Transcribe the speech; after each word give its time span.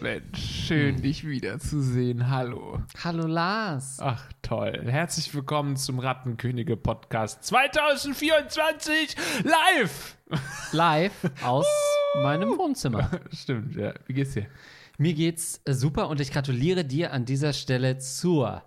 Mensch, 0.00 0.66
schön 0.66 1.00
dich 1.00 1.26
wiederzusehen. 1.26 2.28
Hallo. 2.28 2.80
Hallo 3.02 3.26
Lars. 3.26 3.98
Ach 4.00 4.22
toll. 4.42 4.82
Herzlich 4.86 5.34
willkommen 5.34 5.76
zum 5.76 5.98
Rattenkönige 6.00 6.76
Podcast 6.76 7.44
2024 7.44 9.16
live. 9.44 10.18
Live 10.72 11.30
aus 11.42 11.66
meinem 12.22 12.58
Wohnzimmer. 12.58 13.10
Stimmt, 13.32 13.74
ja. 13.76 13.94
Wie 14.06 14.12
geht's 14.12 14.34
dir? 14.34 14.46
Mir 15.02 15.14
geht's 15.14 15.60
äh, 15.64 15.72
super 15.72 16.08
und 16.10 16.20
ich 16.20 16.30
gratuliere 16.30 16.84
dir 16.84 17.12
an 17.12 17.24
dieser 17.24 17.52
Stelle 17.54 17.98
zur 17.98 18.62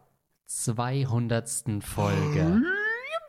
200. 0.47 1.49
Folge. 1.79 2.61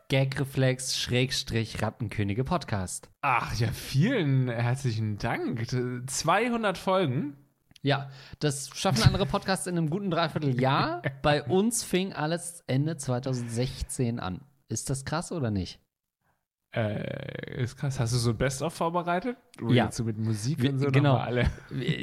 Gagreflex 0.09 0.99
Schrägstrich 0.99 1.81
Rattenkönige 1.81 2.43
Podcast. 2.43 3.09
Ach 3.21 3.57
ja, 3.57 3.69
vielen 3.71 4.49
herzlichen 4.49 5.17
Dank. 5.17 5.69
200 5.69 6.77
Folgen. 6.77 7.37
Ja, 7.81 8.09
das 8.39 8.71
schaffen 8.75 9.03
andere 9.03 9.25
Podcasts 9.25 9.67
in 9.67 9.77
einem 9.77 9.89
guten 9.89 10.11
Dreivierteljahr. 10.11 11.01
Bei 11.21 11.43
uns 11.43 11.85
fing 11.85 12.11
alles 12.11 12.61
Ende 12.67 12.97
2016 12.97 14.19
an. 14.19 14.41
Ist 14.67 14.89
das 14.89 15.05
krass 15.05 15.31
oder 15.31 15.49
nicht? 15.49 15.79
Äh, 16.75 17.63
ist 17.63 17.77
krass. 17.77 18.01
Hast 18.01 18.13
du 18.13 18.17
so 18.17 18.31
ein 18.31 18.37
Best-of 18.37 18.73
vorbereitet? 18.73 19.37
Wo 19.61 19.71
Ja. 19.71 19.91
so 19.91 20.03
mit 20.03 20.17
Musik 20.17 20.61
Wir- 20.61 20.71
und 20.71 20.79
so 20.79 20.87
genau. 20.87 21.15
alle. 21.15 21.45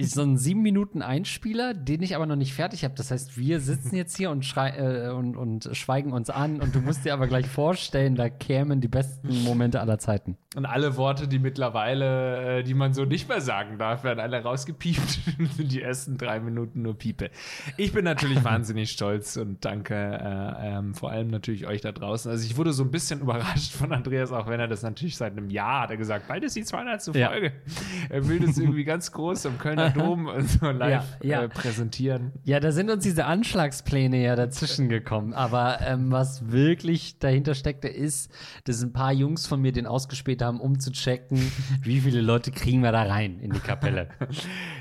So 0.02 0.22
ein 0.22 0.36
sieben 0.36 0.62
Minuten 0.62 1.02
Einspieler, 1.02 1.74
den 1.74 2.02
ich 2.02 2.16
aber 2.16 2.26
noch 2.26 2.36
nicht 2.36 2.54
fertig 2.54 2.84
habe. 2.84 2.94
Das 2.96 3.10
heißt, 3.10 3.38
wir 3.38 3.60
sitzen 3.60 3.96
jetzt 3.96 4.16
hier 4.16 4.30
und, 4.30 4.44
äh, 4.56 5.10
und, 5.10 5.36
und 5.36 5.70
schweigen 5.72 6.12
uns 6.12 6.30
an 6.30 6.60
und 6.60 6.74
du 6.74 6.80
musst 6.80 7.04
dir 7.04 7.12
aber 7.12 7.26
gleich 7.26 7.46
vorstellen, 7.46 8.14
da 8.16 8.28
kämen 8.28 8.80
die 8.80 8.88
besten 8.88 9.42
Momente 9.44 9.80
aller 9.80 9.98
Zeiten. 9.98 10.36
Und 10.56 10.66
alle 10.66 10.96
Worte, 10.96 11.26
die 11.26 11.38
mittlerweile, 11.40 12.58
äh, 12.60 12.62
die 12.62 12.74
man 12.74 12.94
so 12.94 13.04
nicht 13.04 13.28
mehr 13.28 13.40
sagen 13.40 13.78
darf, 13.78 14.04
werden 14.04 14.20
alle 14.20 14.42
rausgepiept. 14.42 15.20
Die 15.58 15.82
ersten 15.82 16.16
drei 16.16 16.38
Minuten 16.38 16.82
nur 16.82 16.96
Piepe. 16.96 17.30
Ich 17.76 17.92
bin 17.92 18.04
natürlich 18.04 18.44
wahnsinnig 18.44 18.90
stolz 18.92 19.36
und 19.36 19.64
danke 19.64 19.94
äh, 19.94 20.76
ähm, 20.76 20.94
vor 20.94 21.10
allem 21.10 21.28
natürlich 21.28 21.66
euch 21.66 21.80
da 21.80 21.90
draußen. 21.92 22.30
Also 22.30 22.44
ich 22.46 22.56
wurde 22.56 22.72
so 22.72 22.84
ein 22.84 22.90
bisschen 22.92 23.20
überrascht 23.22 23.72
von 23.72 23.92
Andreas, 23.92 24.30
auch 24.30 24.46
wenn 24.46 24.60
er 24.60 24.68
das 24.68 24.82
natürlich 24.82 25.16
seit 25.16 25.32
einem 25.32 25.50
Jahr 25.50 25.82
hat 25.82 25.90
er 25.90 25.96
gesagt, 25.96 26.28
bald 26.28 26.44
ist 26.44 26.54
die 26.56 26.64
200. 26.64 27.14
Ja. 27.16 27.32
Er 28.10 28.28
will 28.28 28.40
das 28.40 28.58
irgendwie 28.58 28.84
ganz 28.84 29.12
groß 29.12 29.46
im 29.46 29.58
Kölner 29.58 29.90
Dom 29.94 30.28
so 30.46 30.70
live 30.70 31.18
Ja, 31.22 31.28
ja. 31.28 31.42
Äh, 31.42 31.48
präsentieren. 31.48 32.32
Ja, 32.44 32.60
da 32.60 32.70
sind 32.70 32.90
uns 32.90 33.02
diese 33.02 33.24
Anschlagspläne 33.24 34.22
ja 34.22 34.36
dazwischen 34.36 34.88
gekommen. 34.88 35.32
Aber 35.32 35.80
ähm, 35.80 36.10
was 36.10 36.50
wirklich 36.50 37.18
dahinter 37.18 37.54
steckte, 37.54 37.88
ist, 37.88 38.30
dass 38.64 38.82
ein 38.82 38.92
paar 38.92 39.12
Jungs 39.12 39.46
von 39.46 39.60
mir 39.60 39.72
den 39.72 39.86
ausgespäht 39.86 40.42
haben, 40.42 40.60
um 40.60 40.78
zu 40.78 40.92
checken, 40.92 41.50
wie 41.82 42.00
viele 42.00 42.20
Leute 42.20 42.50
kriegen 42.50 42.82
wir 42.82 42.92
da 42.92 43.02
rein 43.02 43.40
in 43.40 43.52
die 43.52 43.60
Kapelle. 43.60 44.08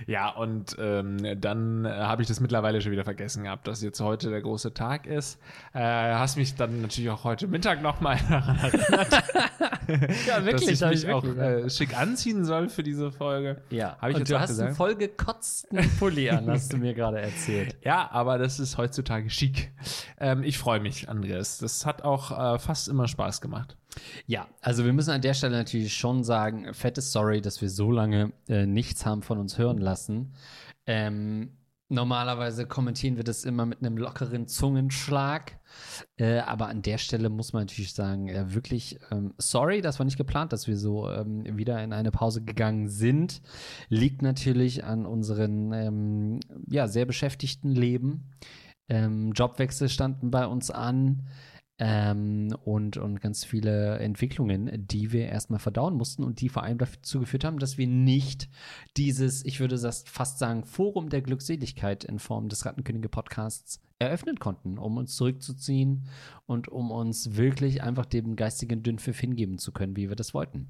Ja, 0.07 0.29
und 0.29 0.75
ähm, 0.79 1.17
dann 1.39 1.85
äh, 1.85 1.89
habe 1.89 2.21
ich 2.21 2.27
das 2.27 2.39
mittlerweile 2.39 2.81
schon 2.81 2.91
wieder 2.91 3.03
vergessen 3.05 3.43
gehabt, 3.43 3.67
dass 3.67 3.81
jetzt 3.81 4.01
heute 4.01 4.29
der 4.29 4.41
große 4.41 4.73
Tag 4.73 5.07
ist. 5.07 5.39
Äh, 5.73 5.79
hast 5.79 6.37
mich 6.37 6.55
dann 6.55 6.81
natürlich 6.81 7.09
auch 7.09 7.23
heute 7.23 7.47
Mittag 7.47 7.81
nochmal 7.81 8.19
daran 8.29 8.57
erinnert, 8.57 9.23
ja, 10.27 10.39
dass 10.39 10.61
ich 10.61 10.81
mich 10.81 11.09
auch 11.09 11.23
wirklich, 11.23 11.65
äh, 11.65 11.69
schick 11.69 11.97
anziehen 11.97 12.45
soll 12.45 12.52
für 12.69 12.83
diese 12.83 13.11
Folge. 13.11 13.61
Ja, 13.69 13.97
habe 13.99 14.11
ich 14.11 14.15
und 14.15 14.21
jetzt 14.21 14.31
du 14.31 14.39
hast 14.39 14.49
einen 14.51 14.57
gesagt. 14.59 14.77
vollgekotzten 14.77 15.79
Pulli 15.99 16.29
an, 16.29 16.49
hast 16.49 16.73
du 16.73 16.77
mir 16.77 16.93
gerade 16.93 17.19
erzählt. 17.19 17.77
Ja, 17.83 18.09
aber 18.11 18.37
das 18.37 18.59
ist 18.59 18.77
heutzutage 18.77 19.29
schick. 19.29 19.71
Ähm, 20.17 20.43
ich 20.43 20.57
freue 20.57 20.79
mich, 20.79 21.09
Andreas. 21.09 21.57
Das 21.57 21.85
hat 21.85 22.03
auch 22.03 22.55
äh, 22.55 22.59
fast 22.59 22.87
immer 22.87 23.07
Spaß 23.07 23.41
gemacht. 23.41 23.75
Ja, 24.25 24.47
also 24.61 24.85
wir 24.85 24.93
müssen 24.93 25.11
an 25.11 25.21
der 25.21 25.33
Stelle 25.33 25.57
natürlich 25.57 25.93
schon 25.93 26.23
sagen, 26.23 26.73
fettes 26.73 27.11
Sorry, 27.11 27.41
dass 27.41 27.61
wir 27.61 27.69
so 27.69 27.91
lange 27.91 28.31
äh, 28.47 28.65
nichts 28.65 29.05
haben 29.05 29.21
von 29.21 29.37
uns 29.37 29.57
hören 29.57 29.79
lassen. 29.79 30.33
Ähm, 30.85 31.51
normalerweise 31.93 32.65
kommentieren 32.65 33.15
wir 33.15 33.23
das 33.23 33.45
immer 33.45 33.65
mit 33.65 33.79
einem 33.79 33.97
lockeren 33.97 34.47
Zungenschlag. 34.47 35.59
Äh, 36.17 36.39
aber 36.39 36.67
an 36.67 36.81
der 36.81 36.97
Stelle 36.97 37.29
muss 37.29 37.53
man 37.53 37.63
natürlich 37.63 37.93
sagen, 37.93 38.27
äh, 38.27 38.53
wirklich 38.53 38.99
ähm, 39.11 39.33
sorry, 39.37 39.81
das 39.81 39.99
war 39.99 40.05
nicht 40.05 40.17
geplant, 40.17 40.51
dass 40.51 40.67
wir 40.67 40.77
so 40.77 41.09
ähm, 41.09 41.57
wieder 41.57 41.81
in 41.83 41.93
eine 41.93 42.11
Pause 42.11 42.43
gegangen 42.43 42.89
sind. 42.89 43.41
Liegt 43.89 44.21
natürlich 44.21 44.83
an 44.83 45.05
unseren 45.05 45.71
ähm, 45.71 46.39
ja, 46.67 46.87
sehr 46.87 47.05
beschäftigten 47.05 47.71
Leben. 47.71 48.31
Ähm, 48.89 49.31
Jobwechsel 49.31 49.87
standen 49.87 50.29
bei 50.29 50.45
uns 50.45 50.69
an 50.69 51.27
ähm, 51.85 52.55
und, 52.63 52.95
und 52.95 53.19
ganz 53.19 53.43
viele 53.43 53.99
Entwicklungen, 53.99 54.87
die 54.87 55.11
wir 55.11 55.27
erstmal 55.27 55.59
verdauen 55.59 55.95
mussten 55.95 56.23
und 56.23 56.39
die 56.39 56.47
vor 56.47 56.63
allem 56.63 56.77
dazu 56.77 57.19
geführt 57.19 57.43
haben, 57.43 57.59
dass 57.59 57.77
wir 57.77 57.87
nicht 57.87 58.47
dieses, 58.95 59.43
ich 59.43 59.59
würde 59.59 59.77
das 59.77 60.05
fast 60.07 60.39
sagen, 60.39 60.63
Forum 60.63 61.09
der 61.09 61.21
Glückseligkeit 61.21 62.05
in 62.05 62.19
Form 62.19 62.47
des 62.47 62.65
Rattenkönige-Podcasts 62.65 63.81
eröffnen 63.99 64.39
konnten, 64.39 64.77
um 64.77 64.95
uns 64.95 65.17
zurückzuziehen 65.17 66.07
und 66.45 66.69
um 66.69 66.89
uns 66.89 67.35
wirklich 67.35 67.83
einfach 67.83 68.05
dem 68.05 68.37
geistigen 68.37 68.81
Dünnpfiff 68.81 69.19
hingeben 69.19 69.57
zu 69.57 69.73
können, 69.73 69.97
wie 69.97 70.07
wir 70.07 70.15
das 70.15 70.33
wollten. 70.33 70.69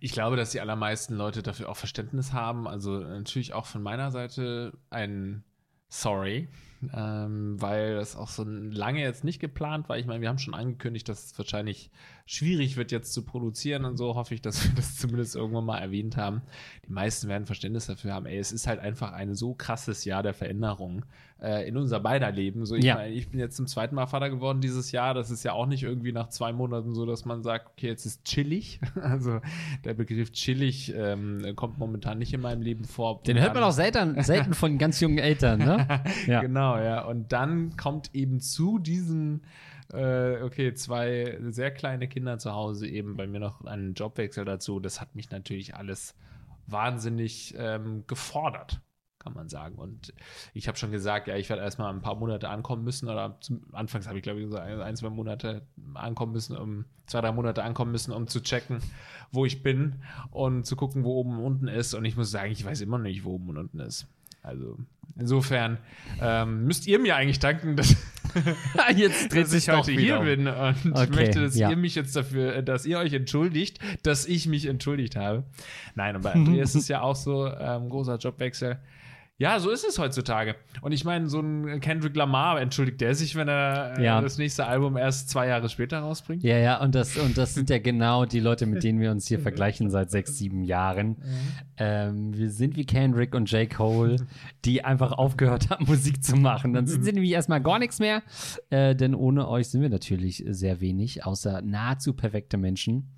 Ich 0.00 0.12
glaube, 0.12 0.36
dass 0.36 0.52
die 0.52 0.62
allermeisten 0.62 1.14
Leute 1.14 1.42
dafür 1.42 1.68
auch 1.68 1.76
Verständnis 1.76 2.32
haben. 2.32 2.66
Also 2.66 3.00
natürlich 3.00 3.52
auch 3.52 3.66
von 3.66 3.82
meiner 3.82 4.10
Seite 4.10 4.72
ein 4.88 5.44
Sorry, 5.88 6.48
ähm, 6.94 7.60
weil 7.60 7.94
das 7.94 8.16
auch 8.16 8.28
so 8.28 8.44
lange 8.44 9.00
jetzt 9.00 9.24
nicht 9.24 9.38
geplant 9.38 9.88
war. 9.88 9.98
Ich 9.98 10.06
meine, 10.06 10.20
wir 10.20 10.28
haben 10.28 10.38
schon 10.38 10.54
angekündigt, 10.54 11.08
dass 11.08 11.26
es 11.26 11.38
wahrscheinlich 11.38 11.90
schwierig 12.26 12.76
wird, 12.76 12.92
jetzt 12.92 13.12
zu 13.12 13.22
produzieren 13.22 13.84
und 13.84 13.96
so 13.96 14.14
hoffe 14.14 14.34
ich, 14.34 14.42
dass 14.42 14.64
wir 14.64 14.72
das 14.76 14.96
zumindest 14.96 15.36
irgendwann 15.36 15.64
mal 15.64 15.78
erwähnt 15.78 16.16
haben. 16.16 16.42
Die 16.86 16.92
meisten 16.92 17.28
werden 17.28 17.46
Verständnis 17.46 17.86
dafür 17.86 18.12
haben. 18.12 18.26
Ey, 18.26 18.38
es 18.38 18.52
ist 18.52 18.66
halt 18.66 18.80
einfach 18.80 19.12
ein 19.12 19.34
so 19.34 19.54
krasses 19.54 20.04
Jahr 20.04 20.22
der 20.22 20.34
Veränderung 20.34 21.04
äh, 21.44 21.68
in 21.68 21.76
unser 21.76 22.00
beider 22.00 22.32
Leben. 22.32 22.64
So, 22.64 22.74
ich, 22.74 22.84
Ja. 22.84 22.94
meine, 22.94 23.12
ich 23.12 23.28
bin 23.28 23.38
jetzt 23.38 23.56
zum 23.56 23.66
zweiten 23.66 23.94
Mal 23.94 24.06
Vater 24.06 24.30
geworden 24.30 24.60
dieses 24.60 24.90
Jahr. 24.92 25.12
Das 25.12 25.30
ist 25.30 25.44
ja 25.44 25.52
auch 25.52 25.66
nicht 25.66 25.82
irgendwie 25.82 26.12
nach 26.12 26.28
zwei 26.30 26.52
Monaten 26.52 26.94
so, 26.94 27.04
dass 27.04 27.24
man 27.24 27.42
sagt, 27.42 27.68
okay, 27.72 27.88
jetzt 27.88 28.06
ist 28.06 28.24
chillig. 28.24 28.80
Also 29.02 29.40
der 29.84 29.94
Begriff 29.94 30.32
chillig 30.32 30.92
ähm, 30.96 31.52
kommt 31.56 31.78
momentan 31.78 32.18
nicht 32.18 32.32
in 32.32 32.40
meinem 32.40 32.62
Leben 32.62 32.84
vor. 32.84 33.22
Den 33.22 33.38
hört 33.40 33.54
man 33.54 33.62
auch 33.62 33.70
selten, 33.72 34.20
selten 34.22 34.54
von 34.54 34.78
ganz 34.78 35.00
jungen 35.00 35.18
Eltern, 35.18 35.58
ne? 35.58 35.86
Ja. 36.26 36.40
Genau, 36.40 36.78
ja. 36.78 37.04
Und 37.04 37.32
dann 37.32 37.76
kommt 37.76 38.14
eben 38.14 38.40
zu 38.40 38.78
diesen, 38.78 39.42
äh, 39.92 40.40
okay, 40.42 40.72
zwei 40.74 41.38
sehr 41.50 41.70
kleine 41.70 42.08
Kinder 42.08 42.38
zu 42.38 42.52
Hause 42.52 42.86
eben 42.88 43.16
bei 43.16 43.26
mir 43.26 43.40
noch 43.40 43.64
ein 43.66 43.92
Jobwechsel 43.94 44.44
dazu. 44.44 44.80
Das 44.80 45.00
hat 45.00 45.14
mich 45.14 45.30
natürlich 45.30 45.74
alles 45.74 46.14
wahnsinnig 46.66 47.54
ähm, 47.58 48.04
gefordert, 48.06 48.80
kann 49.24 49.32
man 49.32 49.48
sagen. 49.48 49.76
Und 49.76 50.12
ich 50.52 50.68
habe 50.68 50.78
schon 50.78 50.92
gesagt, 50.92 51.26
ja, 51.26 51.36
ich 51.36 51.48
werde 51.48 51.62
erstmal 51.62 51.92
ein 51.92 52.02
paar 52.02 52.14
Monate 52.14 52.48
ankommen 52.48 52.84
müssen. 52.84 53.08
Oder 53.08 53.38
zum, 53.40 53.62
anfangs 53.72 54.06
habe 54.06 54.18
ich, 54.18 54.22
glaube 54.22 54.40
ich, 54.40 54.50
so 54.50 54.56
ein, 54.58 54.96
zwei 54.96 55.08
Monate 55.08 55.62
ankommen 55.94 56.32
müssen, 56.32 56.56
um 56.56 56.84
zwei, 57.06 57.22
drei 57.22 57.32
Monate 57.32 57.64
ankommen 57.64 57.90
müssen, 57.90 58.12
um 58.12 58.28
zu 58.28 58.42
checken, 58.42 58.80
wo 59.32 59.46
ich 59.46 59.62
bin 59.62 59.96
und 60.30 60.66
zu 60.66 60.76
gucken, 60.76 61.04
wo 61.04 61.14
oben 61.14 61.38
und 61.38 61.44
unten 61.44 61.68
ist. 61.68 61.94
Und 61.94 62.04
ich 62.04 62.16
muss 62.16 62.30
sagen, 62.30 62.52
ich 62.52 62.64
weiß 62.64 62.82
immer 62.82 62.98
noch 62.98 63.04
nicht, 63.04 63.24
wo 63.24 63.32
oben 63.32 63.48
und 63.48 63.56
unten 63.56 63.80
ist. 63.80 64.06
Also 64.42 64.76
insofern 65.18 65.78
ähm, 66.20 66.66
müsst 66.66 66.86
ihr 66.86 66.98
mir 66.98 67.16
eigentlich 67.16 67.38
danken, 67.38 67.76
dass, 67.76 67.96
Jetzt 68.96 69.32
dreht 69.32 69.44
dass 69.44 69.50
sich 69.50 69.68
ich 69.68 69.74
heute 69.74 69.92
hier 69.92 70.18
um. 70.18 70.24
bin 70.24 70.46
und 70.46 70.92
Okay, 70.92 71.14
möchte, 71.14 71.40
dass 71.40 71.56
ja. 71.56 71.70
ihr 71.70 71.76
mich 71.76 71.94
jetzt 71.94 72.16
dafür, 72.16 72.62
dass 72.62 72.84
ihr 72.86 72.98
euch 72.98 73.12
entschuldigt, 73.12 73.78
dass 74.02 74.26
ich 74.26 74.46
mich 74.46 74.66
entschuldigt 74.66 75.16
habe. 75.16 75.44
Nein, 75.94 76.16
und 76.16 76.22
bei 76.22 76.32
Andreas 76.34 76.70
ist 76.70 76.82
es 76.82 76.88
ja 76.88 77.00
auch 77.00 77.16
so, 77.16 77.46
ähm, 77.46 77.88
großer 77.88 78.16
Jobwechsel. 78.16 78.78
Ja, 79.36 79.58
so 79.58 79.70
ist 79.70 79.84
es 79.84 79.98
heutzutage. 79.98 80.54
Und 80.80 80.92
ich 80.92 81.04
meine, 81.04 81.28
so 81.28 81.40
ein 81.40 81.80
Kendrick 81.80 82.14
Lamar, 82.14 82.60
entschuldigt 82.60 83.00
der 83.00 83.16
sich, 83.16 83.34
wenn 83.34 83.48
er 83.48 83.98
äh, 83.98 84.04
Ja. 84.04 84.20
das 84.20 84.38
nächste 84.38 84.64
Album 84.66 84.96
erst 84.96 85.28
zwei 85.28 85.48
Jahre 85.48 85.68
später 85.68 85.98
rausbringt? 85.98 86.44
Ja, 86.44 86.56
ja, 86.58 86.80
und 86.80 86.94
das, 86.94 87.16
und 87.16 87.36
das 87.36 87.52
sind 87.52 87.68
ja 87.68 87.78
genau 87.78 88.26
die 88.26 88.38
Leute, 88.38 88.66
mit 88.66 88.84
denen 88.84 89.00
wir 89.00 89.10
uns 89.10 89.26
hier 89.26 89.40
vergleichen 89.40 89.90
seit 89.90 90.12
sechs, 90.12 90.38
sieben 90.38 90.62
Jahren. 90.62 91.16
Ähm, 91.76 92.32
wir 92.36 92.48
sind 92.50 92.76
wie 92.76 92.86
Kendrick 92.86 93.34
und 93.34 93.50
J. 93.50 93.68
Cole, 93.68 94.16
die 94.64 94.84
einfach 94.84 95.10
aufgehört 95.10 95.68
haben, 95.68 95.86
Musik 95.86 96.22
zu 96.22 96.36
machen. 96.36 96.72
Dann 96.72 96.86
sind 96.86 97.02
sie 97.04 97.12
nämlich 97.12 97.32
erstmal 97.32 97.60
gar 97.60 97.80
nichts 97.80 97.98
mehr, 97.98 98.22
äh, 98.70 98.94
denn 98.94 99.16
ohne 99.16 99.48
euch 99.48 99.68
sind 99.68 99.82
wir 99.82 99.90
natürlich 99.90 100.44
sehr 100.46 100.80
wenig, 100.80 101.24
außer 101.26 101.60
nahezu 101.60 102.12
perfekte 102.14 102.56
Menschen. 102.56 103.10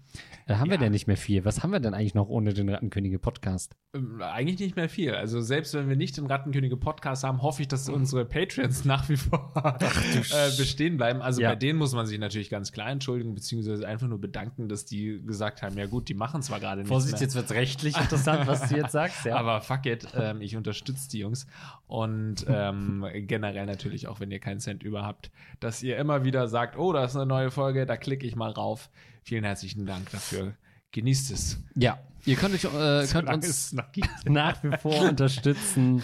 Äh, 0.48 0.54
haben 0.54 0.70
wir 0.70 0.76
Ja. 0.76 0.80
denn 0.82 0.92
nicht 0.92 1.08
mehr 1.08 1.16
viel? 1.16 1.44
Was 1.44 1.62
haben 1.64 1.72
wir 1.72 1.80
denn 1.80 1.92
eigentlich 1.92 2.14
noch 2.14 2.28
ohne 2.28 2.54
den 2.54 2.68
Rattenkönige-Podcast? 2.68 3.74
Ähm, 3.94 4.22
Eigentlich 4.22 4.60
nicht 4.60 4.76
mehr 4.76 4.88
viel. 4.88 5.12
Also 5.12 5.40
selbst 5.40 5.74
wenn 5.74 5.88
wir 5.88 5.96
nicht 5.96 6.16
den 6.16 6.26
Rattenkönige 6.26 6.76
Podcast 6.76 7.24
haben, 7.24 7.42
hoffe 7.42 7.62
ich, 7.62 7.68
dass 7.68 7.88
unsere 7.88 8.24
Patreons 8.24 8.84
nach 8.84 9.08
wie 9.08 9.16
vor 9.16 9.52
äh, 9.56 10.56
bestehen 10.56 10.98
bleiben. 10.98 11.20
Also 11.20 11.40
Ja. 11.42 11.48
bei 11.50 11.56
denen 11.56 11.78
muss 11.80 11.94
man 11.94 12.06
sich 12.06 12.20
natürlich 12.20 12.48
ganz 12.48 12.70
klar 12.70 12.88
entschuldigen, 12.90 13.34
beziehungsweise 13.34 13.88
einfach 13.88 14.06
nur 14.06 14.20
bedanken, 14.20 14.68
dass 14.68 14.84
die 14.84 15.20
gesagt 15.26 15.62
haben, 15.62 15.76
ja 15.76 15.86
gut, 15.86 16.08
die 16.08 16.14
machen 16.14 16.42
zwar 16.42 16.60
gerade 16.60 16.76
nichts 16.82 16.90
Vorsicht, 16.90 17.14
mehr. 17.14 17.22
jetzt 17.22 17.34
wird 17.34 17.46
es 17.46 17.52
rechtlich 17.52 17.96
interessant, 18.00 18.46
was 18.46 18.68
du 18.68 18.76
jetzt 18.76 18.92
sagst. 18.92 19.24
Ja. 19.24 19.36
Aber 19.38 19.60
fuck 19.62 19.84
it, 19.86 20.06
ähm, 20.14 20.40
ich 20.42 20.56
unterstütze 20.56 21.08
die 21.10 21.18
Jungs. 21.18 21.48
Und 21.88 22.46
ähm, 22.48 23.04
generell 23.26 23.66
natürlich 23.66 24.06
auch, 24.06 24.20
wenn 24.20 24.30
ihr 24.30 24.38
keinen 24.38 24.60
Cent 24.60 24.84
über 24.84 25.02
habt, 25.02 25.32
dass 25.58 25.82
ihr 25.82 25.96
immer 25.96 26.24
wieder 26.24 26.46
sagt, 26.46 26.78
oh, 26.78 26.92
da 26.92 27.04
ist 27.04 27.16
eine 27.16 27.26
neue 27.26 27.50
Folge, 27.50 27.84
da 27.84 27.96
klicke 27.96 28.26
ich 28.28 28.36
mal 28.36 28.52
rauf. 28.52 28.90
Vielen 29.26 29.42
herzlichen 29.42 29.86
Dank 29.86 30.08
dafür. 30.12 30.54
Genießt 30.92 31.32
es. 31.32 31.58
ja, 31.74 31.98
ihr 32.26 32.36
könnt, 32.36 32.54
euch, 32.54 32.64
äh, 32.64 33.06
könnt 33.06 33.32
uns 33.32 33.74
nach 34.24 34.62
wie 34.62 34.76
vor 34.76 35.08
unterstützen 35.08 36.02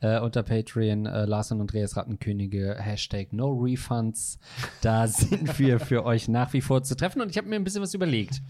äh, 0.00 0.20
unter 0.20 0.42
Patreon. 0.42 1.06
Äh, 1.06 1.24
Lars 1.26 1.50
und 1.52 1.60
Andreas 1.60 1.96
Rattenkönige, 1.96 2.76
Hashtag 2.78 3.32
No 3.32 3.52
Refunds. 3.52 4.38
Da 4.80 5.06
sind 5.08 5.58
wir 5.58 5.80
für 5.80 6.04
euch 6.04 6.28
nach 6.28 6.52
wie 6.52 6.60
vor 6.60 6.82
zu 6.82 6.96
treffen. 6.96 7.20
Und 7.20 7.30
ich 7.30 7.36
habe 7.36 7.48
mir 7.48 7.56
ein 7.56 7.64
bisschen 7.64 7.82
was 7.82 7.94
überlegt. 7.94 8.40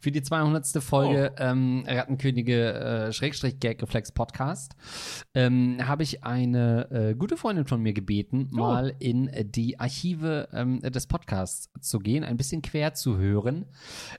Für 0.00 0.12
die 0.12 0.22
200. 0.22 0.66
Folge 0.82 1.32
ähm, 1.38 1.84
Rattenkönige 1.86 2.74
äh, 2.74 3.12
Schrägstrich 3.12 3.58
Gagreflex 3.58 4.12
Podcast 4.12 4.76
ähm, 5.34 5.78
habe 5.86 6.02
ich 6.02 6.24
eine 6.24 6.90
äh, 6.90 7.14
gute 7.14 7.36
Freundin 7.36 7.66
von 7.66 7.80
mir 7.80 7.92
gebeten, 7.92 8.48
mal 8.50 8.94
in 8.98 9.30
die 9.50 9.80
Archive 9.80 10.48
ähm, 10.52 10.80
des 10.80 11.06
Podcasts 11.06 11.70
zu 11.80 11.98
gehen, 11.98 12.24
ein 12.24 12.36
bisschen 12.36 12.62
quer 12.62 12.94
zu 12.94 13.16
hören 13.16 13.66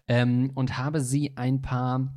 ähm, 0.07 0.51
und 0.55 0.77
habe 0.77 1.01
sie 1.01 1.33
ein 1.35 1.61
paar 1.61 2.13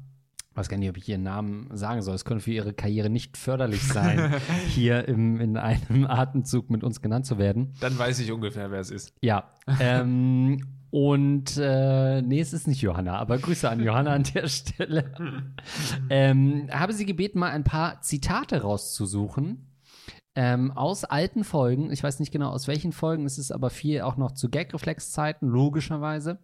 weiß 0.54 0.68
gar 0.68 0.76
nicht, 0.76 0.88
ob 0.88 0.96
ich 0.96 1.08
ihren 1.08 1.22
Namen 1.22 1.68
sagen 1.72 2.02
soll. 2.02 2.14
Es 2.14 2.24
könnte 2.24 2.44
für 2.44 2.50
ihre 2.52 2.72
Karriere 2.72 3.08
nicht 3.08 3.36
förderlich 3.36 3.82
sein, 3.82 4.34
hier 4.68 5.06
im, 5.08 5.40
in 5.40 5.56
einem 5.56 6.06
Atemzug 6.06 6.70
mit 6.70 6.82
uns 6.82 7.00
genannt 7.00 7.26
zu 7.26 7.38
werden. 7.38 7.74
Dann 7.80 7.98
weiß 7.98 8.18
ich 8.20 8.32
ungefähr, 8.32 8.70
wer 8.70 8.80
es 8.80 8.90
ist. 8.90 9.14
Ja. 9.22 9.52
ähm, 9.80 10.60
und 10.90 11.56
äh, 11.56 12.20
nee, 12.20 12.40
es 12.40 12.52
ist 12.52 12.66
nicht 12.66 12.82
Johanna, 12.82 13.16
aber 13.16 13.38
Grüße 13.38 13.70
an 13.70 13.80
Johanna 13.80 14.12
an 14.12 14.24
der 14.34 14.48
Stelle. 14.48 15.12
ähm, 16.10 16.68
habe 16.72 16.92
sie 16.92 17.06
gebeten, 17.06 17.38
mal 17.38 17.50
ein 17.50 17.62
paar 17.62 18.00
Zitate 18.02 18.62
rauszusuchen. 18.62 19.69
Ähm, 20.36 20.70
aus 20.70 21.04
alten 21.04 21.42
Folgen, 21.42 21.90
ich 21.90 22.02
weiß 22.02 22.20
nicht 22.20 22.30
genau 22.30 22.50
aus 22.50 22.68
welchen 22.68 22.92
Folgen, 22.92 23.26
es 23.26 23.36
ist 23.36 23.50
aber 23.50 23.68
viel 23.68 24.02
auch 24.02 24.16
noch 24.16 24.30
zu 24.32 24.48
Gagreflex-Zeiten, 24.48 25.48
logischerweise, 25.48 26.38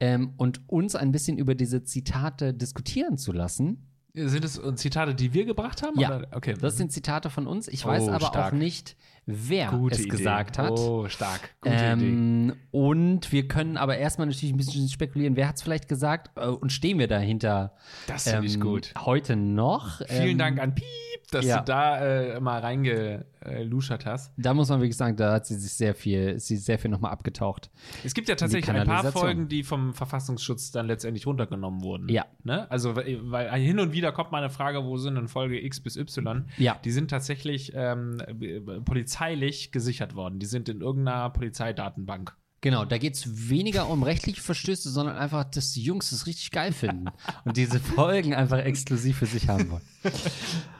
ähm, 0.00 0.32
und 0.38 0.68
uns 0.70 0.96
ein 0.96 1.12
bisschen 1.12 1.36
über 1.36 1.54
diese 1.54 1.84
Zitate 1.84 2.54
diskutieren 2.54 3.18
zu 3.18 3.32
lassen. 3.32 3.86
Sind 4.14 4.44
es 4.44 4.60
Zitate, 4.74 5.14
die 5.14 5.34
wir 5.34 5.44
gebracht 5.44 5.82
haben? 5.82 5.98
Ja. 6.00 6.22
Okay. 6.32 6.54
Das 6.60 6.76
sind 6.76 6.90
Zitate 6.90 7.30
von 7.30 7.46
uns. 7.46 7.68
Ich 7.68 7.84
weiß 7.84 8.04
Oh, 8.04 8.10
aber 8.10 8.26
stark. 8.26 8.52
auch 8.54 8.56
nicht, 8.58 8.96
wer 9.24 9.68
Gute 9.70 9.94
es 9.94 10.00
Idee. 10.00 10.08
gesagt 10.08 10.58
hat. 10.58 10.72
Oh, 10.72 11.06
stark. 11.08 11.54
Gute 11.60 11.74
Idee. 11.76 11.84
Ähm, 12.08 12.56
und 12.72 13.30
wir 13.30 13.46
können 13.46 13.76
aber 13.76 13.98
erstmal 13.98 14.26
natürlich 14.26 14.52
ein 14.52 14.56
bisschen 14.56 14.88
spekulieren, 14.88 15.36
wer 15.36 15.46
hat 15.46 15.56
es 15.56 15.62
vielleicht 15.62 15.88
gesagt 15.88 16.30
äh, 16.36 16.46
und 16.48 16.72
stehen 16.72 16.98
wir 16.98 17.06
dahinter 17.06 17.76
Das 18.08 18.28
finde 18.28 18.46
ich 18.46 18.54
ähm, 18.54 18.60
gut. 18.62 18.92
heute 18.98 19.36
noch. 19.36 20.00
Vielen 20.08 20.30
ähm, 20.30 20.38
Dank 20.38 20.58
an 20.60 20.74
Piep, 20.74 20.84
dass 21.30 21.44
ja. 21.44 21.58
du 21.58 21.64
da 21.64 22.00
äh, 22.00 22.40
mal 22.40 22.60
reingeluschert 22.60 24.06
hast. 24.06 24.32
Da 24.36 24.54
muss 24.54 24.68
man 24.68 24.80
wirklich 24.80 24.96
sagen, 24.96 25.16
da 25.16 25.34
hat 25.34 25.46
sie 25.46 25.56
sich 25.56 25.72
sehr 25.72 25.94
viel, 25.94 26.38
sie 26.38 26.56
sehr 26.56 26.78
viel 26.78 26.90
nochmal 26.90 27.12
abgetaucht. 27.12 27.70
Es 28.04 28.14
gibt 28.14 28.28
ja 28.28 28.34
tatsächlich 28.34 28.74
ein 28.74 28.86
paar. 28.86 29.10
Folgen, 29.10 29.48
die 29.48 29.64
vom 29.64 29.92
Verfassungsschutz 29.92 30.70
dann 30.70 30.86
letztendlich 30.86 31.26
runtergenommen 31.26 31.82
wurden. 31.82 32.08
Ja. 32.08 32.26
Ne? 32.44 32.70
Also, 32.70 32.94
weil 32.96 33.50
hin 33.60 33.80
und 33.80 33.92
wieder 33.92 34.12
kommt 34.12 34.30
mal 34.30 34.38
eine 34.38 34.50
Frage, 34.50 34.84
wo 34.84 34.96
sind 34.98 35.16
denn 35.16 35.26
Folge 35.26 35.60
X 35.64 35.80
bis 35.80 35.96
Y? 35.96 36.46
Ja. 36.58 36.78
Die 36.84 36.90
sind 36.92 37.10
tatsächlich 37.10 37.72
ähm, 37.74 38.22
b- 38.34 38.60
polizeilich 38.84 39.72
gesichert 39.72 40.14
worden. 40.14 40.38
Die 40.38 40.46
sind 40.46 40.68
in 40.68 40.80
irgendeiner 40.80 41.30
Polizeidatenbank. 41.30 42.36
Genau, 42.62 42.84
da 42.84 42.98
geht 42.98 43.14
es 43.14 43.48
weniger 43.48 43.88
um 43.88 44.02
rechtliche 44.02 44.40
Verstöße, 44.42 44.90
sondern 44.90 45.16
einfach, 45.16 45.44
dass 45.44 45.72
die 45.72 45.82
Jungs 45.82 46.12
es 46.12 46.26
richtig 46.26 46.50
geil 46.50 46.72
finden 46.72 47.06
und 47.46 47.56
diese 47.56 47.80
Folgen 47.80 48.34
einfach 48.34 48.58
exklusiv 48.58 49.16
für 49.18 49.26
sich 49.26 49.48
haben 49.48 49.70
wollen. 49.70 49.82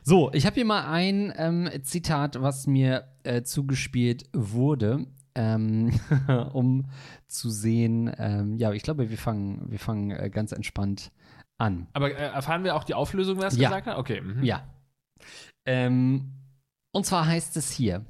So, 0.03 0.31
ich 0.35 0.45
habe 0.45 0.55
hier 0.57 0.67
mal 0.67 0.85
ein 0.91 1.33
ähm, 1.37 1.71
Zitat, 1.83 2.41
was 2.43 2.67
mir 2.67 3.09
äh, 3.23 3.43
zugespielt 3.43 4.25
wurde, 4.35 5.07
ähm, 5.35 5.99
um 6.53 6.85
zu 7.29 7.49
sehen. 7.51 8.13
Ähm, 8.19 8.59
ja, 8.59 8.73
ich 8.73 8.83
glaube, 8.83 9.09
wir 9.09 9.19
fangen, 9.19 9.71
wir 9.71 9.79
fangen 9.79 10.11
äh, 10.11 10.29
ganz 10.29 10.53
entspannt 10.53 11.11
an. 11.57 11.87
Aber 11.95 12.11
äh, 12.11 12.15
erfahren 12.31 12.63
wir 12.65 12.77
auch 12.77 12.85
die 12.85 12.95
Auflösung, 12.95 13.39
wer 13.41 13.49
es 13.49 13.57
Ja. 13.57 13.69
gesagt 13.71 13.87
hat? 13.87 13.97
Okay. 13.97 14.21
Mhm. 14.21 14.43
Ja. 14.45 14.65
Ähm, 15.65 16.33
und 16.93 17.07
zwar 17.07 17.27
heißt 17.27 17.57
es 17.57 17.71
hier: 17.71 18.05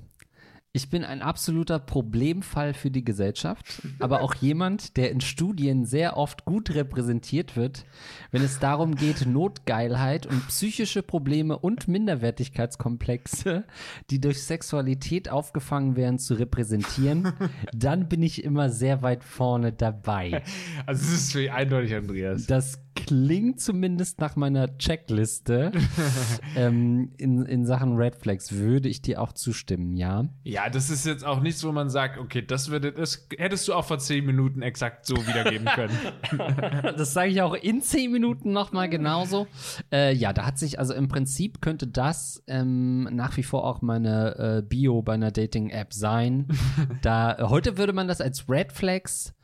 Ich 0.73 0.89
bin 0.89 1.03
ein 1.03 1.21
absoluter 1.21 1.81
Problemfall 1.81 2.75
für 2.75 2.93
die 2.93 3.05
Gesellschaft, 3.05 3.83
aber 3.99 4.21
auch 4.21 4.37
jemand, 4.37 4.97
der 4.97 5.11
in 5.11 5.21
Studien 5.21 5.85
sehr 5.85 6.17
oft 6.17 6.45
gut 6.45 6.71
repräsentiert 6.71 7.57
wird, 7.57 7.85
wenn 8.31 8.43
es 8.43 8.61
darum 8.61 8.95
geht, 8.95 9.27
Notgeilheit 9.27 10.27
und 10.27 10.47
psychische 10.47 11.03
Probleme 11.03 11.59
und 11.59 11.89
Minderwertigkeitskomplexe, 11.89 13.65
die 14.11 14.21
durch 14.21 14.45
Sexualität 14.45 15.29
aufgefangen 15.29 15.97
werden, 15.97 16.21
zu 16.21 16.35
repräsentieren, 16.35 17.33
dann 17.75 18.09
bin 18.09 18.23
ich 18.23 18.45
immer 18.45 18.71
sehr 18.71 19.03
weit 19.03 19.25
vorne 19.25 19.73
dabei. 19.73 20.45
Also, 20.87 21.03
es 21.03 21.13
ist 21.13 21.33
für 21.33 21.39
mich 21.39 21.51
eindeutig 21.51 21.97
Andreas. 21.97 22.47
Das 22.47 22.79
klingt 23.07 23.61
zumindest 23.61 24.21
nach 24.21 24.37
meiner 24.37 24.77
Checkliste. 24.79 25.73
ähm, 26.57 27.13
in, 27.19 27.45
in 27.47 27.65
Sachen 27.65 27.97
Red 27.97 28.17
Flags 28.17 28.53
würde 28.53 28.89
ich 28.89 29.03
dir 29.03 29.21
auch 29.21 29.33
zustimmen, 29.33 29.97
ja. 29.97 30.25
Ja, 30.45 30.69
das 30.71 30.91
ist 30.91 31.07
jetzt 31.07 31.25
auch 31.25 31.41
nichts, 31.41 31.65
wo 31.65 31.73
man 31.73 31.91
sagt, 31.91 32.19
okay, 32.19 32.43
das, 32.43 32.71
würde, 32.71 32.93
das 32.93 33.29
hättest 33.37 33.69
du 33.69 33.75
auch 33.75 33.85
vor 33.85 33.99
zehn 33.99 34.25
Minuten 34.25 34.63
exakt 34.63 35.07
so 35.07 35.17
wiedergeben 35.17 35.67
können. 35.67 35.97
Das 36.97 37.13
sage 37.13 37.31
ich 37.31 37.43
auch 37.43 37.55
in 37.55 37.83
zehn 37.83 38.11
Minuten 38.11 38.53
nochmal 38.53 38.89
genauso. 38.89 39.47
Äh, 39.93 40.15
ja, 40.15 40.33
da 40.33 40.47
hat 40.47 40.59
sich, 40.59 40.79
also 40.79 40.95
im 40.95 41.09
Prinzip 41.09 41.61
könnte 41.61 41.87
das 41.87 42.43
ähm, 42.47 43.05
nach 43.13 43.37
wie 43.37 43.43
vor 43.43 43.65
auch 43.65 43.83
meine 43.83 44.37
äh, 44.59 44.63
Bio 44.63 45.03
bei 45.03 45.15
einer 45.15 45.31
Dating-App 45.31 45.93
sein. 45.93 46.47
da, 47.03 47.39
äh, 47.39 47.43
heute 47.45 47.79
würde 47.79 47.93
man 47.93 48.09
das 48.09 48.21
als 48.21 48.49
Red 48.49 48.73
Flags 48.73 49.35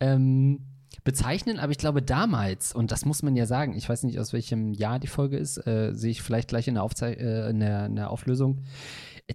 ähm, 0.00 0.73
bezeichnen, 1.04 1.58
aber 1.58 1.70
ich 1.70 1.78
glaube 1.78 2.02
damals, 2.02 2.74
und 2.74 2.90
das 2.90 3.04
muss 3.04 3.22
man 3.22 3.36
ja 3.36 3.46
sagen, 3.46 3.76
ich 3.76 3.88
weiß 3.88 4.04
nicht, 4.04 4.18
aus 4.18 4.32
welchem 4.32 4.72
Jahr 4.72 4.98
die 4.98 5.06
Folge 5.06 5.36
ist, 5.36 5.58
äh, 5.66 5.92
sehe 5.94 6.10
ich 6.10 6.22
vielleicht 6.22 6.48
gleich 6.48 6.66
in 6.66 6.74
der, 6.74 6.82
Aufzei 6.82 7.12
äh, 7.12 7.50
in 7.50 7.60
der, 7.60 7.86
in 7.86 7.96
der 7.96 8.10
Auflösung. 8.10 8.62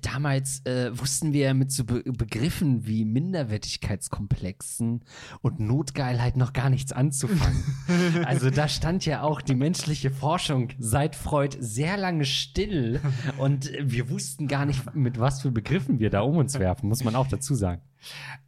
Damals 0.01 0.63
äh, 0.65 0.91
wussten 0.97 1.33
wir 1.33 1.55
mit 1.55 1.71
so 1.71 1.83
Be 1.83 2.03
Begriffen 2.03 2.85
wie 2.85 3.05
Minderwertigkeitskomplexen 3.05 5.03
und 5.41 5.59
Notgeilheit 5.59 6.37
noch 6.37 6.53
gar 6.53 6.69
nichts 6.69 6.91
anzufangen. 6.91 7.63
also 8.25 8.51
da 8.51 8.67
stand 8.67 9.07
ja 9.07 9.23
auch 9.23 9.41
die 9.41 9.55
menschliche 9.55 10.11
Forschung 10.11 10.69
seit 10.77 11.15
Freud 11.15 11.57
sehr 11.59 11.97
lange 11.97 12.25
still 12.25 12.99
und 13.39 13.71
wir 13.81 14.11
wussten 14.11 14.47
gar 14.47 14.67
nicht, 14.67 14.95
mit 14.95 15.19
was 15.19 15.41
für 15.41 15.49
Begriffen 15.49 15.99
wir 15.99 16.11
da 16.11 16.21
um 16.21 16.37
uns 16.37 16.59
werfen, 16.59 16.87
muss 16.87 17.03
man 17.03 17.15
auch 17.15 17.27
dazu 17.27 17.55
sagen. 17.55 17.81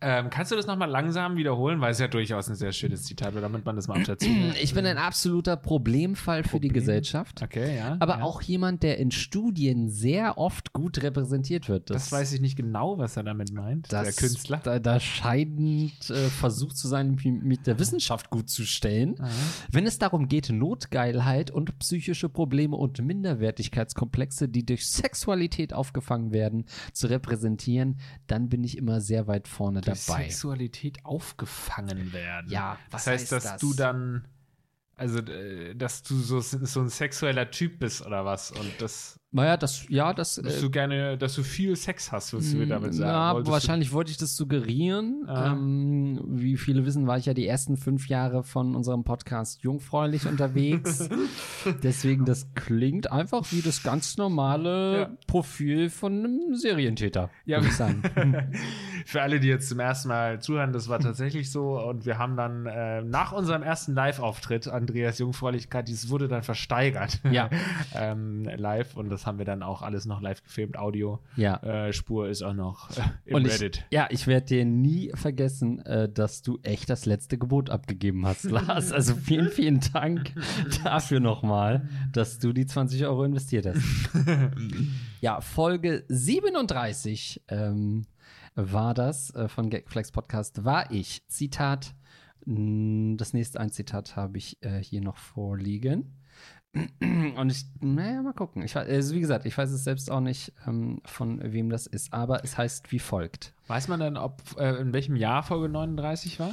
Ähm, 0.02 0.30
kannst 0.30 0.52
du 0.52 0.56
das 0.56 0.66
nochmal 0.66 0.90
langsam 0.90 1.36
wiederholen? 1.36 1.80
Weil 1.82 1.92
es 1.92 2.00
ja 2.00 2.08
durchaus 2.08 2.50
ein 2.50 2.56
sehr 2.56 2.72
schönes 2.72 3.04
Zitat 3.04 3.34
wird, 3.34 3.44
damit 3.44 3.66
man 3.66 3.76
das 3.76 3.88
mal 3.88 4.02
dazu. 4.04 4.28
Ich 4.62 4.74
bin 4.74 4.86
ein 4.86 4.98
absoluter 4.98 5.58
Problemfall 5.58 6.44
für 6.44 6.60
die? 6.60 6.72
Gesellschaft. 6.72 7.42
Okay, 7.42 7.78
ja. 7.78 7.98
Aber 8.00 8.18
ja. 8.18 8.24
auch 8.24 8.42
jemand, 8.42 8.84
der 8.84 8.98
in 8.98 9.12
Studien 9.12 9.90
sehr 9.90 10.38
oft 10.38 10.74
gut 10.74 11.02
repräsentiert 11.04 11.70
wird. 11.70 11.90
Das 11.90 12.12
weiß 12.12 12.34
ich 12.34 12.42
nicht 12.42 12.56
genau, 12.56 12.98
was 12.98 13.18
er 13.18 13.24
damit 13.24 13.54
meint, 13.54 13.92
das, 13.92 14.04
der 14.04 14.14
Künstler. 14.14 14.62
Da, 14.64 14.80
da 14.80 15.00
scheidend 15.00 16.10
äh, 16.10 16.30
versucht 16.30 16.78
zu 16.78 16.88
sein, 16.88 17.18
mit 17.44 17.68
der 17.68 17.80
Wissenschaft 17.80 18.30
gut 18.30 18.50
zu 18.50 18.66
stellen. 18.66 19.16
Wenn 19.72 19.86
es 19.86 20.00
darum 20.00 20.28
geht, 20.28 20.50
Notgeilheit 20.50 21.52
und 21.52 21.78
psychische 21.80 22.30
Probleme 22.30 22.76
und 22.76 23.02
Minderwertigkeitskomplexe, 23.02 24.48
die 24.48 24.66
durch 24.66 24.88
Sexualität 24.88 25.74
aufgefangen 25.74 26.32
werden, 26.32 26.66
zu 26.94 27.08
repräsentieren, 27.08 27.98
dann 28.28 28.50
bin 28.50 28.64
ich 28.64 28.78
immer 28.78 29.02
sehr 29.02 29.28
weit 29.28 29.41
vorne 29.48 29.82
Durch 29.82 30.06
dabei. 30.06 30.24
Sexualität 30.24 31.06
aufgefangen 31.06 32.14
werden. 32.14 32.50
Ja, 32.52 32.78
das 32.90 33.02
was 33.06 33.08
heißt, 33.08 33.22
heißt 33.24 33.32
dass 33.32 33.44
das? 33.44 33.62
du 33.62 33.74
dann, 33.74 34.26
also, 34.96 35.20
äh, 35.20 35.74
dass 35.76 36.04
du 36.04 36.16
so, 36.16 36.40
so 36.40 36.80
ein 36.82 36.90
sexueller 36.90 37.50
Typ 37.50 37.80
bist 37.80 38.06
oder 38.06 38.24
was 38.26 38.52
und 38.52 38.70
das, 38.80 39.18
Naja, 39.32 39.56
das, 39.58 39.86
ja, 39.90 40.14
das. 40.14 40.36
dass 40.36 40.58
Äh, 40.58 40.62
du 40.62 40.70
gerne, 40.70 41.18
dass 41.18 41.34
du 41.36 41.42
viel 41.44 41.76
Sex 41.76 42.12
hast, 42.12 42.34
was 42.34 42.52
du 42.52 42.58
mir 42.58 42.68
damit 42.68 42.94
sagen 42.94 43.10
ja, 43.10 43.34
Wolltest 43.34 43.52
wahrscheinlich 43.52 43.94
wollte 43.94 44.12
ich 44.12 44.18
das 44.18 44.36
suggerieren. 44.36 45.24
Ah. 45.28 45.54
Ähm, 45.54 46.20
wie 46.28 46.56
viele 46.58 46.86
wissen, 46.86 47.08
war 47.08 47.18
ich 47.18 47.26
ja 47.26 47.34
die 47.34 47.48
ersten 47.48 47.78
fünf 47.78 48.10
Jahre 48.10 48.44
von 48.44 48.76
unserem 48.76 49.04
Podcast 49.06 49.64
jungfräulich 49.64 50.28
unterwegs. 50.28 51.08
Deswegen, 51.82 52.26
das 52.26 52.54
klingt 52.54 53.12
einfach 53.12 53.52
wie 53.54 53.62
das 53.62 53.82
ganz 53.84 54.18
normale 54.18 55.00
Ja. 55.00 55.12
Profil 55.28 55.90
von 55.90 56.14
einem 56.26 56.56
Serientäter, 56.56 57.30
Ja. 57.46 57.58
würde 57.58 57.70
ich 57.70 57.76
sagen. 57.76 58.04
für 59.12 59.22
alle, 59.22 59.42
die 59.42 59.50
jetzt 59.50 59.68
zum 59.68 59.82
ersten 59.82 60.08
Mal 60.08 60.42
zuhören, 60.42 60.72
das 60.72 60.88
war 60.88 61.00
tatsächlich 61.00 61.52
so. 61.52 61.78
Und 61.78 62.06
wir 62.06 62.18
haben 62.18 62.38
dann 62.38 62.66
äh, 62.66 63.02
nach 63.02 63.34
unserem 63.34 63.62
ersten 63.62 63.94
Live-Auftritt, 63.94 64.70
Andreas 64.70 65.20
Jungfräulichkeit, 65.20 65.90
dieses 65.90 66.10
wurde 66.10 66.30
dann 66.30 66.44
versteigert. 66.44 67.20
Ja. 67.30 67.50
ähm, 67.94 68.46
live. 68.56 68.96
Und 68.96 69.10
das 69.10 69.26
haben 69.26 69.38
wir 69.38 69.44
dann 69.44 69.64
auch 69.64 69.82
alles 69.82 70.06
noch 70.06 70.22
live 70.22 70.42
gefilmt. 70.44 70.78
Audio. 70.78 71.20
Ja. 71.36 71.58
Äh, 71.58 71.92
Spur 71.92 72.30
ist 72.30 72.42
auch 72.42 72.54
noch 72.54 72.90
äh, 72.92 73.02
im 73.26 73.36
Und 73.36 73.48
Reddit. 73.48 73.84
ich, 73.90 73.94
ja, 73.94 74.08
ich 74.12 74.28
werde 74.28 74.46
dir 74.46 74.64
nie 74.64 75.12
vergessen, 75.14 75.86
äh, 75.86 76.08
dass 76.08 76.42
du 76.42 76.60
echt 76.64 76.90
das 76.90 77.06
letzte 77.06 77.38
Gebot 77.38 77.70
abgegeben 77.70 78.26
hast, 78.26 78.44
Lars. 78.50 78.94
Also 78.94 79.16
vielen, 79.16 79.50
vielen 79.50 79.82
Dank 79.92 80.32
dafür 80.86 81.20
nochmal, 81.20 81.90
dass 82.14 82.40
du 82.40 82.54
die 82.54 82.66
20 82.66 83.06
Euro 83.06 83.26
investiert 83.26 83.66
hast. 83.66 83.84
ja, 85.20 85.42
Folge 85.42 86.06
37 86.08 87.44
ähm, 87.50 88.06
war 88.56 88.94
das 88.94 89.34
äh, 89.36 89.48
von 89.48 89.70
Gagflex 89.70 90.12
Podcast, 90.12 90.64
war 90.66 90.92
ich. 90.92 91.26
Zitat, 91.28 91.94
das 92.46 93.34
nächste 93.34 93.60
ein 93.60 93.72
Zitat 93.72 94.16
habe 94.16 94.38
ich 94.38 94.62
äh, 94.64 94.84
hier 94.84 95.02
noch 95.02 95.18
vorliegen. 95.18 96.18
Und 97.02 97.50
ich, 97.52 97.66
naja, 97.82 98.22
mal 98.22 98.34
gucken. 98.34 98.64
Ich, 98.64 98.76
also 98.78 99.14
wie 99.14 99.20
gesagt, 99.20 99.46
ich 99.46 99.58
weiß 99.58 99.70
es 99.72 99.84
selbst 99.84 100.10
auch 100.10 100.22
nicht, 100.22 100.54
ähm, 100.66 101.02
von 101.06 101.40
wem 101.52 101.70
das 101.70 101.86
ist, 101.86 102.14
aber 102.14 102.44
es 102.44 102.58
heißt 102.58 102.92
wie 102.92 103.00
folgt. 103.00 103.54
Weiß 103.68 103.88
man 103.90 104.00
denn, 104.00 104.16
ob 104.18 104.42
äh, 104.58 104.76
in 104.82 104.94
welchem 104.94 105.16
Jahr 105.18 105.44
Folge 105.44 105.68
39 105.70 106.40
war? 106.40 106.52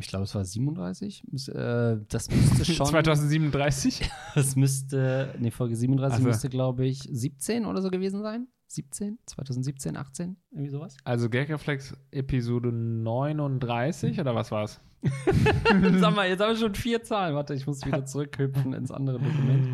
Ich 0.00 0.06
glaube, 0.06 0.24
es 0.24 0.34
war 0.36 0.44
37. 0.44 1.24
Müs- 1.32 1.48
äh, 1.52 1.98
Das 2.08 2.30
müsste 2.30 2.64
schon. 2.72 2.86
2037? 2.86 4.08
Das 4.36 4.54
müsste, 4.54 5.34
nee, 5.40 5.50
Folge 5.50 5.74
37 5.74 6.14
Ach 6.18 6.22
so. 6.22 6.28
müsste, 6.28 6.48
glaube 6.48 6.86
ich, 6.86 7.00
17 7.10 7.66
oder 7.66 7.82
so 7.82 7.90
gewesen 7.90 8.22
sein. 8.22 8.46
17? 8.68 9.18
2017, 9.26 9.96
18? 9.96 10.36
Irgendwie 10.50 10.70
sowas? 10.70 10.96
Also 11.04 11.28
Gagreflex 11.30 11.96
Episode 12.10 12.70
39 12.72 14.20
oder 14.20 14.34
was 14.34 14.50
war's? 14.50 14.80
Sag 15.98 16.14
mal, 16.14 16.28
jetzt 16.28 16.40
haben 16.40 16.50
wir 16.50 16.56
schon 16.56 16.74
vier 16.74 17.02
Zahlen. 17.02 17.34
Warte, 17.34 17.54
ich 17.54 17.66
muss 17.66 17.84
wieder 17.86 18.04
zurückhüpfen 18.04 18.72
ins 18.74 18.90
andere 18.90 19.18
Dokument. 19.18 19.68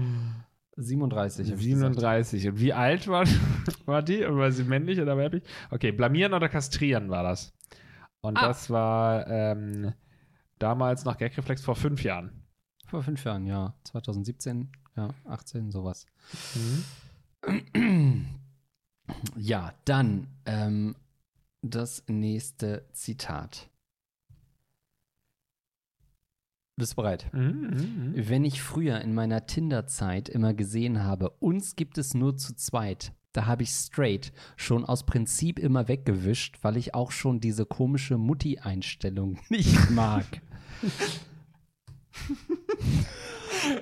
37. 0.76 1.50
hab 1.52 1.58
ich 1.58 1.64
gesagt. 1.66 1.94
37. 1.94 2.48
Und 2.48 2.60
wie 2.60 2.72
alt 2.72 3.08
war, 3.08 3.24
war 3.86 4.02
die? 4.02 4.20
War 4.20 4.50
sie 4.52 4.64
männlich 4.64 5.00
oder 5.00 5.16
weiblich? 5.16 5.42
Okay, 5.70 5.92
blamieren 5.92 6.34
oder 6.34 6.48
kastrieren 6.48 7.10
war 7.10 7.22
das. 7.22 7.52
Und 8.20 8.36
Ah. 8.38 8.48
das 8.48 8.70
war 8.70 9.26
ähm, 9.28 9.92
damals 10.58 11.04
nach 11.04 11.16
Gagreflex 11.18 11.62
vor 11.62 11.76
fünf 11.76 12.02
Jahren. 12.02 12.42
Vor 12.86 13.02
fünf 13.02 13.24
Jahren, 13.24 13.46
ja. 13.46 13.74
2017, 13.84 14.70
ja, 14.96 15.08
18, 15.24 15.70
sowas. 15.70 16.06
Mhm. 17.44 18.24
Ja, 19.37 19.75
dann 19.84 20.28
ähm, 20.46 20.96
das 21.62 22.04
nächste 22.08 22.87
Zitat. 22.92 23.70
Bist 26.76 26.92
du 26.92 26.96
bereit? 26.96 27.32
Mhm, 27.32 27.42
mhm. 27.42 28.12
Wenn 28.16 28.44
ich 28.44 28.61
früher 28.61 29.00
in 29.00 29.14
meiner 29.14 29.46
Tinder-Zeit 29.46 30.28
immer 30.28 30.54
gesehen 30.54 31.04
habe, 31.04 31.30
uns 31.30 31.76
gibt 31.76 31.99
es 31.99 32.14
nur 32.14 32.37
zu 32.37 32.54
zweit, 32.56 33.12
da 33.32 33.46
habe 33.46 33.62
ich 33.62 33.70
straight 33.70 34.32
schon 34.56 34.84
aus 34.84 35.06
Prinzip 35.06 35.58
immer 35.58 35.88
weggewischt, 35.88 36.58
weil 36.62 36.76
ich 36.76 36.94
auch 36.94 37.12
schon 37.12 37.40
diese 37.40 37.64
komische 37.64 38.18
Mutti-Einstellung 38.18 39.38
nicht 39.49 39.90
mag. 39.90 40.25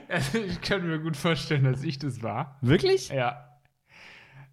Also 0.08 0.38
ich 0.46 0.60
kann 0.60 0.86
mir 0.86 0.98
gut 0.98 1.16
vorstellen, 1.16 1.64
dass 1.64 1.82
ich 1.82 1.98
das 1.98 2.22
war. 2.22 2.58
Wirklich? 2.60 3.08
Ja. 3.08 3.51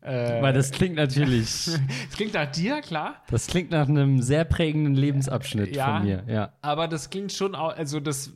Äh, 0.02 0.42
Weil 0.42 0.54
das 0.54 0.72
klingt 0.72 0.96
natürlich, 0.96 1.68
es 1.68 1.80
klingt 2.16 2.34
nach 2.34 2.50
dir, 2.52 2.82
klar. 2.82 3.22
das 3.30 3.48
klingt 3.48 3.72
nach 3.72 3.88
einem 3.90 4.22
sehr 4.22 4.46
prägenden 4.46 4.96
Lebensabschnitt 4.96 5.76
Ja. 5.76 5.98
von 5.98 6.06
mir, 6.06 6.24
ja. 6.28 6.54
Aber 6.62 6.88
das 6.88 7.10
klingt 7.10 7.34
schon 7.34 7.54
auch, 7.56 7.76
also 7.76 8.00
das 8.00 8.32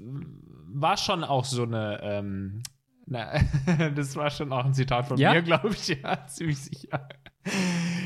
war 0.75 0.98
schon 0.98 1.24
auch 1.24 1.46
so 1.46 1.63
eine, 1.63 2.00
ähm, 2.03 2.63
na, 3.05 3.34
das 3.96 4.15
war 4.15 4.29
schon 4.29 4.51
auch 4.51 4.65
ein 4.65 4.74
Zitat 4.74 5.08
von 5.08 5.17
Ja? 5.17 5.34
mir, 5.34 5.41
glaube 5.41 5.70
ich, 5.70 5.88
ja, 6.03 6.25
ziemlich 6.27 6.58
sicher. 6.60 7.08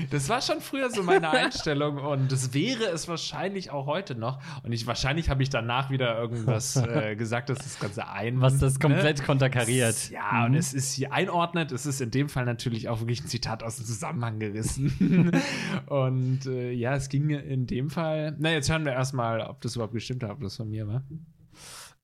Das 0.09 0.29
war 0.29 0.41
schon 0.41 0.61
früher 0.61 0.89
so 0.89 1.03
meine 1.03 1.29
Einstellung 1.29 1.97
und 1.97 2.31
das 2.31 2.53
wäre 2.53 2.85
es 2.85 3.07
wahrscheinlich 3.07 3.71
auch 3.71 3.85
heute 3.85 4.15
noch. 4.15 4.39
Und 4.63 4.71
ich 4.71 4.87
wahrscheinlich 4.87 5.29
habe 5.29 5.43
ich 5.43 5.49
danach 5.49 5.89
wieder 5.89 6.17
irgendwas 6.17 6.75
äh, 6.75 7.15
gesagt, 7.15 7.49
dass 7.49 7.59
das 7.59 7.79
Ganze 7.79 8.07
ein. 8.07 8.41
Was 8.41 8.59
das 8.59 8.79
komplett 8.79 9.19
ne? 9.19 9.25
konterkariert. 9.25 10.09
Ja, 10.09 10.45
und 10.45 10.55
es 10.55 10.73
ist 10.73 10.93
hier 10.93 11.13
einordnet. 11.13 11.71
Es 11.71 11.85
ist 11.85 12.01
in 12.01 12.11
dem 12.11 12.29
Fall 12.29 12.45
natürlich 12.45 12.89
auch 12.89 12.99
wirklich 12.99 13.23
ein 13.23 13.27
Zitat 13.27 13.63
aus 13.63 13.77
dem 13.77 13.85
Zusammenhang 13.85 14.39
gerissen. 14.39 15.31
und 15.87 16.45
äh, 16.45 16.71
ja, 16.71 16.95
es 16.95 17.09
ging 17.09 17.29
in 17.29 17.67
dem 17.67 17.89
Fall. 17.89 18.35
Na, 18.39 18.51
jetzt 18.51 18.69
hören 18.69 18.85
wir 18.85 18.93
erstmal, 18.93 19.41
ob 19.41 19.61
das 19.61 19.75
überhaupt 19.75 19.93
gestimmt 19.93 20.23
hat, 20.23 20.31
ob 20.31 20.41
das 20.41 20.55
von 20.55 20.69
mir 20.69 20.87
war. 20.87 21.03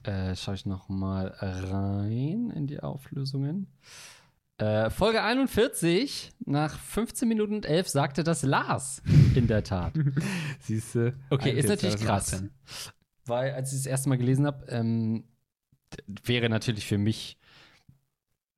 Äh, 0.04 0.36
schaue 0.36 0.56
ich 0.56 0.66
noch 0.66 0.90
mal 0.90 1.28
rein 1.28 2.52
in 2.56 2.68
die 2.68 2.82
Auflösungen. 2.82 3.68
Äh, 4.64 4.90
Folge 4.92 5.22
41, 5.22 6.32
nach 6.46 6.80
15 6.80 7.28
Minuten 7.28 7.56
und 7.56 7.66
11, 7.66 7.90
sagte 7.90 8.24
das 8.24 8.44
Lars. 8.44 9.02
In 9.36 9.48
der 9.48 9.62
Tat. 9.62 9.92
Siehst 10.60 10.96
du? 10.96 11.14
Okay, 11.30 11.52
ist 11.52 11.68
natürlich 11.68 11.98
krass. 11.98 12.28
2018. 12.28 12.52
Weil, 13.26 13.52
als 13.54 13.74
ich 13.74 13.80
das 13.80 13.86
erste 13.88 14.08
Mal 14.08 14.18
gelesen 14.18 14.46
habe, 14.46 14.66
ähm, 14.70 15.26
wäre 16.24 16.48
natürlich 16.48 16.86
für 16.86 16.98
mich 16.98 17.38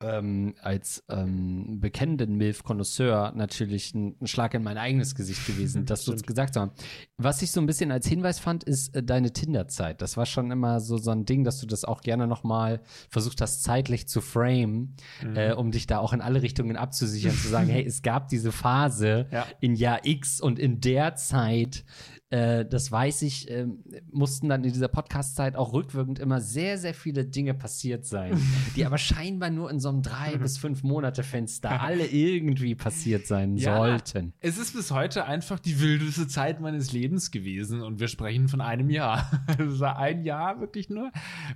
ähm, 0.01 0.55
als 0.61 1.03
ähm, 1.09 1.79
bekennenden 1.79 2.35
Milf-Konnoisseur 2.35 3.31
natürlich 3.35 3.93
ein, 3.95 4.15
ein 4.21 4.27
Schlag 4.27 4.53
in 4.53 4.61
mein 4.63 4.77
eigenes 4.77 5.15
Gesicht 5.15 5.45
gewesen, 5.47 5.85
dass 5.85 6.03
du 6.05 6.11
es 6.13 6.23
gesagt 6.23 6.55
hast. 6.57 6.71
Was 7.17 7.41
ich 7.41 7.51
so 7.51 7.61
ein 7.61 7.65
bisschen 7.65 7.91
als 7.91 8.05
Hinweis 8.05 8.39
fand, 8.39 8.63
ist 8.65 8.93
äh, 8.95 9.01
deine 9.03 9.31
Tinder-Zeit. 9.31 10.01
Das 10.01 10.17
war 10.17 10.25
schon 10.25 10.51
immer 10.51 10.79
so, 10.81 10.97
so 10.97 11.11
ein 11.11 11.25
Ding, 11.25 11.43
dass 11.43 11.59
du 11.59 11.65
das 11.67 11.85
auch 11.85 12.01
gerne 12.01 12.27
noch 12.27 12.43
mal 12.43 12.81
versucht 13.09 13.39
hast, 13.41 13.63
zeitlich 13.63 14.07
zu 14.07 14.21
framen, 14.21 14.95
Mhm. 15.23 15.35
äh, 15.37 15.53
um 15.53 15.71
dich 15.71 15.87
da 15.87 15.99
auch 15.99 16.11
in 16.13 16.21
alle 16.21 16.41
Richtungen 16.41 16.75
abzusichern, 16.75 17.33
zu 17.33 17.47
sagen, 17.47 17.67
hey, 17.69 17.85
es 17.85 18.01
gab 18.01 18.27
diese 18.27 18.51
Phase 18.51 19.27
Ja. 19.31 19.45
in 19.61 19.75
Jahr 19.75 20.05
X 20.05 20.41
und 20.41 20.59
in 20.59 20.81
der 20.81 21.15
Zeit, 21.15 21.85
äh, 22.31 22.65
das 22.65 22.91
weiß 22.91 23.21
ich, 23.21 23.49
ähm, 23.51 23.83
mussten 24.11 24.49
dann 24.49 24.63
in 24.63 24.73
dieser 24.73 24.87
Podcast-Zeit 24.87 25.55
auch 25.55 25.73
rückwirkend 25.73 26.17
immer 26.19 26.41
sehr, 26.41 26.77
sehr 26.79 26.93
viele 26.95 27.23
Dinge 27.25 27.53
passiert 27.53 28.05
sein, 28.05 28.35
die 28.75 28.85
aber 28.85 28.97
scheinbar 28.97 29.51
nur 29.51 29.69
in 29.69 29.79
so 29.79 29.89
einem 29.89 30.01
drei 30.01 30.35
bis 30.37 30.57
fünf 30.57 30.81
Monate 30.83 31.21
Fenster 31.23 31.79
alle 31.81 32.07
irgendwie 32.07 32.73
passiert 32.75 33.27
sein 33.27 33.57
Ja. 33.57 33.77
sollten. 33.77 34.33
Es 34.39 34.57
ist 34.57 34.73
bis 34.73 34.89
heute 34.91 35.25
einfach 35.25 35.59
die 35.59 35.79
wildeste 35.79 36.27
Zeit 36.27 36.59
meines 36.61 36.91
Lebens 36.91 37.29
gewesen 37.29 37.81
und 37.81 37.99
wir 37.99 38.07
sprechen 38.07 38.47
von 38.47 38.59
einem 38.61 38.89
Jahr. 38.89 39.29
Es 39.59 39.79
war 39.79 39.97
ein 39.97 40.23
Jahr 40.23 40.59
wirklich 40.59 40.89
nur, 40.89 41.11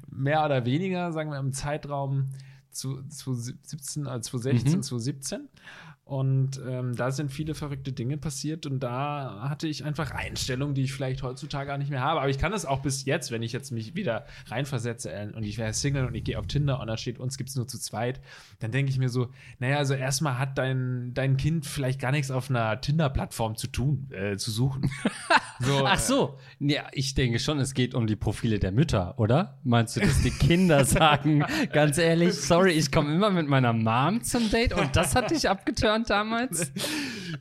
mehr 0.10 0.46
oder 0.46 0.66
weniger, 0.66 1.12
sagen 1.12 1.32
wir 1.32 1.40
im 1.40 1.52
Zeitraum 1.52 2.30
zu 2.72 3.02
2017, 3.08 4.06
äh, 4.06 4.22
2016, 4.22 4.78
Mhm. 4.80 4.84
2017. 4.84 5.50
Und 6.10 6.60
ähm, 6.68 6.96
da 6.96 7.12
sind 7.12 7.32
viele 7.32 7.54
verrückte 7.54 7.92
Dinge 7.92 8.18
passiert 8.18 8.66
und 8.66 8.80
da 8.80 9.48
hatte 9.48 9.68
ich 9.68 9.86
einfach 9.86 10.10
Einstellungen, 10.10 10.74
die 10.74 10.82
ich 10.82 10.92
vielleicht 10.92 11.22
heutzutage 11.22 11.68
gar 11.68 11.78
nicht 11.78 11.92
mehr 11.92 12.02
habe. 12.02 12.20
Aber 12.22 12.32
ich 12.32 12.40
kann 12.40 12.52
es 12.52 12.66
auch 12.66 12.82
bis 12.82 13.06
jetzt, 13.06 13.30
wenn 13.30 13.44
ich 13.44 13.52
jetzt 13.52 13.70
mich 13.70 13.94
wieder 13.94 14.26
reinversetze 14.48 15.12
äh, 15.12 15.30
und 15.36 15.44
ich 15.44 15.60
wäre 15.60 15.72
Single 15.72 16.08
und 16.08 16.16
ich 16.16 16.24
gehe 16.24 16.40
auf 16.40 16.48
Tinder 16.48 16.80
und 16.80 16.88
da 16.88 16.98
steht, 16.98 17.20
uns 17.20 17.38
gibt 17.38 17.52
es 17.52 17.56
nur 17.56 17.68
zu 17.68 17.78
zweit, 17.78 18.22
dann 18.58 18.72
denke 18.72 18.92
ich 18.92 18.98
mir 18.98 19.10
so, 19.10 19.28
naja, 19.60 19.78
also 19.78 19.94
erstmal 19.94 20.40
hat 20.40 20.58
dein, 20.58 21.14
dein 21.14 21.38
Kind 21.38 21.68
vielleicht 21.68 22.02
gar 22.02 22.12
nichts 22.12 22.32
auf 22.32 22.50
einer 22.50 22.82
Tinder-Plattform 22.82 23.56
zu 23.56 23.68
tun, 23.68 24.10
äh, 24.12 24.36
zu 24.36 24.50
suchen. 24.50 24.90
so, 25.60 25.86
Ach 25.86 26.00
so, 26.00 26.40
ja, 26.58 26.88
ich 26.92 27.14
denke 27.14 27.38
schon, 27.38 27.60
es 27.60 27.76
geht 27.76 27.94
um 27.94 28.08
die 28.08 28.16
Profile 28.16 28.58
der 28.58 28.72
Mütter, 28.72 29.20
oder? 29.20 29.60
Meinst 29.64 29.96
du, 29.96 30.00
dass 30.00 30.24
die 30.24 30.32
Kinder 30.32 30.86
sagen, 30.86 31.46
ganz 31.72 32.00
ehrlich, 32.00 32.34
sorry, 32.34 32.72
ich 32.72 32.92
komme 32.92 33.14
immer 33.14 33.30
mit 33.30 33.48
meiner 33.48 33.74
Mom 33.74 34.24
zum 34.24 34.50
Date 34.50 34.74
und 34.74 34.96
das 34.96 35.14
hat 35.14 35.30
dich 35.30 35.48
abgeturnt 35.48 35.99
damals? 36.08 36.72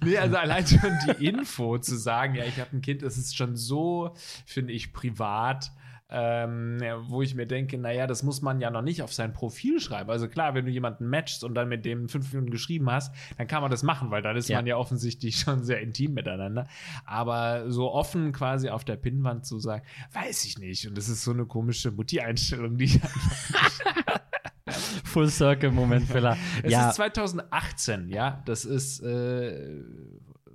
Nee, 0.05 0.19
also 0.19 0.37
allein 0.37 0.67
schon 0.67 0.93
die 1.09 1.27
Info 1.27 1.79
zu 1.79 1.97
sagen, 1.97 2.35
ja, 2.35 2.45
ich 2.45 2.59
habe 2.61 2.77
ein 2.77 2.83
Kind, 2.83 3.03
das 3.03 3.17
ist 3.19 3.37
schon 3.37 3.57
so, 3.57 4.15
finde 4.47 4.73
ich, 4.73 4.93
privat. 4.93 5.73
Ähm, 6.11 6.79
ja, 6.83 7.07
wo 7.11 7.21
ich 7.21 7.35
mir 7.35 7.45
denke, 7.47 7.77
naja, 7.77 8.07
das 8.07 8.23
muss 8.23 8.41
man 8.41 8.63
ja 8.63 8.71
noch 8.71 8.81
nicht 8.81 9.03
auf 9.03 9.13
sein 9.13 9.35
Profil 9.35 9.79
schreiben. 9.79 10.09
Also 10.09 10.27
klar, 10.27 10.55
wenn 10.55 10.65
du 10.65 10.71
jemanden 10.71 11.07
matchst 11.07 11.45
und 11.45 11.55
dann 11.55 11.69
mit 11.69 11.85
dem 11.85 12.09
fünf 12.09 12.33
Minuten 12.33 12.51
geschrieben 12.51 12.91
hast, 12.91 13.15
dann 13.37 13.47
kann 13.47 13.61
man 13.61 13.71
das 13.71 13.83
machen, 13.83 14.11
weil 14.11 14.23
dann 14.23 14.35
ist 14.35 14.49
Ja. 14.49 14.57
man 14.57 14.67
ja 14.67 14.79
offensichtlich 14.79 15.37
schon 15.41 15.65
sehr 15.65 15.83
intim 15.83 16.15
miteinander. 16.15 16.67
Aber 17.05 17.71
so 17.71 17.93
offen 17.93 18.33
quasi 18.33 18.71
auf 18.71 18.87
der 18.87 18.97
Pinnwand 18.97 19.45
zu 19.45 19.59
sagen, 19.59 19.85
weiß 20.15 20.47
ich 20.47 20.57
nicht. 20.57 20.89
Und 20.89 20.97
das 20.97 21.11
ist 21.11 21.25
so 21.25 21.33
eine 21.33 21.45
komische 21.45 21.91
Mutti-Einstellung, 21.91 22.79
die 22.79 22.85
ich 22.87 23.01
Full 25.05 25.29
Circle 25.31 25.71
Moment, 25.71 26.07
Filler. 26.09 26.37
Es 26.63 26.73
ja, 26.73 26.89
ist 26.91 26.97
2018, 26.97 28.09
ja. 28.09 28.43
Das 28.45 28.65
ist 28.65 29.01
äh, 29.03 29.83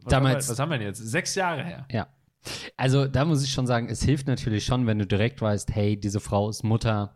was 0.04 0.12
Damals- 0.12 0.34
Haben 0.36 0.42
wir, 0.44 0.50
was 0.50 0.60
haben 0.60 0.72
wir 0.72 0.78
denn 0.80 0.88
jetzt? 0.88 1.00
Sechs 1.00 1.36
Jahre 1.36 1.64
her. 1.64 1.86
ja. 1.92 2.08
Also 2.78 3.08
da 3.08 3.26
muss 3.26 3.44
ich 3.44 3.52
schon 3.52 3.68
sagen, 3.68 3.90
es 3.90 4.04
hilft 4.04 4.28
natürlich 4.28 4.66
schon, 4.66 4.88
wenn 4.88 5.00
du 5.00 5.08
direkt 5.08 5.42
weißt, 5.42 5.74
hey, 5.74 6.00
diese 6.00 6.20
Frau 6.20 6.50
ist 6.50 6.64
Mutter, 6.64 7.16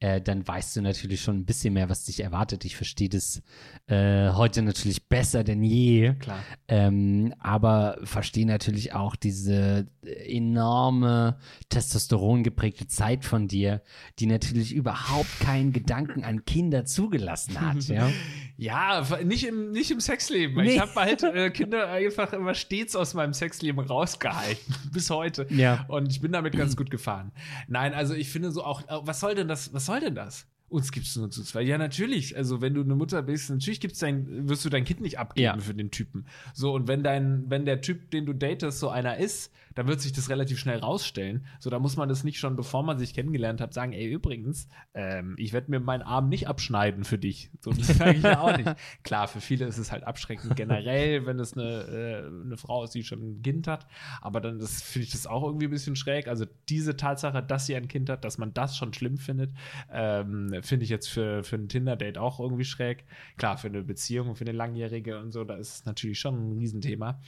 äh, 0.00 0.20
dann 0.20 0.46
weißt 0.46 0.76
du 0.76 0.82
natürlich 0.82 1.22
schon 1.22 1.38
ein 1.38 1.44
bisschen 1.44 1.74
mehr, 1.74 1.88
was 1.88 2.04
dich 2.04 2.20
erwartet. 2.20 2.64
Ich 2.64 2.76
verstehe 2.76 3.08
das 3.08 3.42
äh, 3.86 4.30
heute 4.30 4.62
natürlich 4.62 5.08
besser 5.08 5.44
denn 5.44 5.62
je. 5.62 6.14
Klar. 6.14 6.40
Ähm, 6.68 7.34
aber 7.38 7.98
verstehe 8.04 8.46
natürlich 8.46 8.92
auch 8.92 9.16
diese 9.16 9.86
enorme 10.02 11.38
Testosteron 11.68 12.42
geprägte 12.42 12.86
Zeit 12.86 13.24
von 13.24 13.48
dir, 13.48 13.82
die 14.18 14.26
natürlich 14.26 14.74
überhaupt 14.74 15.40
keinen 15.40 15.72
Gedanken 15.72 16.24
an 16.24 16.44
Kinder 16.44 16.84
zugelassen 16.84 17.60
hat. 17.60 17.84
ja? 17.88 18.10
Ja, 18.56 19.04
nicht 19.24 19.46
im, 19.46 19.72
nicht 19.72 19.90
im 19.90 20.00
Sexleben. 20.00 20.62
Nee. 20.62 20.74
Ich 20.74 20.80
habe 20.80 20.94
halt 20.94 21.22
äh, 21.22 21.50
Kinder 21.54 21.88
einfach 21.88 22.32
immer 22.32 22.54
stets 22.54 22.94
aus 22.94 23.14
meinem 23.14 23.32
Sexleben 23.32 23.84
rausgehalten. 23.84 24.74
Bis 24.92 25.10
heute. 25.10 25.46
Ja. 25.50 25.84
Und 25.88 26.10
ich 26.10 26.20
bin 26.20 26.32
damit 26.32 26.56
ganz 26.56 26.76
gut 26.76 26.90
gefahren. 26.90 27.32
Nein, 27.66 27.94
also 27.94 28.14
ich 28.14 28.30
finde 28.30 28.52
so 28.52 28.62
auch, 28.62 28.82
äh, 28.82 29.00
was 29.02 29.20
soll 29.20 29.34
denn 29.34 29.48
das, 29.48 29.72
was 29.72 29.86
soll 29.86 30.00
denn 30.00 30.14
das? 30.14 30.46
Uns 30.68 30.90
gibt 30.90 31.06
es 31.06 31.14
nur 31.16 31.30
zu 31.30 31.42
zwei. 31.44 31.62
Ja, 31.62 31.78
natürlich. 31.78 32.36
Also, 32.36 32.60
wenn 32.60 32.74
du 32.74 32.80
eine 32.82 32.94
Mutter 32.96 33.22
bist, 33.22 33.50
natürlich 33.50 33.80
gibt's 33.80 33.98
dein, 34.00 34.48
wirst 34.48 34.64
du 34.64 34.70
dein 34.70 34.84
Kind 34.84 35.00
nicht 35.00 35.18
abgeben 35.18 35.44
Ja. 35.44 35.58
für 35.58 35.74
den 35.74 35.90
Typen. 35.90 36.26
So, 36.52 36.72
und 36.74 36.88
wenn 36.88 37.02
dein, 37.02 37.44
wenn 37.48 37.64
der 37.64 37.80
Typ, 37.80 38.10
den 38.10 38.26
du 38.26 38.32
datest, 38.32 38.80
so 38.80 38.88
einer 38.88 39.18
ist, 39.18 39.52
dann 39.76 39.88
wird 39.88 40.00
sich 40.00 40.12
das 40.12 40.30
relativ 40.30 40.58
schnell 40.60 40.78
rausstellen. 40.78 41.44
So, 41.58 41.68
da 41.68 41.78
muss 41.80 41.96
man 41.96 42.08
das 42.08 42.22
nicht 42.24 42.38
schon, 42.38 42.54
bevor 42.56 42.82
man 42.84 42.96
sich 42.98 43.12
kennengelernt 43.12 43.60
hat, 43.60 43.74
sagen, 43.74 43.92
ey, 43.92 44.06
übrigens, 44.06 44.68
ähm, 44.94 45.34
ich 45.36 45.52
werde 45.52 45.70
mir 45.70 45.80
meinen 45.80 46.02
Arm 46.02 46.28
nicht 46.28 46.46
abschneiden 46.48 47.02
für 47.04 47.18
dich. 47.18 47.50
So, 47.60 47.72
das 47.72 47.88
sage 47.88 48.16
ich 48.18 48.22
ja 48.22 48.38
auch 48.40 48.56
nicht. 48.56 48.72
Klar, 49.02 49.26
für 49.28 49.40
viele 49.40 49.66
ist 49.66 49.78
es 49.78 49.90
halt 49.90 50.04
abschreckend 50.04 50.54
generell, 50.56 51.26
wenn 51.26 51.40
es 51.40 51.54
eine, 51.54 51.64
äh, 51.64 52.44
eine 52.44 52.56
Frau 52.56 52.84
ist, 52.84 52.94
die 52.94 53.02
schon 53.02 53.18
ein 53.38 53.42
Kind 53.42 53.66
hat. 53.66 53.86
Aber 54.22 54.40
dann 54.40 54.60
finde 54.60 55.04
ich 55.06 55.10
das 55.12 55.26
auch 55.26 55.42
irgendwie 55.44 55.66
ein 55.66 55.70
bisschen 55.72 55.96
schräg. 55.96 56.28
Also 56.28 56.46
diese 56.68 56.96
Tatsache, 56.96 57.42
dass 57.42 57.66
sie 57.66 57.74
ein 57.74 57.88
Kind 57.88 58.08
hat, 58.08 58.24
dass 58.24 58.38
man 58.38 58.54
das 58.54 58.76
schon 58.76 58.94
schlimm 58.94 59.18
findet, 59.18 59.50
ähm, 59.92 60.53
finde 60.62 60.84
ich 60.84 60.90
jetzt 60.90 61.08
für, 61.08 61.42
für 61.44 61.56
ein 61.56 61.68
Tinder-Date 61.68 62.18
auch 62.18 62.40
irgendwie 62.40 62.64
schräg. 62.64 63.04
Klar, 63.36 63.58
für 63.58 63.68
eine 63.68 63.82
Beziehung, 63.82 64.36
für 64.36 64.44
eine 64.44 64.52
langjährige 64.52 65.18
und 65.18 65.30
so, 65.30 65.44
da 65.44 65.56
ist 65.56 65.74
es 65.74 65.84
natürlich 65.84 66.20
schon 66.20 66.50
ein 66.50 66.58
Riesenthema. 66.58 67.20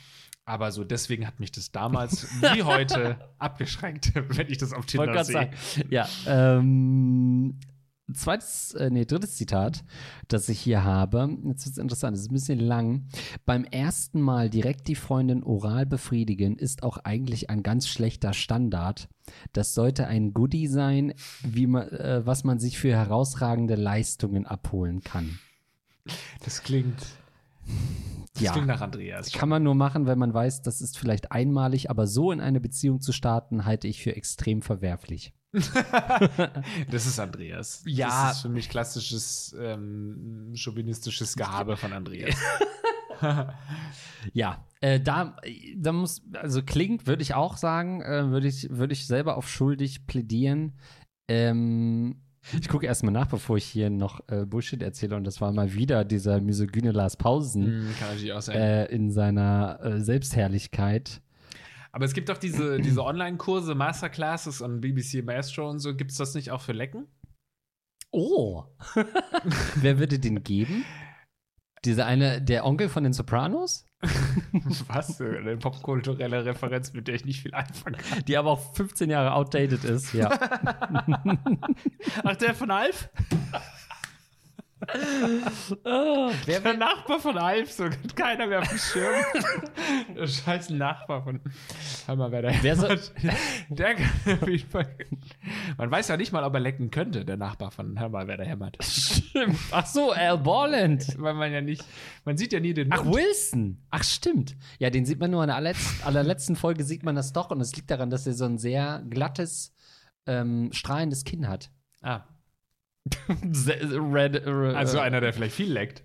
Aber 0.44 0.70
so 0.70 0.84
deswegen 0.84 1.26
hat 1.26 1.40
mich 1.40 1.52
das 1.52 1.72
damals 1.72 2.28
wie 2.54 2.62
heute 2.62 3.18
abgeschränkt, 3.38 4.12
wenn 4.36 4.48
ich 4.48 4.58
das 4.58 4.72
auf 4.72 4.86
Tinder 4.86 5.24
sehe. 5.24 5.50
Ja, 5.90 6.08
ähm, 6.26 7.58
zweites, 8.12 8.74
äh, 8.74 8.90
nee, 8.90 9.04
drittes 9.04 9.36
Zitat, 9.36 9.84
das 10.28 10.48
ich 10.48 10.60
hier 10.60 10.84
habe. 10.84 11.36
Jetzt 11.44 11.66
ist 11.66 11.78
interessant, 11.78 12.16
das 12.16 12.22
ist 12.22 12.30
ein 12.30 12.34
bisschen 12.34 12.60
lang. 12.60 13.06
Beim 13.44 13.64
ersten 13.64 14.20
Mal 14.20 14.50
direkt 14.50 14.88
die 14.88 14.94
Freundin 14.94 15.42
oral 15.42 15.86
befriedigen 15.86 16.56
ist 16.56 16.82
auch 16.82 16.98
eigentlich 16.98 17.50
ein 17.50 17.62
ganz 17.62 17.88
schlechter 17.88 18.32
Standard. 18.32 19.08
Das 19.52 19.74
sollte 19.74 20.06
ein 20.06 20.32
Goodie 20.32 20.68
sein, 20.68 21.14
wie 21.42 21.66
man, 21.66 21.88
äh, 21.88 22.24
was 22.24 22.44
man 22.44 22.58
sich 22.58 22.78
für 22.78 22.92
herausragende 22.92 23.74
Leistungen 23.74 24.46
abholen 24.46 25.02
kann. 25.02 25.38
Das 26.44 26.62
klingt, 26.62 27.02
das 28.34 28.42
Ja. 28.42 28.52
klingt 28.52 28.66
nach 28.66 28.80
Andreas. 28.80 29.32
Kann 29.32 29.48
man 29.48 29.62
nur 29.62 29.74
machen, 29.74 30.06
wenn 30.06 30.18
man 30.18 30.32
weiß, 30.34 30.62
das 30.62 30.80
ist 30.80 30.98
vielleicht 30.98 31.32
einmalig, 31.32 31.88
aber 31.90 32.06
so 32.06 32.32
in 32.32 32.40
eine 32.40 32.60
Beziehung 32.60 33.00
zu 33.00 33.12
starten, 33.12 33.64
halte 33.64 33.88
ich 33.88 34.02
für 34.02 34.14
extrem 34.16 34.62
verwerflich. 34.62 35.32
Das 36.90 37.06
ist 37.06 37.18
Andreas. 37.18 37.82
Ja. 37.86 38.08
Das 38.28 38.36
ist 38.36 38.42
für 38.42 38.48
mich 38.50 38.68
klassisches 38.68 39.56
ähm, 39.58 40.52
chauvinistisches 40.54 41.34
Gehabe 41.36 41.76
von 41.76 41.92
Andreas. 41.92 42.36
Ja, 44.34 44.66
äh, 44.82 45.00
da, 45.00 45.36
da 45.76 45.92
muss, 45.92 46.22
also 46.34 46.62
klingt, 46.62 47.06
würde 47.06 47.22
ich 47.22 47.32
auch 47.32 47.56
sagen, 47.56 48.02
äh, 48.02 48.28
würde 48.30 48.46
ich, 48.46 48.68
würde 48.68 48.92
ich 48.92 49.06
selber 49.06 49.38
auf 49.38 49.48
schuldig 49.48 50.06
plädieren. 50.06 50.74
Ähm, 51.28 52.20
ich 52.52 52.68
gucke 52.68 52.86
erstmal 52.86 53.12
nach, 53.12 53.26
bevor 53.26 53.56
ich 53.56 53.64
hier 53.64 53.90
noch 53.90 54.20
äh, 54.28 54.44
Bullshit 54.44 54.82
erzähle. 54.82 55.16
Und 55.16 55.24
das 55.24 55.40
war 55.40 55.52
mal 55.52 55.72
wieder 55.72 56.04
dieser 56.04 56.40
misogyne 56.40 56.92
Lars 56.92 57.16
Pausen 57.16 57.88
sein. 58.40 58.56
äh, 58.56 58.84
in 58.86 59.10
seiner 59.10 59.80
äh, 59.82 60.00
Selbstherrlichkeit. 60.00 61.22
Aber 61.92 62.04
es 62.04 62.12
gibt 62.12 62.28
doch 62.28 62.36
diese, 62.36 62.78
diese 62.78 63.02
Online-Kurse, 63.02 63.74
Masterclasses 63.74 64.60
und 64.60 64.82
BBC 64.82 65.24
Maestro 65.24 65.70
und 65.70 65.78
so. 65.78 65.96
Gibt 65.96 66.10
es 66.10 66.18
das 66.18 66.34
nicht 66.34 66.50
auch 66.50 66.60
für 66.60 66.72
Lecken? 66.72 67.06
Oh. 68.10 68.64
Wer 69.76 69.98
würde 69.98 70.18
den 70.18 70.42
geben? 70.42 70.84
Dieser 71.86 72.04
eine, 72.04 72.42
der 72.42 72.66
Onkel 72.66 72.90
von 72.90 73.02
den 73.02 73.14
Sopranos? 73.14 73.85
Was? 74.88 75.20
Eine 75.20 75.56
popkulturelle 75.56 76.44
Referenz, 76.44 76.92
mit 76.92 77.08
der 77.08 77.14
ich 77.14 77.24
nicht 77.24 77.42
viel 77.42 77.54
anfangen 77.54 77.96
kann. 77.96 78.24
Die 78.26 78.36
aber 78.36 78.50
auch 78.50 78.74
15 78.74 79.10
Jahre 79.10 79.32
outdated 79.32 79.84
ist, 79.84 80.12
ja. 80.12 80.28
Ach, 82.24 82.36
der 82.36 82.54
von 82.54 82.70
Alf? 82.70 83.08
wer, 86.46 86.60
Der 86.60 86.74
Nachbar 86.76 87.20
von 87.20 87.36
Alf, 87.38 87.72
so 87.72 87.84
hat 87.84 88.16
keiner 88.16 88.46
mehr 88.46 88.60
auf 88.60 88.68
dem 88.68 88.78
Schirm. 88.78 89.14
Der 90.16 90.26
scheiß 90.26 90.70
Nachbar 90.70 91.22
von. 91.24 91.40
Hör 92.06 92.16
mal, 92.16 92.30
wer 92.32 92.42
da 92.42 92.50
Wer 92.62 92.76
so- 92.76 92.88
hämmert. 92.88 93.12
Der 93.68 93.94
kann 93.94 94.38
auf 94.42 94.48
jeden 94.48 94.70
Fall. 94.70 94.96
Man 95.76 95.90
weiß 95.90 96.08
ja 96.08 96.16
nicht 96.16 96.32
mal, 96.32 96.44
ob 96.44 96.54
er 96.54 96.60
lecken 96.60 96.90
könnte, 96.90 97.24
der 97.24 97.36
Nachbar 97.36 97.70
von 97.70 97.98
Hör 97.98 98.08
mal, 98.08 98.26
wer 98.28 98.36
da 98.36 98.44
hämmert. 98.44 98.76
Stimmt. 98.82 99.58
Ach 99.70 99.86
so, 99.86 100.12
Al 100.12 100.38
Borland. 100.38 101.16
Weil 101.18 101.34
man 101.34 101.52
ja 101.52 101.60
nicht. 101.60 101.84
Man 102.24 102.36
sieht 102.36 102.52
ja 102.52 102.60
nie 102.60 102.74
den 102.74 102.92
Ach, 102.92 103.04
Mund. 103.04 103.16
Wilson. 103.16 103.84
Ach, 103.90 104.04
stimmt. 104.04 104.56
Ja, 104.78 104.90
den 104.90 105.04
sieht 105.06 105.18
man 105.20 105.30
nur 105.30 105.42
in 105.42 105.48
der 105.48 105.56
allerletzten, 105.56 106.02
allerletzten 106.06 106.56
Folge, 106.56 106.84
sieht 106.84 107.02
man 107.02 107.14
das 107.16 107.32
doch. 107.32 107.50
Und 107.50 107.60
es 107.60 107.74
liegt 107.76 107.90
daran, 107.90 108.10
dass 108.10 108.26
er 108.26 108.32
so 108.34 108.44
ein 108.44 108.58
sehr 108.58 109.02
glattes, 109.08 109.74
ähm, 110.26 110.70
strahlendes 110.72 111.24
Kinn 111.24 111.48
hat. 111.48 111.70
Ah, 112.02 112.22
Red, 113.28 114.46
äh, 114.46 114.50
also 114.74 114.98
einer, 114.98 115.20
der 115.20 115.32
vielleicht 115.32 115.54
viel 115.54 115.72
leckt. 115.72 116.04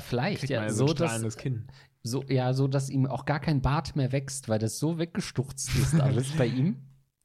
vielleicht, 0.00 0.40
Kriegt 0.40 0.50
ja. 0.50 0.60
man 0.60 0.68
ja 0.68 0.74
So, 0.74 0.88
so 0.88 0.94
dass, 0.94 1.36
Kinn. 1.36 1.66
so, 2.02 2.22
ja, 2.28 2.52
so, 2.52 2.68
dass 2.68 2.90
ihm 2.90 3.06
auch 3.06 3.24
gar 3.24 3.40
kein 3.40 3.60
Bart 3.62 3.96
mehr 3.96 4.12
wächst, 4.12 4.48
weil 4.48 4.58
das 4.58 4.78
so 4.78 4.98
weggestuchzt 4.98 5.74
ist 5.76 5.94
alles 6.00 6.32
bei 6.32 6.46
ihm. 6.46 6.76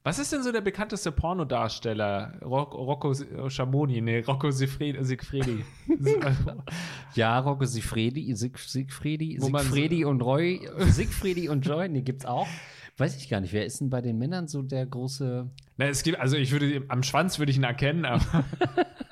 Was 0.06 0.20
ist 0.20 0.34
denn 0.34 0.44
so 0.44 0.52
der 0.52 0.60
bekannteste 0.60 1.14
Pornodarsteller? 1.14 2.38
Rock, 2.44 2.74
Rocco 2.74 3.14
Schamoni, 3.50 4.02
nee, 4.02 4.20
Rocco 4.20 4.52
Siegfried, 4.52 4.98
Siegfriedi. 5.00 5.64
Ja, 7.16 7.40
Rocco 7.40 7.64
Siegfriedi, 7.64 8.36
Sieg, 8.36 8.58
Siegfriedi, 8.60 9.38
Siegfriedi 9.40 10.04
und 10.04 10.22
Roy, 10.22 10.68
Siegfriedi 10.80 11.48
und 11.48 11.66
Joy, 11.66 11.88
nee, 11.88 12.02
gibt's 12.02 12.26
auch. 12.26 12.48
Weiß 12.98 13.16
ich 13.16 13.30
gar 13.30 13.40
nicht. 13.40 13.54
Wer 13.54 13.66
ist 13.66 13.80
denn 13.80 13.90
bei 13.90 14.02
den 14.02 14.18
Männern 14.18 14.48
so 14.48 14.62
der 14.62 14.86
große 14.86 15.50
Na, 15.78 15.86
es 15.86 16.04
gibt, 16.04 16.20
also 16.20 16.36
ich 16.38 16.52
würde, 16.52 16.84
am 16.90 17.02
Schwanz 17.02 17.40
würde 17.40 17.52
ich 17.52 17.58
ihn 17.58 17.64
erkennen, 17.64 18.06
aber 18.06 18.44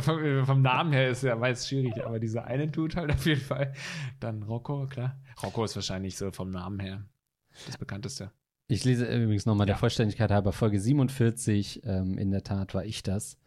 vom, 0.00 0.46
vom 0.46 0.62
Namen 0.62 0.92
her 0.92 1.08
ist 1.10 1.22
ja 1.22 1.38
weiß 1.40 1.68
schwierig, 1.68 2.04
aber 2.04 2.18
dieser 2.18 2.44
eine 2.44 2.70
tut 2.70 2.96
halt 2.96 3.12
auf 3.12 3.24
jeden 3.26 3.40
Fall. 3.40 3.72
Dann 4.20 4.42
Rocco, 4.42 4.86
klar. 4.86 5.18
Rocco 5.42 5.64
ist 5.64 5.74
wahrscheinlich 5.76 6.16
so 6.16 6.30
vom 6.30 6.50
Namen 6.50 6.80
her 6.80 7.04
das 7.66 7.78
bekannteste. 7.78 8.30
Ich 8.66 8.84
lese 8.84 9.04
übrigens 9.06 9.46
nochmal 9.46 9.66
der 9.66 9.74
Ja. 9.74 9.78
Vollständigkeit 9.78 10.30
halber 10.30 10.52
Folge 10.52 10.80
47. 10.80 11.82
Ähm, 11.84 12.16
in 12.18 12.30
der 12.30 12.42
Tat 12.42 12.74
war 12.74 12.84
ich 12.84 13.02
das. 13.02 13.38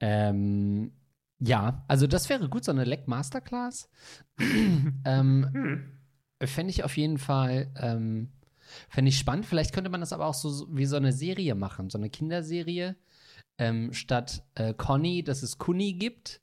Ähm, 0.00 0.92
ja, 1.38 1.84
also 1.88 2.06
das 2.06 2.28
wäre 2.28 2.48
gut, 2.48 2.64
so 2.64 2.70
eine 2.72 2.84
Leck 2.84 3.08
Masterclass. 3.08 3.88
ähm, 5.04 5.86
Fände 6.42 6.70
ich 6.70 6.84
auf 6.84 6.96
jeden 6.96 7.18
Fall, 7.18 7.70
ähm, 7.76 8.30
fände 8.88 9.08
ich 9.08 9.18
spannend. 9.18 9.46
Vielleicht 9.46 9.72
könnte 9.74 9.90
man 9.90 10.00
das 10.00 10.12
aber 10.12 10.26
auch 10.26 10.34
so 10.34 10.66
wie 10.70 10.86
so 10.86 10.96
eine 10.96 11.12
Serie 11.12 11.54
machen, 11.54 11.90
so 11.90 11.98
eine 11.98 12.08
Kinderserie. 12.10 12.96
Ähm, 13.60 13.92
statt 13.92 14.42
äh, 14.54 14.72
Conny, 14.74 15.22
dass 15.22 15.42
es 15.42 15.58
Kuni 15.58 15.92
gibt. 15.92 16.40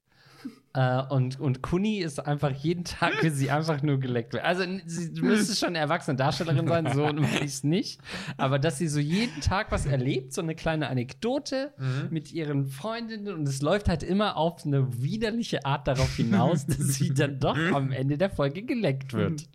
Äh, 0.78 1.02
und, 1.10 1.40
und 1.40 1.64
Kuni 1.64 1.98
ist 1.98 2.20
einfach 2.20 2.52
jeden 2.52 2.84
Tag, 2.84 3.24
wie 3.24 3.30
sie 3.32 3.50
einfach 3.50 3.82
nur 3.82 4.00
geleckt 4.00 4.34
wird. 4.34 4.44
Also 4.44 4.64
sie 4.86 5.22
müsste 5.22 5.56
schon 5.56 5.70
eine 5.70 5.80
erwachsene 5.80 6.16
Darstellerin 6.16 6.68
sein, 6.68 6.94
so 6.94 7.02
meine 7.14 7.40
ich 7.40 7.46
es 7.46 7.64
nicht. 7.64 8.00
Aber 8.38 8.60
dass 8.60 8.78
sie 8.78 8.88
so 8.88 9.00
jeden 9.00 9.42
Tag 9.42 9.72
was 9.72 9.88
erlebt, 9.88 10.34
so 10.34 10.42
eine 10.42 10.54
kleine 10.54 10.88
Anekdote 10.90 11.74
mit 12.12 12.32
ihren 12.32 12.68
Freundinnen 12.68 13.34
und 13.34 13.48
es 13.48 13.64
läuft 13.64 13.90
halt 13.90 14.04
immer 14.04 14.38
auf 14.38 14.66
eine 14.68 15.02
widerliche 15.02 15.66
Art 15.66 15.88
darauf 15.88 16.16
hinaus, 16.16 16.68
dass 16.68 16.78
sie 16.78 17.12
dann 17.12 17.40
doch 17.40 17.58
am 17.58 17.92
Ende 17.92 18.20
der 18.20 18.30
Folge 18.30 18.62
geleckt 18.62 19.14
wird. 19.14 19.50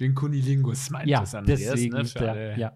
Den 0.00 0.14
Kunilingus 0.14 0.88
meint 0.88 1.06
Ja, 1.06 1.20
das 1.20 1.34
Andreas, 1.34 1.60
deswegen, 1.60 1.96
ne? 1.98 2.56
Ja, 2.56 2.56
ja. 2.56 2.72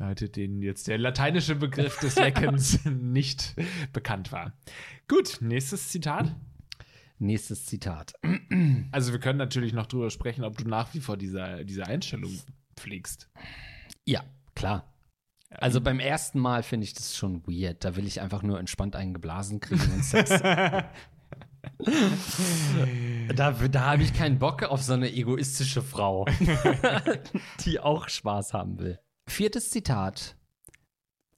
Leute, 0.00 0.28
denen 0.30 0.62
jetzt 0.62 0.88
der 0.88 0.96
lateinische 0.96 1.54
Begriff 1.54 1.98
des 1.98 2.16
Leckens 2.16 2.82
nicht 2.86 3.54
bekannt 3.92 4.32
war. 4.32 4.54
Gut, 5.08 5.36
nächstes 5.42 5.90
Zitat. 5.90 6.34
Nächstes 7.18 7.66
Zitat. 7.66 8.14
Also 8.92 9.12
wir 9.12 9.20
können 9.20 9.38
natürlich 9.38 9.74
noch 9.74 9.84
drüber 9.84 10.08
sprechen, 10.08 10.42
ob 10.42 10.56
du 10.56 10.66
nach 10.66 10.94
wie 10.94 11.00
vor 11.00 11.18
diese, 11.18 11.66
diese 11.66 11.86
Einstellung 11.86 12.32
pflegst. 12.76 13.28
Ja, 14.06 14.24
klar. 14.54 14.90
Also 15.50 15.82
beim 15.82 16.00
ersten 16.00 16.38
Mal 16.38 16.62
finde 16.62 16.84
ich 16.84 16.94
das 16.94 17.14
schon 17.14 17.46
weird. 17.46 17.84
Da 17.84 17.94
will 17.94 18.06
ich 18.06 18.22
einfach 18.22 18.42
nur 18.42 18.58
entspannt 18.58 18.96
einen 18.96 19.12
geblasen 19.12 19.60
kriegen 19.60 19.92
und 19.92 20.02
Sex. 20.02 20.30
da 20.40 20.92
da 23.34 23.80
habe 23.80 24.02
ich 24.02 24.14
keinen 24.14 24.38
Bock 24.38 24.62
auf 24.62 24.82
so 24.82 24.94
eine 24.94 25.12
egoistische 25.12 25.82
Frau, 25.82 26.24
die 27.66 27.80
auch 27.80 28.08
Spaß 28.08 28.54
haben 28.54 28.78
will. 28.78 28.98
Viertes 29.30 29.70
Zitat. 29.70 30.36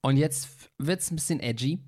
Und 0.01 0.17
jetzt 0.17 0.71
wird 0.79 0.99
es 0.99 1.11
ein 1.11 1.15
bisschen 1.15 1.39
edgy. 1.39 1.79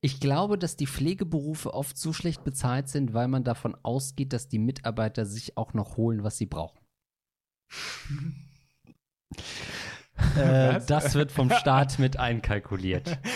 Ich 0.00 0.18
glaube, 0.18 0.58
dass 0.58 0.76
die 0.76 0.86
Pflegeberufe 0.86 1.74
oft 1.74 1.98
so 1.98 2.14
schlecht 2.14 2.42
bezahlt 2.42 2.88
sind, 2.88 3.12
weil 3.12 3.28
man 3.28 3.44
davon 3.44 3.76
ausgeht, 3.82 4.32
dass 4.32 4.48
die 4.48 4.58
Mitarbeiter 4.58 5.26
sich 5.26 5.58
auch 5.58 5.74
noch 5.74 5.98
holen, 5.98 6.24
was 6.24 6.38
sie 6.38 6.46
brauchen. 6.46 6.80
äh, 10.36 10.80
das 10.86 11.14
wird 11.14 11.30
vom 11.30 11.50
Staat 11.50 11.98
mit 11.98 12.16
einkalkuliert. 12.18 13.18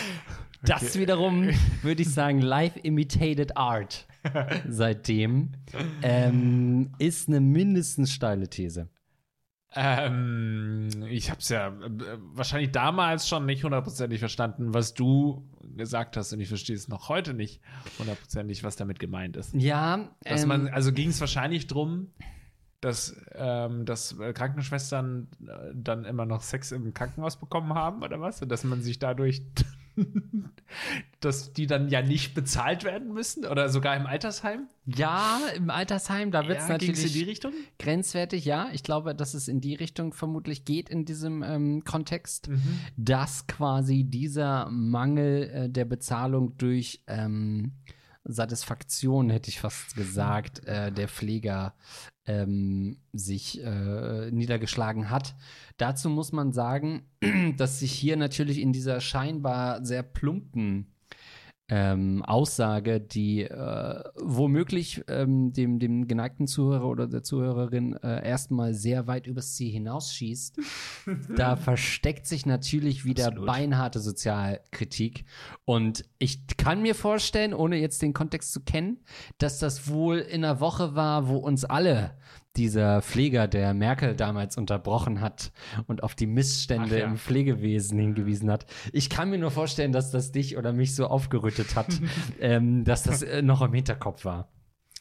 Das 0.67 0.83
Okay. 0.83 1.01
wiederum 1.01 1.51
würde 1.83 2.01
ich 2.01 2.11
sagen, 2.11 2.41
live 2.41 2.79
imitated 2.83 3.55
art 3.55 4.09
seitdem 4.67 5.53
ähm, 6.01 6.91
ist 6.99 7.29
eine 7.29 7.41
mindestens 7.41 8.13
steile 8.13 8.49
These. 8.49 8.89
Ähm, 9.77 10.89
ich 11.09 11.31
habe 11.31 11.41
es 11.41 11.49
ja 11.49 11.69
äh, 11.69 11.73
wahrscheinlich 12.35 12.71
damals 12.71 13.29
schon 13.29 13.45
nicht 13.47 13.65
hundertprozentig 13.65 14.21
verstanden, 14.21 14.73
was 14.73 14.95
du 14.95 15.49
gesagt 15.77 16.17
hast 16.17 16.33
und 16.33 16.41
ich 16.41 16.49
verstehe 16.49 16.77
es 16.77 16.89
noch 16.89 17.09
heute 17.09 17.35
nicht 17.35 17.61
hundertprozentig, 17.99 18.63
was 18.63 18.77
damit 18.77 18.99
gemeint 18.99 19.37
ist. 19.37 19.53
Ja, 19.55 20.09
Dass 20.23 20.43
ähm, 20.43 20.49
man, 20.49 20.69
also 20.69 20.93
ging 20.93 21.09
es 21.09 21.21
wahrscheinlich 21.21 21.67
drum, 21.67 22.13
dass, 22.81 23.17
ähm, 23.35 23.87
dass 23.87 24.19
äh, 24.21 24.33
Krankenschwestern 24.33 25.29
äh, 25.43 25.73
dann 25.75 26.05
immer 26.05 26.27
noch 26.27 26.43
Sex 26.43 26.71
im 26.71 26.93
Krankenhaus 26.93 27.41
bekommen 27.41 27.75
haben 27.75 28.03
oder 28.03 28.21
was? 28.21 28.43
Und 28.43 28.51
dass 28.51 28.63
man 28.63 28.83
sich 28.83 28.99
dadurch, 28.99 29.43
dass 31.21 31.53
die 31.53 31.67
dann 31.67 31.89
ja 31.89 32.03
nicht 32.03 32.35
bezahlt 32.35 32.85
werden 32.85 33.13
müssen 33.13 33.47
oder 33.47 33.69
sogar 33.69 33.97
im 33.97 34.07
Altersheim? 34.07 34.69
ja, 34.87 35.41
im 35.57 35.71
Altersheim, 35.71 36.31
da 36.31 36.47
wird 36.47 36.59
es 36.59 36.65
Ja, 36.69 36.73
natürlich 36.75 37.05
in 37.07 37.13
die 37.13 37.23
Richtung? 37.23 37.53
grenzwertig, 37.79 38.45
ja. 38.45 38.69
Ich 38.73 38.83
glaube, 38.83 39.15
dass 39.15 39.33
es 39.35 39.49
in 39.49 39.61
die 39.61 39.75
Richtung 39.75 40.13
vermutlich 40.13 40.65
geht 40.67 40.91
in 40.91 41.05
diesem 41.05 41.43
ähm, 41.43 41.85
Kontext, 41.85 42.49
Mhm. 42.49 42.61
dass 42.97 43.47
quasi 43.47 44.05
dieser 44.05 44.69
Mangel 44.71 45.51
äh, 45.51 45.71
der 45.71 45.85
Bezahlung 45.87 46.57
durch 46.59 47.03
ähm, 47.07 47.73
Satisfaktion, 48.25 49.31
hätte 49.31 49.51
ich 49.51 49.61
fast 49.61 49.95
gesagt, 49.97 50.65
äh, 50.67 50.91
der 50.91 51.09
Pfleger 51.09 51.75
ähm, 52.27 52.99
sich 53.13 53.63
äh, 53.63 54.31
niedergeschlagen 54.31 55.11
hat. 55.11 55.35
Dazu 55.77 56.09
muss 56.09 56.33
man 56.33 56.53
sagen, 56.53 57.07
dass 57.57 57.81
sich 57.81 57.93
hier 57.93 58.17
natürlich 58.17 58.59
in 58.59 58.73
dieser 58.73 59.01
scheinbar 59.01 59.85
sehr 59.85 60.03
plumpen 60.03 60.94
ähm, 61.69 62.23
Aussage, 62.23 63.01
die 63.01 63.43
äh, 63.43 64.03
womöglich 64.17 65.03
ähm, 65.09 65.53
dem, 65.53 65.79
dem 65.79 66.07
geneigten 66.07 66.47
Zuhörer 66.47 66.87
oder 66.87 67.07
der 67.07 67.23
Zuhörerin 67.23 67.95
äh, 68.03 68.27
erstmal 68.27 68.75
sehr 68.75 69.07
weit 69.07 69.27
übers 69.27 69.55
Ziel 69.55 69.73
hinausschießt. 69.73 70.59
da 71.37 71.57
versteckt 71.57 72.27
sich 72.27 72.45
natürlich 72.45 73.07
wieder 73.07 73.29
Absolut. 73.29 73.47
beinharte 73.47 74.01
Sozialkritik. 74.01 75.25
Und 75.65 76.05
ich 76.19 76.47
kann 76.59 76.83
mir 76.83 76.95
vorstellen, 76.95 77.55
ohne 77.55 77.77
jetzt 77.77 78.03
den 78.03 78.13
Kontext 78.13 78.53
zu 78.53 78.61
kennen, 78.61 78.99
dass 79.39 79.59
das 79.59 79.89
wohl 79.89 80.19
in 80.19 80.45
einer 80.45 80.61
Woche 80.61 80.95
war, 80.95 81.29
wo 81.29 81.37
uns 81.37 81.65
alle 81.65 82.15
dieser 82.57 83.03
Pfleger, 83.03 83.49
der 83.49 83.75
Merkel 83.75 84.15
damals 84.15 84.57
unterbrochen 84.57 85.21
hat 85.21 85.53
und 85.87 86.03
auf 86.03 86.15
die 86.15 86.27
Missstände 86.27 87.01
ja. 87.01 87.07
im 87.07 87.17
Pflegewesen 87.17 87.99
hingewiesen 87.99 88.51
hat. 88.51 88.67
Ich 88.93 89.11
kann 89.11 89.31
mir 89.31 89.39
nur 89.39 89.51
vorstellen, 89.51 89.93
dass 89.93 90.11
das 90.11 90.33
dich 90.33 90.57
oder 90.57 90.73
mich 90.73 90.95
so 90.95 91.07
aufgerüttet 91.07 91.75
hat, 91.75 91.89
ähm, 92.41 92.85
dass 92.85 93.03
das 93.03 93.23
äh, 93.23 93.43
noch 93.43 93.63
im 93.63 93.73
Hinterkopf 93.73 94.25
war. 94.25 94.49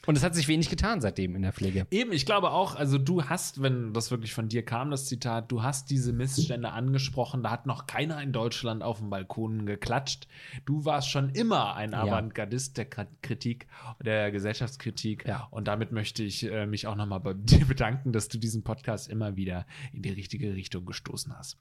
Und 0.06 0.16
es 0.16 0.22
hat 0.22 0.34
sich 0.34 0.48
wenig 0.48 0.68
getan 0.68 1.00
seitdem 1.00 1.34
in 1.36 1.42
der 1.42 1.52
Pflege. 1.52 1.86
Eben, 1.90 2.12
ich 2.12 2.26
glaube 2.26 2.50
auch, 2.50 2.76
also 2.76 2.98
du 2.98 3.24
hast, 3.24 3.62
wenn 3.62 3.92
das 3.92 4.10
wirklich 4.10 4.34
von 4.34 4.48
dir 4.48 4.64
kam, 4.64 4.90
das 4.90 5.06
Zitat, 5.06 5.50
du 5.50 5.62
hast 5.62 5.90
diese 5.90 6.12
Missstände 6.12 6.70
angesprochen, 6.70 7.42
da 7.42 7.50
hat 7.50 7.66
noch 7.66 7.86
keiner 7.86 8.22
in 8.22 8.32
Deutschland 8.32 8.82
auf 8.82 8.98
dem 8.98 9.10
Balkon 9.10 9.66
geklatscht. 9.66 10.28
Du 10.64 10.84
warst 10.84 11.08
schon 11.08 11.30
immer 11.30 11.74
ein. 11.74 11.94
Avantgardist 11.94 12.76
der 12.76 12.86
Kritik, 12.86 13.66
der 14.04 14.30
Gesellschaftskritik. 14.30 15.26
Ja. 15.26 15.48
Und 15.50 15.68
damit 15.68 15.92
möchte 15.92 16.22
ich 16.22 16.44
äh, 16.50 16.66
mich 16.66 16.86
auch 16.86 16.96
nochmal 16.96 17.20
bei 17.20 17.32
dir 17.36 17.64
bedanken, 17.66 18.12
dass 18.12 18.28
du 18.28 18.38
diesen 18.38 18.62
Podcast 18.62 19.08
immer 19.08 19.36
wieder 19.36 19.66
in 19.92 20.02
die 20.02 20.10
richtige 20.10 20.54
Richtung 20.54 20.84
gestoßen 20.86 21.36
hast. 21.36 21.58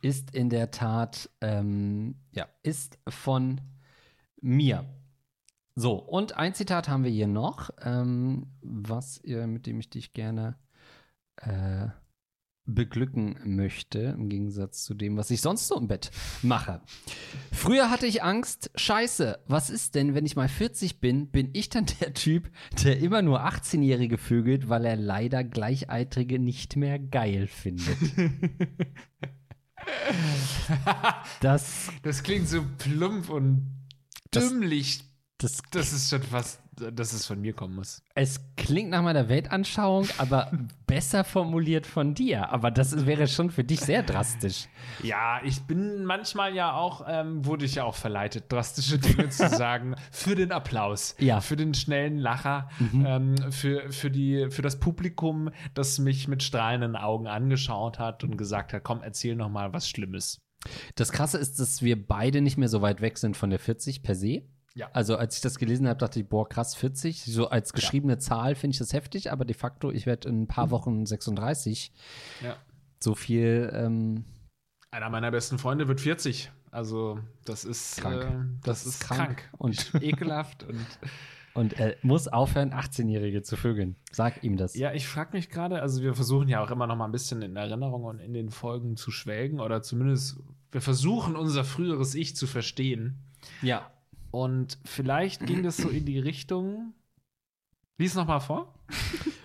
Ist 0.00 0.34
in 0.34 0.50
der 0.50 0.70
Tat, 0.70 1.30
ähm, 1.40 2.16
ja, 2.32 2.48
ist 2.62 2.98
von 3.08 3.60
mir. 4.40 4.84
So, 5.76 5.94
und 5.94 6.36
ein 6.36 6.54
Zitat 6.54 6.88
haben 6.88 7.02
wir 7.02 7.10
hier 7.10 7.26
noch, 7.26 7.70
ähm, 7.82 8.46
was, 8.62 9.18
äh, 9.24 9.46
mit 9.46 9.66
dem 9.66 9.80
ich 9.80 9.90
dich 9.90 10.12
gerne 10.12 10.56
äh, 11.36 11.88
beglücken 12.66 13.36
möchte, 13.44 13.98
im 13.98 14.28
Gegensatz 14.28 14.84
zu 14.84 14.94
dem, 14.94 15.16
was 15.16 15.30
ich 15.30 15.40
sonst 15.40 15.66
so 15.66 15.76
im 15.76 15.88
Bett 15.88 16.10
mache. 16.42 16.80
Früher 17.52 17.90
hatte 17.90 18.06
ich 18.06 18.22
Angst, 18.22 18.70
scheiße, 18.74 19.40
was 19.46 19.68
ist 19.68 19.94
denn, 19.96 20.14
wenn 20.14 20.24
ich 20.24 20.36
mal 20.36 20.48
40 20.48 21.00
bin, 21.00 21.30
bin 21.30 21.50
ich 21.52 21.68
dann 21.68 21.86
der 22.00 22.14
Typ, 22.14 22.50
der 22.82 23.00
immer 23.00 23.20
nur 23.20 23.44
18-Jährige 23.44 24.16
vögelt, 24.16 24.68
weil 24.68 24.84
er 24.86 24.96
leider 24.96 25.44
Gleichaltrige 25.44 26.38
nicht 26.38 26.76
mehr 26.76 26.98
geil 26.98 27.46
findet. 27.46 27.98
Das, 31.42 31.90
Das 32.02 32.22
klingt 32.22 32.48
so 32.48 32.64
plump 32.78 33.28
und 33.28 33.70
dümmlich. 34.34 35.13
Das 35.38 35.60
Das 35.70 35.92
ist 35.92 36.10
schon 36.10 36.22
fast, 36.22 36.60
dass 36.76 37.12
es 37.12 37.26
von 37.26 37.40
mir 37.40 37.52
kommen 37.52 37.74
muss. 37.76 38.02
Es 38.14 38.40
klingt 38.56 38.90
nach 38.90 39.02
meiner 39.02 39.28
Weltanschauung, 39.28 40.08
aber 40.18 40.50
besser 40.86 41.22
formuliert 41.24 41.86
von 41.86 42.14
dir. 42.14 42.50
Aber 42.50 42.70
das 42.70 43.06
wäre 43.06 43.26
schon 43.28 43.50
für 43.50 43.62
dich 43.64 43.80
sehr 43.80 44.02
drastisch. 44.02 44.68
Ja, 45.02 45.40
ich 45.44 45.60
bin 45.62 46.04
manchmal 46.04 46.54
ja 46.54 46.72
auch, 46.72 47.04
ähm, 47.08 47.44
wurde 47.44 47.64
ich 47.64 47.76
ja 47.76 47.84
auch 47.84 47.94
verleitet, 47.94 48.44
drastische 48.50 48.98
Dinge 48.98 49.28
zu 49.28 49.48
sagen, 49.48 49.94
für 50.10 50.34
den 50.34 50.50
Applaus, 50.52 51.14
Ja. 51.18 51.40
für 51.40 51.56
den 51.56 51.74
schnellen 51.74 52.18
Lacher, 52.18 52.68
ähm, 52.92 53.36
für, 53.52 53.92
für, 53.92 54.10
die, 54.10 54.48
für 54.50 54.62
das 54.62 54.80
Publikum, 54.80 55.50
das 55.74 55.98
mich 55.98 56.26
mit 56.28 56.42
strahlenden 56.42 56.96
Augen 56.96 57.26
angeschaut 57.28 57.98
hat 57.98 58.24
und 58.24 58.36
gesagt 58.36 58.72
hat, 58.72 58.82
komm, 58.82 59.02
erzähl 59.02 59.36
noch 59.36 59.48
mal 59.48 59.72
was 59.72 59.88
Schlimmes. 59.88 60.40
Das 60.94 61.12
Krasse 61.12 61.38
ist, 61.38 61.60
dass 61.60 61.82
wir 61.82 62.06
beide 62.06 62.40
nicht 62.40 62.56
mehr 62.56 62.68
so 62.68 62.80
weit 62.82 63.00
weg 63.02 63.18
sind 63.18 63.36
von 63.36 63.50
der 63.50 63.58
40 63.58 64.02
per 64.02 64.14
se. 64.14 64.42
Ja. 64.74 64.90
Also 64.92 65.16
als 65.16 65.36
ich 65.36 65.42
das 65.42 65.58
gelesen 65.58 65.86
habe, 65.88 65.98
dachte 65.98 66.20
ich, 66.20 66.28
boah, 66.28 66.48
krass, 66.48 66.74
40. 66.74 67.24
So 67.24 67.48
als 67.48 67.72
geschriebene 67.72 68.18
Zahl 68.18 68.54
finde 68.56 68.72
ich 68.72 68.78
das 68.78 68.92
heftig, 68.92 69.30
aber 69.30 69.44
de 69.44 69.54
facto, 69.54 69.90
ich 69.90 70.04
werde 70.06 70.28
in 70.28 70.42
ein 70.42 70.46
paar 70.48 70.70
Wochen 70.70 71.06
36. 71.06 71.92
Ja. 72.42 72.56
So 72.98 73.14
viel, 73.14 73.70
ähm, 73.72 74.24
Einer 74.90 75.10
meiner 75.10 75.30
besten 75.30 75.58
Freunde 75.58 75.86
wird 75.86 76.00
40. 76.00 76.50
Also, 76.72 77.20
das 77.44 77.64
ist 77.64 77.98
Krank. 77.98 78.24
Äh, 78.24 78.58
das, 78.64 78.84
ist 78.84 79.00
krank, 79.00 79.48
Und, 79.58 79.92
ekelhaft 80.02 80.64
und 80.64 80.84
und 81.54 81.74
er 81.78 81.94
muss 82.02 82.26
aufhören, 82.26 82.72
18-Jährige 82.72 83.42
zu 83.42 83.56
vögeln. 83.56 83.94
Sag 84.10 84.42
ihm 84.42 84.56
das. 84.56 84.74
Ja, 84.74 84.92
ich 84.92 85.06
frage 85.06 85.36
mich 85.36 85.50
gerade, 85.50 85.80
also 85.80 86.02
wir 86.02 86.14
versuchen 86.14 86.48
ja 86.48 86.60
auch 86.60 86.70
immer 86.72 86.88
noch 86.88 86.96
mal 86.96 87.04
ein 87.04 87.12
bisschen 87.12 87.42
in 87.42 87.54
Erinnerung 87.54 88.02
und 88.02 88.18
in 88.18 88.34
den 88.34 88.50
Folgen 88.50 88.96
zu 88.96 89.12
schwelgen 89.12 89.60
oder 89.60 89.80
zumindest 89.80 90.36
wir 90.72 90.80
versuchen 90.80 91.36
unser 91.36 91.62
früheres 91.62 92.16
Ich 92.16 92.34
zu 92.34 92.48
verstehen. 92.48 93.22
ja. 93.62 93.88
Und 94.34 94.78
vielleicht 94.84 95.46
ging 95.46 95.62
das 95.62 95.76
so 95.76 95.88
in 95.88 96.04
die 96.06 96.18
Richtung. 96.18 96.92
Lies 97.98 98.16
noch 98.16 98.26
mal 98.26 98.40
vor. 98.40 98.74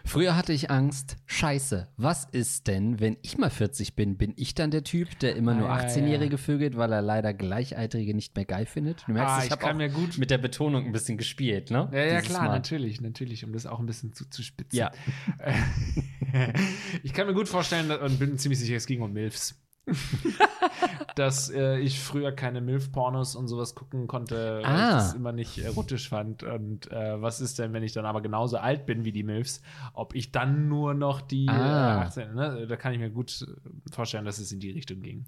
Früher 0.04 0.36
hatte 0.36 0.52
ich 0.52 0.72
Angst, 0.72 1.18
scheiße, 1.28 1.88
was 1.96 2.26
ist 2.32 2.66
denn, 2.66 3.00
wenn 3.00 3.16
ich 3.22 3.38
mal 3.38 3.52
40 3.52 3.96
bin? 3.96 4.18
Bin 4.18 4.34
ich 4.36 4.56
dann 4.56 4.72
der 4.72 4.84
Typ, 4.84 5.20
der 5.20 5.36
immer 5.36 5.54
nur 5.54 5.70
Ah, 5.70 5.82
ja, 5.84 5.88
18-Jährige 5.88 6.40
vögelt, 6.40 6.76
weil 6.76 6.92
er 6.92 7.04
leider 7.04 7.36
Gleichaltrige 7.36 8.16
nicht 8.16 8.36
mehr 8.36 8.46
geil 8.46 8.66
findet? 8.66 9.04
Du 9.08 9.12
merkst, 9.12 9.32
Ah, 9.36 9.40
ich 9.46 9.46
ich 9.46 9.52
habe 9.52 9.76
mir 9.76 9.90
gut- 9.90 10.18
mit 10.18 10.32
der 10.32 10.40
Betonung 10.40 10.88
ein 10.88 10.92
bisschen 10.92 11.20
gespielt, 11.20 11.70
ne? 11.70 11.88
Ja, 11.94 12.00
ja, 12.00 12.16
Dieses 12.22 12.30
klar, 12.30 12.48
Mal. 12.48 12.56
natürlich, 12.56 13.00
natürlich, 13.02 13.46
um 13.46 13.54
das 13.54 13.68
auch 13.68 13.80
ein 13.80 13.86
bisschen 13.86 14.12
zuzuspitzen. 14.14 14.80
Ja. 14.80 14.92
ich 17.04 17.14
kann 17.14 17.28
mir 17.28 17.36
gut 17.36 17.48
vorstellen 17.48 17.92
und 17.92 18.18
bin 18.18 18.40
ziemlich 18.40 18.58
sicher, 18.60 18.76
es 18.78 18.88
ging 18.88 19.02
um 19.04 19.14
Milfs. 19.14 19.56
dass 21.16 21.50
äh, 21.50 21.78
ich 21.80 22.00
früher 22.00 22.32
keine 22.32 22.62
Milf-Pornos 22.62 23.36
und 23.36 23.48
sowas 23.48 23.76
gucken 23.76 24.08
konnte, 24.08 24.60
weil 24.64 24.66
Ah. 24.66 24.88
ich 24.88 24.94
das 24.96 25.14
immer 25.14 25.32
nicht 25.32 25.58
erotisch 25.60 26.10
fand. 26.10 26.44
Und 26.44 26.92
äh, 26.92 27.22
was 27.22 27.42
ist 27.42 27.60
denn, 27.60 27.74
wenn 27.74 27.84
ich 27.84 27.94
dann 27.94 28.06
aber 28.06 28.22
genauso 28.22 28.58
alt 28.58 28.86
bin 28.86 29.04
wie 29.04 29.12
die 29.12 29.24
Milfs, 29.24 29.62
ob 29.94 30.16
ich 30.16 30.32
dann 30.32 30.68
nur 30.68 30.94
noch 30.94 31.22
die 31.22 31.48
Ah. 31.50 32.02
äh, 32.04 32.06
18, 32.06 32.34
ne? 32.36 32.68
Da 32.68 32.76
kann 32.78 32.94
ich 32.94 33.00
mir 33.00 33.10
gut 33.10 33.46
vorstellen, 33.92 34.26
dass 34.26 34.40
es 34.40 34.52
in 34.52 34.60
die 34.60 34.72
Richtung 34.72 35.02
ging. 35.02 35.26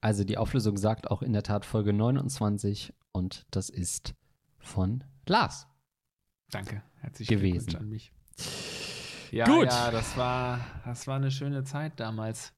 Also 0.00 0.24
die 0.24 0.38
Auflösung 0.38 0.76
sagt 0.76 1.10
auch 1.10 1.22
in 1.22 1.32
der 1.32 1.42
Tat 1.42 1.64
Folge 1.66 1.92
29 1.92 2.92
und 3.12 3.46
das 3.50 3.68
ist 3.70 4.14
von 4.58 5.04
Lars. 5.26 5.66
Danke, 6.50 6.82
herzlich 7.00 7.28
Gewesen. 7.28 7.66
Glückwunsch 7.66 7.76
an 7.82 7.88
mich. 7.88 8.12
Ja, 9.34 9.46
Gut. 9.46 9.66
ja, 9.66 9.90
das 9.90 10.16
war, 10.16 10.60
das 10.84 11.08
war 11.08 11.16
eine 11.16 11.32
schöne 11.32 11.64
Zeit 11.64 11.98
damals. 11.98 12.54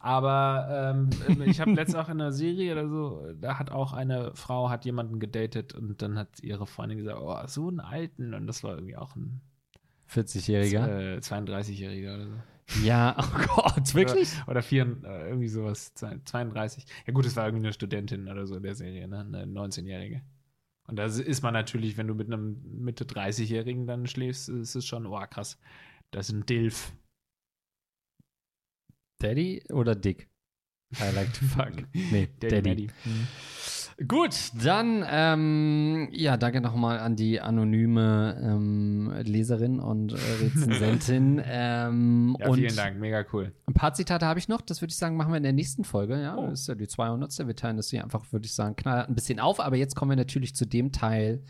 Aber 0.00 0.94
ähm, 1.26 1.42
ich 1.46 1.58
habe 1.58 1.72
letztens 1.72 1.96
auch 1.96 2.10
in 2.10 2.20
einer 2.20 2.32
Serie 2.32 2.72
oder 2.72 2.86
so, 2.86 3.32
da 3.40 3.58
hat 3.58 3.70
auch 3.70 3.94
eine 3.94 4.34
Frau 4.34 4.68
hat 4.68 4.84
jemanden 4.84 5.20
gedatet 5.20 5.74
und 5.74 6.02
dann 6.02 6.18
hat 6.18 6.40
ihre 6.42 6.66
Freundin 6.66 6.98
gesagt, 6.98 7.18
oh, 7.18 7.34
so 7.46 7.68
einen 7.68 7.80
alten 7.80 8.34
und 8.34 8.46
das 8.46 8.62
war 8.62 8.74
irgendwie 8.74 8.96
auch 8.96 9.16
ein 9.16 9.40
40-Jähriger. 10.12 11.16
äh, 11.16 11.18
32-Jähriger 11.18 12.14
oder 12.14 12.26
so. 12.26 12.84
Ja, 12.84 13.16
oh 13.18 13.46
Gott, 13.54 13.94
wirklich? 13.94 14.34
Oder, 14.42 14.50
oder 14.50 14.62
vier, 14.62 14.84
äh, 15.04 15.28
irgendwie 15.28 15.48
sowas, 15.48 15.94
32. 15.94 16.84
Ja 17.06 17.14
gut, 17.14 17.24
es 17.24 17.36
war 17.36 17.46
irgendwie 17.46 17.64
eine 17.64 17.72
Studentin 17.72 18.28
oder 18.28 18.46
so 18.46 18.56
in 18.56 18.62
der 18.62 18.74
Serie, 18.74 19.08
ne? 19.08 19.20
Eine 19.20 19.44
19-Jährige. 19.44 20.20
Und 20.86 20.96
da 20.96 21.04
ist 21.04 21.42
man 21.42 21.54
natürlich, 21.54 21.96
wenn 21.96 22.06
du 22.06 22.14
mit 22.14 22.26
einem 22.26 22.60
Mitte 22.82 23.04
30-Jährigen 23.04 23.86
dann 23.86 24.06
schläfst, 24.06 24.48
ist 24.48 24.74
es 24.74 24.86
schon, 24.86 25.06
oh 25.06 25.20
krass, 25.30 25.58
das 26.10 26.28
ist 26.28 26.34
ein 26.34 26.46
Dilf. 26.46 26.92
Daddy 29.20 29.62
oder 29.70 29.94
Dick? 29.94 30.28
I 30.96 31.14
like 31.14 31.32
to 31.34 31.44
fuck. 31.44 31.72
Nee, 31.92 32.28
Daddy. 32.40 32.62
Daddy. 32.62 32.86
Mhm. 33.04 33.26
Gut, 34.06 34.52
dann 34.62 35.04
ähm, 35.10 36.08
ja, 36.12 36.36
danke 36.36 36.60
nochmal 36.60 37.00
an 37.00 37.16
die 37.16 37.40
anonyme 37.40 38.40
ähm, 38.40 39.12
Leserin 39.24 39.80
und 39.80 40.12
äh, 40.12 40.16
Rezensentin. 40.40 41.42
ähm, 41.44 42.36
ja, 42.38 42.52
vielen 42.52 42.76
Dank, 42.76 43.00
mega 43.00 43.24
cool. 43.32 43.52
Ein 43.66 43.74
paar 43.74 43.94
Zitate 43.94 44.24
habe 44.24 44.38
ich 44.38 44.46
noch, 44.46 44.60
das 44.60 44.80
würde 44.80 44.92
ich 44.92 44.96
sagen, 44.96 45.16
machen 45.16 45.32
wir 45.32 45.38
in 45.38 45.42
der 45.42 45.52
nächsten 45.52 45.82
Folge. 45.82 46.22
Ja, 46.22 46.36
oh. 46.36 46.46
das 46.46 46.60
ist 46.60 46.68
ja 46.68 46.76
die 46.76 46.86
200. 46.86 47.36
Wir 47.44 47.56
teilen 47.56 47.76
das 47.76 47.90
hier 47.90 48.04
einfach, 48.04 48.24
würde 48.30 48.46
ich 48.46 48.54
sagen, 48.54 48.76
knall 48.76 49.04
ein 49.04 49.16
bisschen 49.16 49.40
auf. 49.40 49.58
Aber 49.58 49.74
jetzt 49.74 49.96
kommen 49.96 50.12
wir 50.12 50.16
natürlich 50.16 50.54
zu 50.54 50.64
dem 50.64 50.92
Teil, 50.92 51.42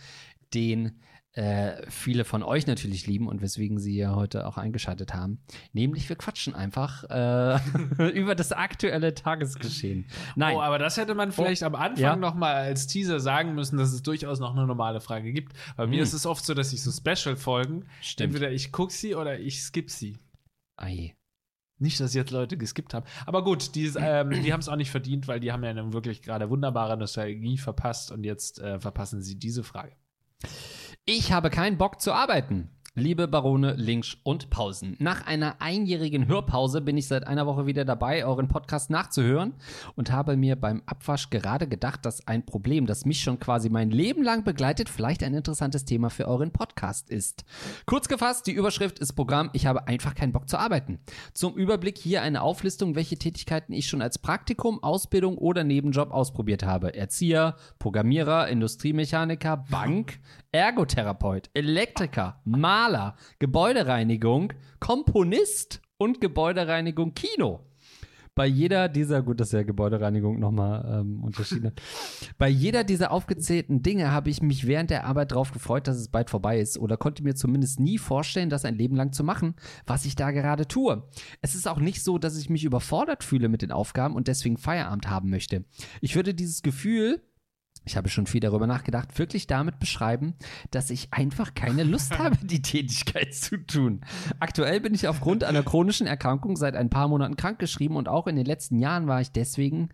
den 0.55 0.99
äh, 1.38 1.88
viele 1.88 2.24
von 2.24 2.42
euch 2.42 2.66
natürlich 2.66 3.07
lieben 3.07 3.29
und 3.29 3.40
weswegen 3.40 3.79
sie 3.79 3.96
ja 3.96 4.16
heute 4.16 4.44
auch 4.44 4.59
eingeschaltet 4.59 5.14
haben. 5.14 5.38
Nämlich 5.72 6.09
wir 6.09 6.16
quatschen 6.16 6.53
einfach 6.53 7.05
äh, 7.05 8.11
über 8.12 8.35
das 8.35 8.51
aktuelle 8.51 9.14
Tagesgeschehen. 9.14 10.07
Nein. 10.35 10.57
Oh, 10.57 10.61
aber 10.61 10.81
das 10.81 10.96
hätte 10.96 11.14
man 11.14 11.31
vielleicht 11.31 11.62
oh, 11.62 11.66
am 11.66 11.77
Anfang 11.77 12.03
ja? 12.03 12.16
noch 12.16 12.35
mal 12.35 12.55
als 12.55 12.88
Teaser 12.88 13.20
sagen 13.20 13.55
müssen, 13.55 13.79
dass 13.79 13.92
es 13.92 14.03
durchaus 14.03 14.40
noch 14.40 14.57
eine 14.57 14.66
normale 14.66 15.01
Frage 15.01 15.33
gibt. 15.33 15.53
Bei 15.77 15.85
hm. 15.85 15.90
mir 15.90 16.03
ist 16.03 16.12
es 16.12 16.27
oft 16.27 16.44
so, 16.44 16.55
dass 16.55 16.72
ich 16.72 16.83
so 16.83 16.90
Special-Folgen, 16.90 17.85
entweder 18.18 18.51
ich 18.51 18.72
gucke 18.72 18.92
sie 18.92 19.14
oder 19.14 19.38
ich 19.38 19.62
skippe 19.62 19.92
sie. 19.92 20.18
Ei. 20.77 21.14
Nicht, 21.79 22.01
dass 22.01 22.14
jetzt 22.14 22.33
Leute 22.33 22.57
geskippt 22.57 22.94
haben. 22.94 23.07
Aber 23.27 23.44
gut, 23.44 23.77
die, 23.77 23.87
ähm, 23.96 24.31
die 24.42 24.53
haben 24.53 24.59
es 24.59 24.68
auch 24.68 24.74
nicht 24.74 24.90
verdient, 24.90 25.29
weil 25.29 25.38
die 25.38 25.53
haben 25.53 25.62
ja 25.62 25.72
dann 25.72 25.92
wirklich 25.92 26.20
gerade 26.22 26.51
wunderbare 26.51 26.96
Nostalgie 26.96 27.59
verpasst 27.59 28.11
und 28.11 28.24
jetzt 28.24 28.59
äh, 28.59 28.81
verpassen 28.81 29.22
sie 29.22 29.38
diese 29.38 29.62
Frage. 29.62 29.92
Ich 31.11 31.33
habe 31.33 31.49
keinen 31.49 31.79
Bock 31.79 32.03
zu 32.03 32.12
arbeiten. 32.12 32.68
Liebe 32.99 33.29
Barone, 33.29 33.75
Links 33.75 34.17
und 34.25 34.51
Pausen. 34.51 34.97
Nach 34.99 35.25
einer 35.25 35.63
einjährigen 35.63 36.27
Hörpause 36.27 36.81
bin 36.81 36.97
ich 36.97 37.07
seit 37.07 37.29
einer 37.29 37.47
Woche 37.47 37.65
wieder 37.65 37.85
dabei, 37.85 38.27
euren 38.27 38.49
Podcast 38.49 38.91
nachzuhören 38.91 39.55
und 39.95 40.11
habe 40.11 40.37
mir 40.37 40.57
beim 40.57 40.83
Abwasch 40.85 41.31
gerade 41.31 41.69
gedacht, 41.69 42.05
dass 42.05 42.27
ein 42.27 42.45
Problem, 42.45 42.87
das 42.87 43.05
mich 43.05 43.21
schon 43.21 43.39
quasi 43.39 43.71
mein 43.71 43.93
Leben 43.93 44.25
lang 44.25 44.43
begleitet, 44.43 44.89
vielleicht 44.89 45.23
ein 45.23 45.33
interessantes 45.33 45.85
Thema 45.85 46.11
für 46.11 46.27
euren 46.27 46.51
Podcast 46.51 47.09
ist. 47.09 47.45
Kurz 47.87 48.09
gefasst, 48.09 48.49
die 48.49 48.53
Überschrift 48.53 48.99
ist 48.99 49.13
Programm, 49.13 49.51
ich 49.53 49.67
habe 49.67 49.87
einfach 49.87 50.17
keinen 50.17 50.33
Bock 50.33 50.49
zu 50.49 50.59
arbeiten. 50.59 50.99
Zum 51.35 51.55
Überblick 51.55 51.99
hier 51.99 52.23
eine 52.23 52.43
Auflistung, 52.43 52.97
welche 52.97 53.17
Tätigkeiten 53.17 53.73
ich 53.73 53.87
schon 53.87 54.03
als 54.03 54.19
Praktikum, 54.19 54.83
Ausbildung 54.83 55.39
oder 55.39 55.63
Nebenjob 55.63 56.11
ausprobiert 56.11 56.65
habe. 56.65 56.97
Erzieher, 56.97 57.55
Programmierer, 57.79 58.49
Industriemechaniker, 58.49 59.65
Bank, 59.71 60.19
Ergotherapeut, 60.51 61.51
Elektriker, 61.55 62.41
Maler, 62.45 62.88
Gebäudereinigung, 63.38 64.53
Komponist 64.81 65.81
und 65.98 66.20
Gebäudereinigung 66.20 67.14
Kino. 67.14 67.61
Bei 68.38 68.46
jeder 68.46 68.88
dieser, 68.88 69.20
gut, 69.20 69.40
das 69.40 69.48
ist 69.48 69.55
ja 69.55 69.64
Gebäudereinigung 69.64 70.38
nochmal 70.38 71.01
ähm, 71.01 71.24
unterschieden. 71.24 71.72
Bei 72.38 72.48
jeder 72.48 72.85
dieser 72.85 73.11
aufgezählten 73.11 73.83
Dinge 73.83 74.12
habe 74.12 74.31
ich 74.31 74.42
mich 74.42 74.64
während 74.64 74.90
der 74.90 75.07
Arbeit 75.07 75.33
darauf 75.33 75.51
gefreut, 75.51 75.88
dass 75.88 75.96
es 75.96 76.07
bald 76.07 76.31
vorbei 76.31 76.61
ist 76.61 76.79
oder 76.79 76.96
konnte 76.96 77.24
mir 77.24 77.35
zumindest 77.35 77.81
nie 77.81 77.98
vorstellen, 77.98 78.48
das 78.48 78.64
ein 78.64 78.77
Leben 78.77 78.94
lang 78.94 79.12
zu 79.12 79.24
machen, 79.24 79.57
was 79.87 80.05
ich 80.05 80.14
da 80.14 80.31
gerade 80.31 80.68
tue. 80.68 81.03
Es 81.40 81.57
ist 81.57 81.66
auch 81.66 81.81
nicht 81.81 82.05
so, 82.05 82.16
dass 82.16 82.38
ich 82.38 82.48
mich 82.48 82.62
überfordert 82.62 83.24
fühle 83.24 83.48
mit 83.48 83.62
den 83.62 83.72
Aufgaben 83.72 84.14
und 84.14 84.29
deswegen 84.29 84.57
Feierabend 84.57 85.11
haben 85.11 85.31
möchte. 85.31 85.64
Ich 86.01 86.14
würde 86.14 86.33
dieses 86.33 86.62
Gefühl 86.62 87.20
ich 87.88 87.96
habe 87.96 88.09
schon 88.11 88.27
viel 88.27 88.40
darüber 88.40 88.66
nachgedacht, 88.66 89.18
wirklich 89.18 89.46
damit 89.46 89.79
beschreiben, 89.79 90.35
dass 90.70 90.90
ich 90.90 91.09
einfach 91.12 91.55
keine 91.55 91.85
Lust 91.85 92.18
habe, 92.18 92.37
die 92.42 92.62
Tätigkeit 92.62 93.35
zu 93.35 93.57
tun. 93.57 94.03
Aktuell 94.40 94.81
bin 94.81 94.94
ich 94.94 95.09
aufgrund 95.09 95.42
einer 95.44 95.62
chronischen 95.62 96.07
Erkrankung 96.07 96.57
seit 96.57 96.77
ein 96.77 96.90
paar 96.90 97.09
Monaten 97.09 97.37
krankgeschrieben 97.37 97.96
und 97.96 98.09
auch 98.09 98.27
in 98.27 98.37
den 98.37 98.46
letzten 98.46 98.79
Jahren 98.79 99.07
war 99.07 99.20
ich 99.20 99.33
deswegen 99.33 99.88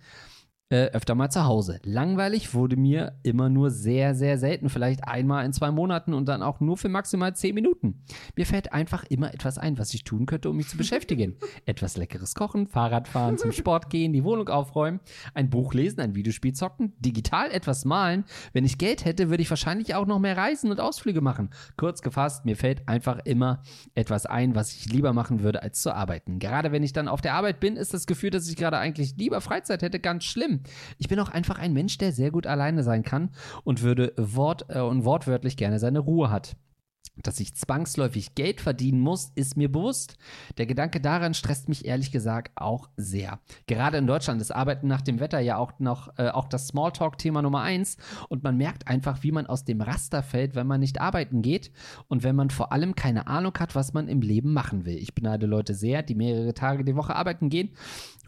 äh, 0.75 0.91
öfter 0.93 1.15
mal 1.15 1.31
zu 1.31 1.45
Hause. 1.45 1.79
Langweilig 1.85 2.53
wurde 2.53 2.77
mir 2.77 3.13
immer 3.23 3.49
nur 3.49 3.71
sehr, 3.71 4.17
sehr 4.17 4.39
selten, 4.39 4.69
vielleicht 4.69 5.07
einmal 5.07 5.45
in 5.45 5.53
zwei 5.53 5.71
Monaten 5.71 6.15
und 6.15 6.27
dann 6.27 6.43
auch 6.43 6.59
nur 6.59 6.77
für 6.77 6.89
maximal 6.89 7.37
zehn 7.37 7.55
Minuten. 7.55 8.03
Mir 8.35 8.45
fällt 8.45 8.73
einfach 8.73 9.05
immer 9.05 9.33
etwas 9.33 9.57
ein, 9.57 9.79
was 9.79 9.95
ich 9.95 10.03
tun 10.03 10.27
könnte, 10.27 10.51
um 10.51 10.57
mich 10.57 10.69
zu 10.69 10.77
beschäftigen. 10.77 11.37
etwas 11.65 11.97
leckeres 11.97 12.35
Kochen, 12.35 12.67
Fahrradfahren, 12.67 13.39
zum 13.39 13.53
Sport 13.53 13.89
gehen, 13.89 14.13
die 14.13 14.25
Wohnung 14.25 14.49
aufräumen, 14.49 14.99
ein 15.33 15.49
Buch 15.49 15.75
lesen, 15.75 16.01
ein 16.01 16.17
Videospiel 16.17 16.55
zocken, 16.55 16.93
digital 16.99 17.53
etwas 17.53 17.85
malen. 17.85 18.25
Wenn 18.53 18.65
ich 18.65 18.77
Geld 18.77 19.05
hätte, 19.05 19.31
würde 19.31 19.45
ich 19.45 19.51
wahrscheinlich 19.51 19.95
auch 19.95 20.07
noch 20.07 20.19
mehr 20.19 20.37
Reisen 20.37 20.73
und 20.73 20.81
Ausflüge 20.81 21.21
machen. 21.21 21.51
Kurz 21.77 22.03
gefasst, 22.03 22.47
mir 22.47 22.57
fällt 22.57 22.89
einfach 22.89 23.21
immer 23.25 23.63
etwas 23.95 24.27
ein, 24.27 24.57
was 24.57 24.73
ich 24.73 24.87
lieber 24.87 25.13
machen 25.13 25.41
würde, 25.41 25.63
als 25.63 25.81
zu 25.81 25.95
arbeiten. 25.95 26.41
Gerade 26.41 26.73
wenn 26.73 26.83
ich 26.83 26.93
dann 26.93 27.07
auf 27.07 27.21
der 27.21 27.35
Arbeit 27.35 27.61
bin, 27.61 27.77
ist 27.77 27.95
das 27.95 28.09
Gefühl, 28.09 28.31
dass 28.31 28.49
ich 28.49 28.57
gerade 28.57 28.79
eigentlich 28.79 29.15
lieber 29.17 29.41
Freizeit 29.41 29.83
hätte, 29.83 30.01
ganz 30.01 30.25
schlimm. 30.25 30.64
Ich 30.99 31.09
bin 31.09 31.19
auch 31.21 31.29
einfach 31.29 31.59
ein 31.59 31.73
Mensch, 31.73 31.99
der 31.99 32.13
sehr 32.13 32.31
gut 32.31 32.47
alleine 32.47 32.83
sein 32.83 33.03
kann 33.03 33.31
und 33.65 33.83
würde 33.83 34.13
wort 34.17 34.67
äh, 34.69 34.81
und 34.81 35.05
wortwörtlich 35.05 35.57
gerne 35.57 35.79
seine 35.79 36.01
Ruhe 36.01 36.31
hat. 36.31 36.57
Dass 37.17 37.39
ich 37.39 37.55
zwangsläufig 37.55 38.35
Geld 38.35 38.61
verdienen 38.61 38.99
muss, 38.99 39.31
ist 39.37 39.57
mir 39.57 39.71
bewusst. 39.71 40.17
Der 40.59 40.67
Gedanke 40.67 41.01
daran 41.01 41.33
stresst 41.33 41.69
mich 41.69 41.85
ehrlich 41.85 42.11
gesagt 42.11 42.53
auch 42.57 42.89
sehr. 42.97 43.39
Gerade 43.67 43.99
in 43.99 44.07
Deutschland 44.09 44.41
ist 44.41 44.51
Arbeiten 44.51 44.89
nach 44.89 45.01
dem 45.01 45.21
Wetter 45.21 45.39
ja 45.39 45.57
auch 45.57 45.79
noch 45.79 46.19
äh, 46.19 46.31
auch 46.31 46.49
das 46.49 46.67
Smalltalk-Thema 46.69 47.41
Nummer 47.41 47.61
eins 47.61 47.99
und 48.29 48.43
man 48.43 48.57
merkt 48.57 48.89
einfach, 48.89 49.23
wie 49.23 49.31
man 49.31 49.47
aus 49.47 49.65
dem 49.65 49.81
Raster 49.81 50.25
fällt, 50.25 50.57
wenn 50.57 50.67
man 50.67 50.81
nicht 50.81 51.01
arbeiten 51.01 51.41
geht 51.41 51.71
und 52.09 52.25
wenn 52.25 52.35
man 52.35 52.51
vor 52.51 52.73
allem 52.73 52.97
keine 52.97 53.29
Ahnung 53.29 53.55
hat, 53.61 53.77
was 53.77 53.93
man 53.93 54.09
im 54.09 54.21
Leben 54.21 54.53
machen 54.53 54.85
will. 54.85 54.97
Ich 54.97 55.15
beneide 55.15 55.47
Leute 55.47 55.75
sehr, 55.75 56.03
die 56.03 56.17
mehrere 56.17 56.53
Tage 56.53 56.85
die 56.85 56.97
Woche 56.97 57.15
arbeiten 57.15 57.49
gehen 57.49 57.71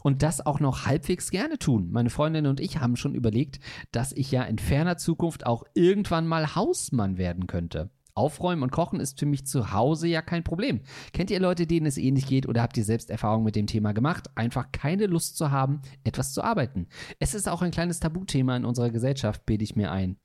und 0.04 0.22
das 0.22 0.44
auch 0.46 0.60
noch 0.60 0.86
halbwegs 0.86 1.32
gerne 1.32 1.58
tun. 1.58 1.90
Meine 1.90 2.10
Freundin 2.10 2.46
und 2.46 2.60
ich 2.60 2.78
haben 2.78 2.94
schon 2.94 3.16
überlegt, 3.16 3.58
dass 3.90 4.12
ich 4.12 4.30
ja 4.30 4.44
in 4.44 4.58
ferner 4.58 4.96
Zukunft 4.96 5.44
auch 5.44 5.64
irgendwann 5.74 6.28
mal 6.28 6.54
Hausmann 6.54 7.18
werden 7.18 7.48
könnte. 7.48 7.90
Aufräumen 8.16 8.62
und 8.62 8.70
Kochen 8.70 9.00
ist 9.00 9.18
für 9.18 9.26
mich 9.26 9.46
zu 9.46 9.72
Hause 9.72 10.08
ja 10.08 10.22
kein 10.22 10.44
Problem. 10.44 10.80
Kennt 11.12 11.30
ihr 11.30 11.40
Leute, 11.40 11.66
denen 11.66 11.86
es 11.86 11.98
ähnlich 11.98 12.26
geht 12.26 12.48
oder 12.48 12.62
habt 12.62 12.76
ihr 12.76 12.84
selbst 12.84 13.10
Erfahrungen 13.10 13.44
mit 13.44 13.56
dem 13.56 13.66
Thema 13.66 13.92
gemacht? 13.92 14.30
Einfach 14.34 14.72
keine 14.72 15.06
Lust 15.06 15.36
zu 15.36 15.50
haben, 15.50 15.82
etwas 16.04 16.32
zu 16.32 16.42
arbeiten. 16.42 16.88
Es 17.18 17.34
ist 17.34 17.48
auch 17.48 17.62
ein 17.62 17.70
kleines 17.70 18.00
Tabuthema 18.00 18.56
in 18.56 18.64
unserer 18.64 18.90
Gesellschaft, 18.90 19.46
bilde 19.46 19.64
ich 19.64 19.76
mir 19.76 19.92
ein. 19.92 20.16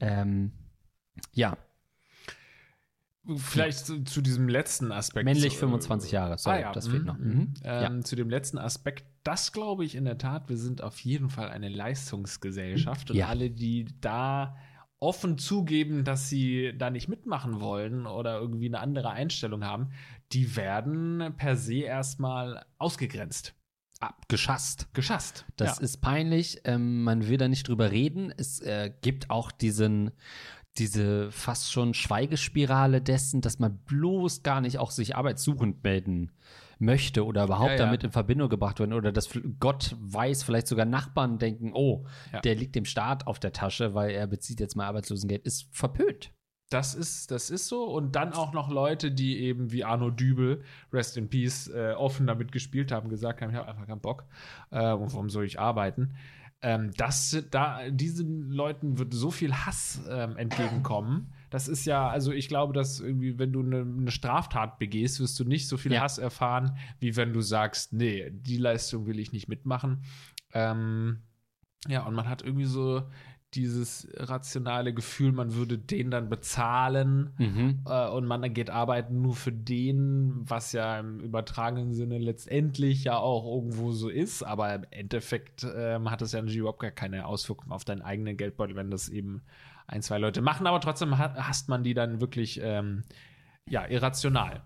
Ähm, 0.00 0.52
ja, 1.32 1.56
Vielleicht 3.36 3.84
zu, 3.84 4.04
zu, 4.04 4.22
diesem 4.22 4.48
letzten 4.48 4.90
Aspekt. 4.90 5.26
Männlich 5.26 5.58
25 5.58 6.12
Jahre, 6.12 6.38
sorry, 6.38 6.58
ah, 6.58 6.60
ja. 6.60 6.72
das 6.72 6.88
fehlt 6.88 7.04
noch. 7.04 7.18
Mhm. 7.18 7.26
Mhm. 7.26 7.54
Ähm, 7.62 7.96
ja. 7.96 8.00
Zu 8.00 8.16
dem 8.16 8.30
letzten 8.30 8.56
Aspekt, 8.56 9.04
das 9.22 9.52
glaube 9.52 9.84
ich 9.84 9.96
in 9.96 10.06
der 10.06 10.16
Tat, 10.16 10.48
wir 10.48 10.56
sind 10.56 10.82
auf 10.82 10.98
jeden 11.00 11.28
Fall 11.28 11.50
eine 11.50 11.68
Leistungsgesellschaft 11.68 13.10
und 13.10 13.22
alle, 13.22 13.50
die 13.50 13.86
da 14.00 14.56
offen 15.00 15.38
zugeben, 15.38 16.04
dass 16.04 16.28
sie 16.28 16.72
da 16.76 16.90
nicht 16.90 17.08
mitmachen 17.08 17.60
wollen 17.60 18.06
oder 18.06 18.38
irgendwie 18.38 18.66
eine 18.66 18.80
andere 18.80 19.10
Einstellung 19.10 19.64
haben, 19.64 19.90
die 20.32 20.56
werden 20.56 21.34
per 21.36 21.56
se 21.56 21.80
erstmal 21.82 22.64
ausgegrenzt. 22.78 23.54
Geschasst. 24.28 24.88
Geschasst. 24.92 25.44
Das 25.56 25.78
ja. 25.78 25.84
ist 25.84 26.00
peinlich. 26.00 26.60
Ähm, 26.64 27.02
man 27.02 27.28
will 27.28 27.36
da 27.36 27.48
nicht 27.48 27.66
drüber 27.66 27.90
reden. 27.90 28.32
Es 28.36 28.60
äh, 28.60 28.92
gibt 29.02 29.30
auch 29.30 29.50
diesen, 29.50 30.12
diese 30.76 31.32
fast 31.32 31.72
schon 31.72 31.94
Schweigespirale 31.94 33.00
dessen, 33.00 33.40
dass 33.40 33.58
man 33.58 33.78
bloß 33.78 34.44
gar 34.44 34.60
nicht 34.60 34.78
auch 34.78 34.92
sich 34.92 35.16
arbeitssuchend 35.16 35.82
melden 35.82 36.30
möchte 36.78 37.24
oder 37.24 37.44
überhaupt 37.44 37.70
ja, 37.70 37.76
ja. 37.76 37.84
damit 37.84 38.04
in 38.04 38.12
Verbindung 38.12 38.48
gebracht 38.48 38.78
werden 38.78 38.92
oder 38.92 39.12
dass 39.12 39.28
Gott 39.58 39.96
weiß, 40.00 40.42
vielleicht 40.42 40.68
sogar 40.68 40.86
Nachbarn 40.86 41.38
denken, 41.38 41.72
oh, 41.74 42.06
ja. 42.32 42.40
der 42.40 42.54
liegt 42.54 42.74
dem 42.74 42.84
Staat 42.84 43.26
auf 43.26 43.38
der 43.38 43.52
Tasche, 43.52 43.94
weil 43.94 44.10
er 44.10 44.26
bezieht 44.26 44.60
jetzt 44.60 44.76
mal 44.76 44.86
Arbeitslosengeld, 44.86 45.44
ist 45.44 45.68
verpönt. 45.74 46.32
Das 46.70 46.94
ist, 46.94 47.30
das 47.30 47.48
ist 47.48 47.66
so. 47.66 47.84
Und 47.84 48.14
dann 48.14 48.34
auch 48.34 48.52
noch 48.52 48.68
Leute, 48.68 49.10
die 49.10 49.38
eben 49.38 49.72
wie 49.72 49.84
Arno 49.84 50.10
Dübel, 50.10 50.62
Rest 50.92 51.16
in 51.16 51.30
Peace, 51.30 51.68
äh, 51.68 51.94
offen 51.96 52.26
damit 52.26 52.52
gespielt 52.52 52.92
haben, 52.92 53.08
gesagt 53.08 53.40
haben, 53.40 53.50
ich 53.50 53.56
habe 53.56 53.68
einfach 53.68 53.86
keinen 53.86 54.00
Bock, 54.00 54.26
äh, 54.70 54.76
warum 54.76 55.30
soll 55.30 55.46
ich 55.46 55.58
arbeiten? 55.58 56.14
Ähm, 56.60 56.90
das, 56.96 57.42
da, 57.50 57.88
diesen 57.88 58.50
Leuten 58.50 58.98
wird 58.98 59.14
so 59.14 59.30
viel 59.30 59.54
Hass 59.54 60.00
ähm, 60.10 60.36
entgegenkommen. 60.36 61.32
Das 61.50 61.68
ist 61.68 61.84
ja, 61.84 62.08
also 62.08 62.32
ich 62.32 62.48
glaube, 62.48 62.72
dass 62.72 63.00
irgendwie, 63.00 63.38
wenn 63.38 63.52
du 63.52 63.60
eine 63.62 63.84
ne 63.84 64.10
Straftat 64.10 64.78
begehst, 64.78 65.20
wirst 65.20 65.38
du 65.40 65.44
nicht 65.44 65.68
so 65.68 65.76
viel 65.76 65.92
ja. 65.92 66.00
Hass 66.00 66.18
erfahren, 66.18 66.76
wie 67.00 67.16
wenn 67.16 67.32
du 67.32 67.40
sagst, 67.40 67.92
nee, 67.92 68.30
die 68.30 68.58
Leistung 68.58 69.06
will 69.06 69.18
ich 69.18 69.32
nicht 69.32 69.48
mitmachen. 69.48 70.02
Ähm, 70.52 71.18
ja, 71.86 72.04
und 72.06 72.14
man 72.14 72.28
hat 72.28 72.42
irgendwie 72.42 72.64
so 72.64 73.02
dieses 73.54 74.06
rationale 74.14 74.92
Gefühl, 74.92 75.32
man 75.32 75.54
würde 75.54 75.78
den 75.78 76.10
dann 76.10 76.28
bezahlen 76.28 77.32
Mhm. 77.38 77.80
äh, 77.86 78.08
und 78.08 78.26
man 78.26 78.52
geht 78.52 78.68
arbeiten 78.68 79.22
nur 79.22 79.34
für 79.34 79.52
den, 79.52 80.42
was 80.44 80.72
ja 80.72 81.00
im 81.00 81.20
übertragenen 81.20 81.94
Sinne 81.94 82.18
letztendlich 82.18 83.04
ja 83.04 83.16
auch 83.16 83.46
irgendwo 83.56 83.92
so 83.92 84.10
ist, 84.10 84.42
aber 84.42 84.74
im 84.74 84.84
Endeffekt 84.90 85.66
ähm, 85.74 86.10
hat 86.10 86.20
das 86.20 86.32
ja 86.32 86.40
natürlich 86.40 86.58
überhaupt 86.58 86.80
gar 86.80 86.90
keine 86.90 87.24
Auswirkung 87.24 87.72
auf 87.72 87.86
deinen 87.86 88.02
eigenen 88.02 88.36
Geldbeutel, 88.36 88.76
wenn 88.76 88.90
das 88.90 89.08
eben 89.08 89.42
ein, 89.88 90.02
zwei 90.02 90.18
Leute 90.18 90.42
machen, 90.42 90.66
aber 90.66 90.80
trotzdem 90.80 91.18
ha 91.18 91.34
hasst 91.36 91.68
man 91.68 91.82
die 91.82 91.94
dann 91.94 92.20
wirklich 92.20 92.60
ähm, 92.62 93.02
ja, 93.68 93.86
irrational. 93.86 94.62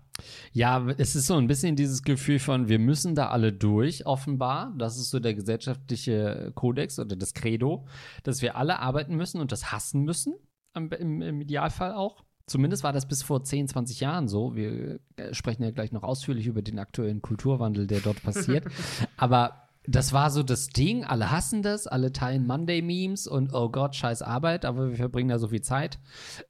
Ja, 0.51 0.85
es 0.97 1.15
ist 1.15 1.27
so 1.27 1.35
ein 1.35 1.47
bisschen 1.47 1.75
dieses 1.75 2.03
Gefühl 2.03 2.39
von, 2.39 2.69
wir 2.69 2.79
müssen 2.79 3.15
da 3.15 3.29
alle 3.29 3.51
durch, 3.51 4.05
offenbar. 4.05 4.73
Das 4.77 4.97
ist 4.97 5.09
so 5.09 5.19
der 5.19 5.33
gesellschaftliche 5.33 6.51
Kodex 6.55 6.99
oder 6.99 7.15
das 7.15 7.33
Credo, 7.33 7.87
dass 8.23 8.41
wir 8.41 8.55
alle 8.55 8.79
arbeiten 8.79 9.15
müssen 9.15 9.41
und 9.41 9.51
das 9.51 9.71
hassen 9.71 10.03
müssen, 10.03 10.35
im, 10.75 10.91
im, 10.91 11.21
im 11.21 11.41
Idealfall 11.41 11.93
auch. 11.93 12.23
Zumindest 12.45 12.83
war 12.83 12.91
das 12.91 13.07
bis 13.07 13.23
vor 13.23 13.43
10, 13.43 13.69
20 13.69 14.01
Jahren 14.01 14.27
so. 14.27 14.55
Wir 14.55 14.99
äh, 15.15 15.33
sprechen 15.33 15.63
ja 15.63 15.71
gleich 15.71 15.93
noch 15.93 16.03
ausführlich 16.03 16.45
über 16.45 16.61
den 16.61 16.77
aktuellen 16.77 17.21
Kulturwandel, 17.21 17.87
der 17.87 18.01
dort 18.01 18.21
passiert. 18.21 18.65
Aber 19.17 19.62
das 19.85 20.13
war 20.13 20.31
so 20.31 20.43
das 20.43 20.67
Ding. 20.67 21.03
Alle 21.03 21.31
hassen 21.31 21.61
das, 21.61 21.87
alle 21.87 22.13
teilen 22.13 22.47
Monday-Memes 22.47 23.27
und 23.27 23.53
oh 23.53 23.69
Gott, 23.69 23.95
scheiß 23.95 24.21
Arbeit, 24.21 24.65
aber 24.65 24.89
wir 24.89 24.95
verbringen 24.95 25.29
da 25.29 25.39
so 25.39 25.49
viel 25.49 25.61
Zeit, 25.61 25.99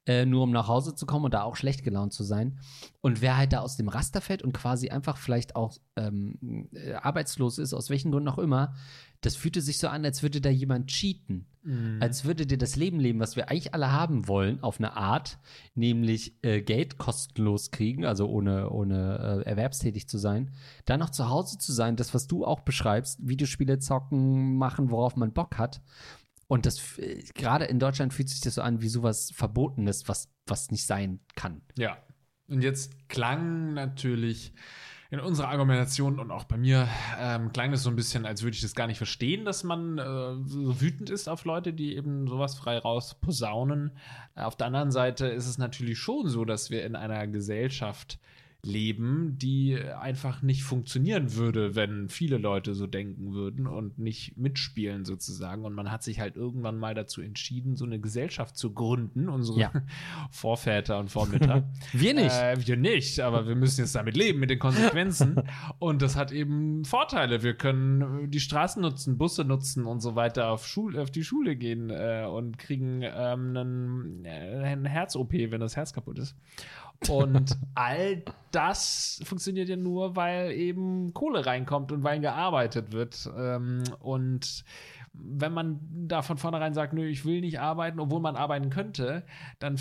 äh, 0.06 0.24
nur 0.24 0.44
um 0.44 0.52
nach 0.52 0.68
Hause 0.68 0.94
zu 0.94 1.04
kommen 1.04 1.24
und 1.24 1.34
da 1.34 1.42
auch 1.42 1.56
schlecht 1.56 1.82
gelaunt 1.82 2.12
zu 2.12 2.22
sein. 2.22 2.60
Und 3.00 3.22
wer 3.22 3.36
halt 3.36 3.52
da 3.52 3.60
aus 3.60 3.76
dem 3.76 3.88
Raster 3.88 4.20
fällt 4.20 4.42
und 4.42 4.52
quasi 4.52 4.90
einfach 4.90 5.16
vielleicht 5.16 5.56
auch 5.56 5.76
ähm, 5.96 6.68
äh, 6.72 6.94
arbeitslos 6.94 7.58
ist, 7.58 7.74
aus 7.74 7.90
welchen 7.90 8.12
Gründen 8.12 8.28
auch 8.28 8.38
immer, 8.38 8.74
das 9.24 9.36
fühlte 9.36 9.62
sich 9.62 9.78
so 9.78 9.88
an, 9.88 10.04
als 10.04 10.22
würde 10.22 10.40
da 10.40 10.50
jemand 10.50 10.88
cheaten. 10.88 11.46
Als 12.00 12.26
würde 12.26 12.46
dir 12.46 12.58
das 12.58 12.76
Leben 12.76 13.00
leben, 13.00 13.20
was 13.20 13.36
wir 13.36 13.48
eigentlich 13.48 13.72
alle 13.72 13.90
haben 13.90 14.28
wollen, 14.28 14.62
auf 14.62 14.78
eine 14.78 14.98
Art, 14.98 15.38
nämlich 15.74 16.36
äh, 16.44 16.60
Geld 16.60 16.98
kostenlos 16.98 17.70
kriegen, 17.70 18.04
also 18.04 18.28
ohne, 18.28 18.68
ohne 18.68 19.42
äh, 19.46 19.48
erwerbstätig 19.48 20.06
zu 20.06 20.18
sein, 20.18 20.52
dann 20.84 21.00
noch 21.00 21.08
zu 21.08 21.30
Hause 21.30 21.56
zu 21.56 21.72
sein, 21.72 21.96
das, 21.96 22.12
was 22.12 22.26
du 22.26 22.44
auch 22.44 22.60
beschreibst, 22.60 23.26
Videospiele 23.26 23.78
zocken, 23.78 24.58
machen, 24.58 24.90
worauf 24.90 25.16
man 25.16 25.32
Bock 25.32 25.56
hat. 25.56 25.80
Und 26.48 26.66
das 26.66 26.98
äh, 26.98 27.22
gerade 27.34 27.64
in 27.64 27.78
Deutschland 27.78 28.12
fühlt 28.12 28.28
sich 28.28 28.42
das 28.42 28.56
so 28.56 28.62
an 28.62 28.82
wie 28.82 28.90
sowas 28.90 29.30
Verbotenes, 29.34 30.06
was, 30.06 30.28
was 30.46 30.70
nicht 30.70 30.84
sein 30.86 31.20
kann. 31.34 31.62
Ja. 31.78 31.96
Und 32.46 32.60
jetzt 32.60 33.08
klang 33.08 33.72
natürlich 33.72 34.52
in 35.10 35.20
unserer 35.20 35.48
Argumentation 35.48 36.18
und 36.18 36.30
auch 36.30 36.44
bei 36.44 36.56
mir 36.56 36.88
ähm, 37.18 37.52
klang 37.52 37.72
es 37.72 37.82
so 37.82 37.90
ein 37.90 37.96
bisschen, 37.96 38.26
als 38.26 38.42
würde 38.42 38.54
ich 38.54 38.62
das 38.62 38.74
gar 38.74 38.86
nicht 38.86 38.96
verstehen, 38.96 39.44
dass 39.44 39.64
man 39.64 39.98
äh, 39.98 40.02
so 40.44 40.80
wütend 40.80 41.10
ist 41.10 41.28
auf 41.28 41.44
Leute, 41.44 41.72
die 41.72 41.96
eben 41.96 42.26
sowas 42.26 42.54
frei 42.56 42.78
raus 42.78 43.14
posaunen. 43.14 43.92
Auf 44.34 44.56
der 44.56 44.68
anderen 44.68 44.90
Seite 44.90 45.26
ist 45.26 45.46
es 45.46 45.58
natürlich 45.58 45.98
schon 45.98 46.28
so, 46.28 46.44
dass 46.44 46.70
wir 46.70 46.84
in 46.84 46.96
einer 46.96 47.26
Gesellschaft 47.26 48.18
leben, 48.64 49.36
die 49.38 49.78
einfach 49.78 50.42
nicht 50.42 50.64
funktionieren 50.64 51.34
würde, 51.34 51.74
wenn 51.74 52.08
viele 52.08 52.38
Leute 52.38 52.74
so 52.74 52.86
denken 52.86 53.32
würden 53.32 53.66
und 53.66 53.98
nicht 53.98 54.36
mitspielen 54.36 55.04
sozusagen. 55.04 55.64
Und 55.64 55.74
man 55.74 55.90
hat 55.90 56.02
sich 56.02 56.20
halt 56.20 56.36
irgendwann 56.36 56.78
mal 56.78 56.94
dazu 56.94 57.20
entschieden, 57.20 57.76
so 57.76 57.84
eine 57.84 58.00
Gesellschaft 58.00 58.56
zu 58.56 58.72
gründen, 58.72 59.28
unsere 59.28 59.60
Ja. 59.60 59.72
Vorväter 60.30 60.98
und 60.98 61.10
Vormütter. 61.10 61.68
Wir 61.92 62.14
nicht. 62.14 62.34
Äh, 62.34 62.56
wir 62.66 62.76
nicht, 62.76 63.20
aber 63.20 63.46
wir 63.46 63.54
müssen 63.54 63.80
jetzt 63.80 63.94
damit 63.94 64.16
leben, 64.16 64.40
mit 64.40 64.50
den 64.50 64.58
Konsequenzen. 64.58 65.42
und 65.78 66.02
das 66.02 66.16
hat 66.16 66.32
eben 66.32 66.84
Vorteile. 66.84 67.42
Wir 67.42 67.54
können 67.54 68.30
die 68.30 68.40
Straßen 68.40 68.80
nutzen, 68.80 69.18
Busse 69.18 69.44
nutzen 69.44 69.84
und 69.84 70.00
so 70.00 70.16
weiter, 70.16 70.48
auf, 70.48 70.66
Schul 70.66 70.98
auf 70.98 71.10
die 71.10 71.24
Schule 71.24 71.56
gehen 71.56 71.90
äh, 71.90 72.26
und 72.28 72.58
kriegen 72.58 73.02
ähm, 73.02 73.56
einen, 73.56 74.24
äh, 74.24 74.28
eine 74.64 74.88
Herz-OP, 74.88 75.32
wenn 75.32 75.60
das 75.60 75.76
Herz 75.76 75.92
kaputt 75.92 76.18
ist. 76.18 76.36
Und 77.08 77.56
all 77.74 78.22
das 78.50 79.20
funktioniert 79.24 79.68
ja 79.68 79.76
nur, 79.76 80.16
weil 80.16 80.52
eben 80.52 81.12
Kohle 81.12 81.44
reinkommt 81.44 81.92
und 81.92 82.02
weil 82.04 82.20
gearbeitet 82.20 82.92
wird. 82.92 83.28
Ähm, 83.36 83.84
und 84.00 84.64
wenn 85.12 85.52
man 85.52 85.80
da 86.08 86.22
von 86.22 86.38
vornherein 86.38 86.74
sagt, 86.74 86.92
nö, 86.92 87.06
ich 87.06 87.24
will 87.24 87.40
nicht 87.40 87.60
arbeiten, 87.60 88.00
obwohl 88.00 88.20
man 88.20 88.36
arbeiten 88.36 88.70
könnte, 88.70 89.24
dann 89.58 89.78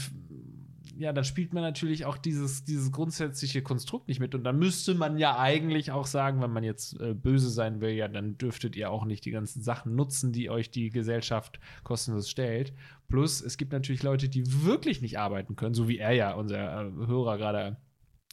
ja, 0.97 1.13
dann 1.13 1.23
spielt 1.23 1.53
man 1.53 1.63
natürlich 1.63 2.05
auch 2.05 2.17
dieses, 2.17 2.63
dieses 2.63 2.91
grundsätzliche 2.91 3.61
Konstrukt 3.61 4.07
nicht 4.07 4.19
mit. 4.19 4.35
Und 4.35 4.43
dann 4.43 4.59
müsste 4.59 4.93
man 4.93 5.17
ja 5.17 5.37
eigentlich 5.37 5.91
auch 5.91 6.05
sagen, 6.05 6.41
wenn 6.41 6.51
man 6.51 6.63
jetzt 6.63 6.99
äh, 6.99 7.13
böse 7.13 7.49
sein 7.49 7.81
will, 7.81 7.91
ja, 7.91 8.07
dann 8.07 8.37
dürftet 8.37 8.75
ihr 8.75 8.91
auch 8.91 9.05
nicht 9.05 9.25
die 9.25 9.31
ganzen 9.31 9.61
Sachen 9.61 9.95
nutzen, 9.95 10.31
die 10.31 10.49
euch 10.49 10.71
die 10.71 10.89
Gesellschaft 10.89 11.59
kostenlos 11.83 12.29
stellt. 12.29 12.73
Plus, 13.07 13.41
es 13.41 13.57
gibt 13.57 13.71
natürlich 13.71 14.03
Leute, 14.03 14.29
die 14.29 14.63
wirklich 14.63 15.01
nicht 15.01 15.19
arbeiten 15.19 15.55
können, 15.55 15.75
so 15.75 15.87
wie 15.87 15.97
er 15.97 16.11
ja, 16.11 16.33
unser 16.33 16.87
äh, 16.87 16.91
Hörer 17.07 17.37
gerade 17.37 17.77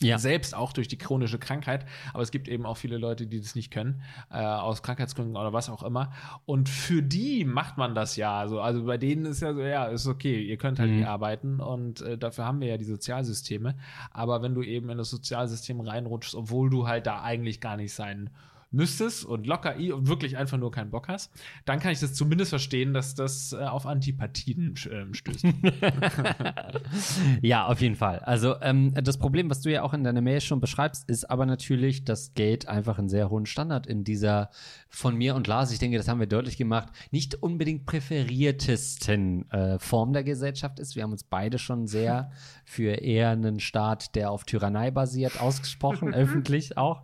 Ja. 0.02 0.18
selbst 0.18 0.54
auch 0.54 0.72
durch 0.72 0.88
die 0.88 0.98
chronische 0.98 1.38
Krankheit. 1.38 1.84
Aber 2.14 2.22
es 2.22 2.30
gibt 2.30 2.48
eben 2.48 2.64
auch 2.66 2.76
viele 2.76 2.96
Leute, 2.98 3.26
die 3.26 3.40
das 3.40 3.54
nicht 3.54 3.70
können, 3.70 4.02
äh, 4.30 4.38
aus 4.38 4.82
Krankheitsgründen 4.82 5.36
oder 5.36 5.52
was 5.52 5.68
auch 5.68 5.82
immer. 5.82 6.12
Und 6.46 6.68
für 6.68 7.02
die 7.02 7.44
macht 7.44 7.76
man 7.78 7.94
das 7.94 8.16
ja. 8.16 8.48
So. 8.48 8.60
Also 8.60 8.84
bei 8.84 8.96
denen 8.98 9.26
ist 9.26 9.40
ja 9.42 9.52
so, 9.52 9.60
ja, 9.60 9.84
ist 9.86 10.06
okay, 10.06 10.42
ihr 10.42 10.56
könnt 10.56 10.78
halt 10.78 10.90
Mhm. 10.90 10.96
nicht 10.98 11.06
arbeiten 11.06 11.60
und 11.60 12.00
äh, 12.00 12.16
dafür 12.18 12.44
haben 12.46 12.60
wir 12.60 12.68
ja 12.68 12.76
die 12.78 12.84
Sozialsysteme. 12.84 13.74
Aber 14.10 14.42
wenn 14.42 14.54
du 14.54 14.62
eben 14.62 14.88
in 14.90 14.98
das 14.98 15.10
Sozialsystem 15.10 15.80
reinrutschst, 15.80 16.34
obwohl 16.34 16.70
du 16.70 16.86
halt 16.88 17.06
da 17.06 17.22
eigentlich 17.22 17.60
gar 17.60 17.76
nicht 17.76 17.92
sein 17.92 18.30
müsstest 18.70 19.24
und 19.24 19.46
locker 19.46 19.78
i 19.78 19.92
und 19.92 20.08
wirklich 20.08 20.36
einfach 20.36 20.58
nur 20.58 20.70
keinen 20.70 20.90
Bock 20.90 21.08
hast, 21.08 21.32
dann 21.64 21.80
kann 21.80 21.92
ich 21.92 22.00
das 22.00 22.14
zumindest 22.14 22.50
verstehen, 22.50 22.94
dass 22.94 23.14
das 23.14 23.52
äh, 23.52 23.56
auf 23.56 23.86
Antipathien 23.86 24.74
ähm, 24.90 25.14
stößt. 25.14 25.44
ja, 27.42 27.66
auf 27.66 27.80
jeden 27.80 27.96
Fall. 27.96 28.20
Also 28.20 28.54
ähm, 28.60 28.94
das 28.94 29.18
Problem, 29.18 29.50
was 29.50 29.60
du 29.60 29.70
ja 29.70 29.82
auch 29.82 29.92
in 29.92 30.04
deiner 30.04 30.20
Mail 30.20 30.40
schon 30.40 30.60
beschreibst, 30.60 31.08
ist 31.08 31.28
aber 31.28 31.46
natürlich, 31.46 32.04
dass 32.04 32.34
Geld 32.34 32.68
einfach 32.68 32.98
einen 32.98 33.08
sehr 33.08 33.30
hohen 33.30 33.46
Standard 33.46 33.86
in 33.86 34.04
dieser 34.04 34.50
von 34.88 35.16
mir 35.16 35.34
und 35.34 35.46
Lars, 35.46 35.72
ich 35.72 35.78
denke, 35.78 35.96
das 35.96 36.08
haben 36.08 36.20
wir 36.20 36.26
deutlich 36.26 36.56
gemacht, 36.56 36.88
nicht 37.10 37.42
unbedingt 37.42 37.86
präferiertesten 37.86 39.50
äh, 39.50 39.78
Form 39.78 40.12
der 40.12 40.24
Gesellschaft 40.24 40.78
ist. 40.78 40.96
Wir 40.96 41.02
haben 41.04 41.12
uns 41.12 41.24
beide 41.24 41.58
schon 41.58 41.86
sehr 41.86 42.30
für 42.64 42.92
eher 42.92 43.30
einen 43.30 43.60
Staat, 43.60 44.14
der 44.14 44.30
auf 44.30 44.44
Tyrannei 44.44 44.90
basiert, 44.90 45.40
ausgesprochen, 45.40 46.14
öffentlich 46.14 46.76
auch. 46.76 47.02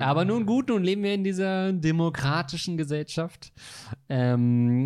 Aber 0.00 0.24
nun 0.24 0.46
gut, 0.46 0.68
nun 0.68 0.87
leben 0.88 1.02
wir 1.02 1.14
in 1.14 1.24
dieser 1.24 1.72
demokratischen 1.72 2.76
Gesellschaft. 2.78 3.52
Ähm, 4.08 4.84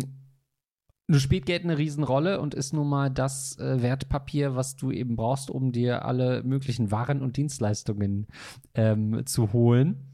Nun 1.07 1.19
spielt 1.19 1.45
Geld 1.45 1.63
eine 1.63 1.77
Riesenrolle 1.77 2.39
und 2.41 2.53
ist 2.53 2.73
nun 2.73 2.89
mal 2.89 3.09
das 3.09 3.57
äh, 3.57 3.81
Wertpapier, 3.81 4.55
was 4.55 4.75
du 4.75 4.91
eben 4.91 5.15
brauchst, 5.15 5.49
um 5.49 5.71
dir 5.71 6.05
alle 6.05 6.43
möglichen 6.43 6.91
Waren 6.91 7.21
und 7.21 7.37
Dienstleistungen 7.37 8.27
ähm, 8.73 9.25
zu 9.25 9.53
holen. 9.53 10.12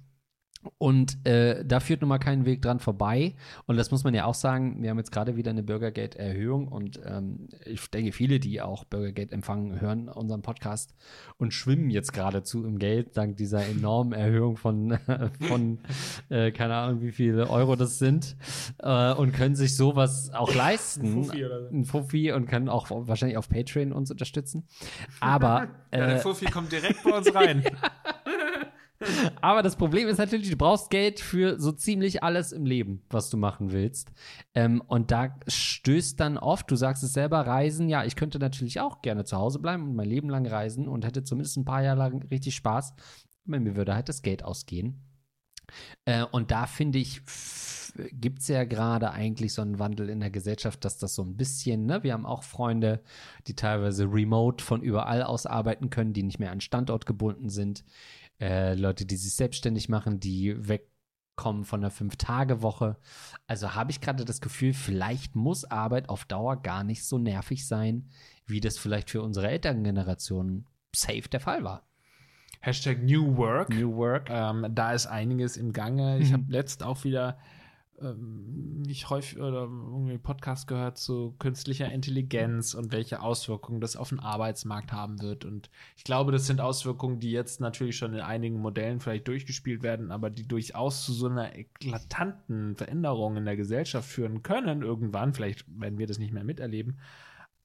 Und 0.77 1.25
äh, 1.25 1.63
da 1.65 1.79
führt 1.79 2.01
nun 2.01 2.09
mal 2.09 2.17
kein 2.17 2.45
Weg 2.45 2.61
dran 2.61 2.79
vorbei. 2.79 3.35
Und 3.65 3.77
das 3.77 3.91
muss 3.91 4.03
man 4.03 4.13
ja 4.13 4.25
auch 4.25 4.33
sagen, 4.33 4.81
wir 4.81 4.89
haben 4.89 4.97
jetzt 4.97 5.11
gerade 5.11 5.37
wieder 5.37 5.51
eine 5.51 5.63
Bürgergeld-Erhöhung 5.63 6.67
und 6.67 6.99
ähm, 7.05 7.47
ich 7.65 7.89
denke, 7.89 8.11
viele, 8.11 8.39
die 8.39 8.61
auch 8.61 8.83
Bürgergeld 8.83 9.31
empfangen, 9.31 9.79
hören 9.79 10.09
unseren 10.09 10.41
Podcast 10.41 10.95
und 11.37 11.53
schwimmen 11.53 11.89
jetzt 11.89 12.11
geradezu 12.11 12.65
im 12.65 12.77
Geld, 12.77 13.15
dank 13.15 13.37
dieser 13.37 13.65
enormen 13.65 14.11
Erhöhung 14.11 14.57
von, 14.57 14.97
von 15.47 15.79
äh, 16.29 16.51
keine 16.51 16.75
Ahnung, 16.75 17.01
wie 17.01 17.11
viele 17.11 17.49
Euro 17.49 17.77
das 17.77 17.97
sind, 17.97 18.35
äh, 18.79 19.13
und 19.13 19.31
können 19.31 19.55
sich 19.55 19.77
sowas 19.77 20.31
auch 20.33 20.53
leisten. 20.53 21.23
Fuffi 21.23 21.45
oder 21.45 21.61
so. 21.61 21.69
Ein 21.69 21.85
Fuffi 21.85 22.31
und 22.33 22.47
können 22.47 22.67
auch 22.67 22.89
wahrscheinlich 22.89 23.37
auf 23.37 23.47
Patreon 23.47 23.93
uns 23.93 24.11
unterstützen. 24.11 24.67
Aber 25.21 25.69
Ja, 25.91 26.05
der 26.05 26.15
äh, 26.15 26.19
Fuffi 26.19 26.45
kommt 26.45 26.71
direkt 26.71 27.03
bei 27.03 27.11
uns 27.11 27.33
rein. 27.33 27.63
aber 29.41 29.63
das 29.63 29.75
Problem 29.75 30.07
ist 30.07 30.17
natürlich, 30.17 30.49
du 30.49 30.57
brauchst 30.57 30.89
Geld 30.89 31.19
für 31.19 31.59
so 31.59 31.71
ziemlich 31.71 32.23
alles 32.23 32.51
im 32.51 32.65
Leben, 32.65 33.03
was 33.09 33.29
du 33.29 33.37
machen 33.37 33.71
willst. 33.71 34.11
Ähm, 34.53 34.81
und 34.87 35.11
da 35.11 35.35
stößt 35.47 36.19
dann 36.19 36.37
oft, 36.37 36.69
du 36.69 36.75
sagst 36.75 37.03
es 37.03 37.13
selber, 37.13 37.39
Reisen, 37.41 37.89
ja, 37.89 38.03
ich 38.03 38.15
könnte 38.15 38.39
natürlich 38.39 38.79
auch 38.79 39.01
gerne 39.01 39.23
zu 39.23 39.37
Hause 39.37 39.59
bleiben 39.59 39.83
und 39.83 39.95
mein 39.95 40.09
Leben 40.09 40.29
lang 40.29 40.45
reisen 40.45 40.87
und 40.87 41.05
hätte 41.05 41.23
zumindest 41.23 41.57
ein 41.57 41.65
paar 41.65 41.83
Jahre 41.83 41.99
lang 41.99 42.23
richtig 42.29 42.55
Spaß. 42.55 42.93
Aber 43.47 43.59
mir 43.59 43.75
würde 43.75 43.95
halt 43.95 44.09
das 44.09 44.21
Geld 44.21 44.43
ausgehen. 44.43 45.01
Äh, 46.05 46.23
und 46.23 46.51
da 46.51 46.65
finde 46.65 46.99
ich, 46.99 47.21
gibt 48.11 48.39
es 48.39 48.47
ja 48.47 48.63
gerade 48.63 49.11
eigentlich 49.11 49.53
so 49.53 49.61
einen 49.61 49.79
Wandel 49.79 50.09
in 50.09 50.19
der 50.19 50.29
Gesellschaft, 50.29 50.83
dass 50.85 50.97
das 50.97 51.15
so 51.15 51.23
ein 51.23 51.37
bisschen, 51.37 51.85
ne, 51.85 52.03
wir 52.03 52.13
haben 52.13 52.25
auch 52.25 52.43
Freunde, 52.43 53.01
die 53.47 53.55
teilweise 53.55 54.05
remote 54.05 54.63
von 54.63 54.81
überall 54.81 55.23
aus 55.23 55.45
arbeiten 55.45 55.89
können, 55.89 56.13
die 56.13 56.23
nicht 56.23 56.39
mehr 56.39 56.51
an 56.51 56.61
Standort 56.61 57.05
gebunden 57.05 57.49
sind. 57.49 57.83
Äh, 58.39 58.75
Leute, 58.75 59.05
die 59.05 59.17
sich 59.17 59.33
selbstständig 59.35 59.89
machen, 59.89 60.19
die 60.19 60.55
wegkommen 60.67 61.65
von 61.65 61.81
der 61.81 61.91
Fünf-Tage-Woche. 61.91 62.97
Also 63.47 63.75
habe 63.75 63.91
ich 63.91 64.01
gerade 64.01 64.25
das 64.25 64.41
Gefühl, 64.41 64.73
vielleicht 64.73 65.35
muss 65.35 65.65
Arbeit 65.65 66.09
auf 66.09 66.25
Dauer 66.25 66.61
gar 66.61 66.83
nicht 66.83 67.03
so 67.03 67.17
nervig 67.17 67.67
sein, 67.67 68.09
wie 68.45 68.61
das 68.61 68.77
vielleicht 68.77 69.09
für 69.09 69.21
unsere 69.21 69.49
Elterngeneration 69.49 70.65
safe 70.95 71.27
der 71.29 71.39
Fall 71.39 71.63
war. 71.63 71.85
Hashtag 72.61 73.03
New 73.03 73.37
Work. 73.37 73.69
New 73.69 73.95
Work. 73.95 74.29
Ähm, 74.29 74.67
da 74.71 74.91
ist 74.93 75.05
einiges 75.07 75.55
im 75.55 75.71
Gange. 75.71 76.19
Ich 76.19 76.29
Mhm. 76.29 76.33
habe 76.33 76.45
letzt 76.49 76.83
auch 76.83 77.03
wieder 77.05 77.37
ähm, 78.01 78.83
ich 78.87 79.09
häufig 79.09 79.39
oder 79.39 79.61
irgendwie 79.61 80.17
Podcast 80.17 80.67
gehört 80.67 80.97
zu 80.97 81.35
künstlicher 81.39 81.91
Intelligenz 81.91 82.73
und 82.73 82.91
welche 82.91 83.21
Auswirkungen 83.21 83.81
das 83.81 83.95
auf 83.95 84.09
den 84.09 84.19
Arbeitsmarkt 84.19 84.91
haben 84.91 85.21
wird. 85.21 85.45
Und 85.45 85.69
ich 85.95 86.03
glaube, 86.03 86.31
das 86.31 86.47
sind 86.47 86.61
Auswirkungen, 86.61 87.19
die 87.19 87.31
jetzt 87.31 87.61
natürlich 87.61 87.97
schon 87.97 88.13
in 88.13 88.21
einigen 88.21 88.59
Modellen 88.59 88.99
vielleicht 88.99 89.27
durchgespielt 89.27 89.83
werden, 89.83 90.11
aber 90.11 90.29
die 90.29 90.47
durchaus 90.47 91.05
zu 91.05 91.13
so 91.13 91.27
einer 91.27 91.55
eklatanten 91.55 92.75
Veränderung 92.75 93.37
in 93.37 93.45
der 93.45 93.55
Gesellschaft 93.55 94.09
führen 94.09 94.43
können 94.43 94.81
irgendwann. 94.81 95.33
Vielleicht 95.33 95.65
werden 95.79 95.97
wir 95.99 96.07
das 96.07 96.19
nicht 96.19 96.33
mehr 96.33 96.43
miterleben 96.43 96.97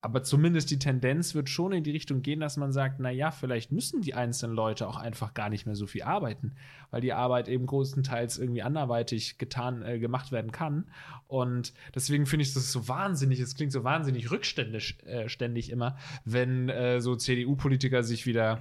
aber 0.04 0.22
zumindest 0.22 0.70
die 0.70 0.78
Tendenz 0.78 1.34
wird 1.34 1.48
schon 1.48 1.72
in 1.72 1.82
die 1.82 1.90
Richtung 1.90 2.20
gehen, 2.20 2.40
dass 2.40 2.58
man 2.58 2.72
sagt, 2.72 3.00
na 3.00 3.10
ja, 3.10 3.30
vielleicht 3.30 3.72
müssen 3.72 4.02
die 4.02 4.12
einzelnen 4.12 4.54
Leute 4.54 4.86
auch 4.86 4.98
einfach 4.98 5.32
gar 5.32 5.48
nicht 5.48 5.64
mehr 5.64 5.76
so 5.76 5.86
viel 5.86 6.02
arbeiten, 6.02 6.52
weil 6.90 7.00
die 7.00 7.14
Arbeit 7.14 7.48
eben 7.48 7.64
größtenteils 7.64 8.38
irgendwie 8.38 8.60
anderweitig 8.60 9.38
getan 9.38 9.80
äh, 9.82 9.98
gemacht 9.98 10.30
werden 10.30 10.52
kann. 10.52 10.84
Und 11.26 11.72
deswegen 11.94 12.26
finde 12.26 12.42
ich 12.42 12.52
das 12.52 12.70
so 12.70 12.86
wahnsinnig, 12.86 13.40
es 13.40 13.54
klingt 13.54 13.72
so 13.72 13.82
wahnsinnig 13.82 14.30
rückständig 14.30 14.98
äh, 15.06 15.30
ständig 15.30 15.70
immer, 15.70 15.96
wenn 16.26 16.68
äh, 16.68 17.00
so 17.00 17.16
CDU-Politiker 17.16 18.02
sich 18.02 18.26
wieder 18.26 18.60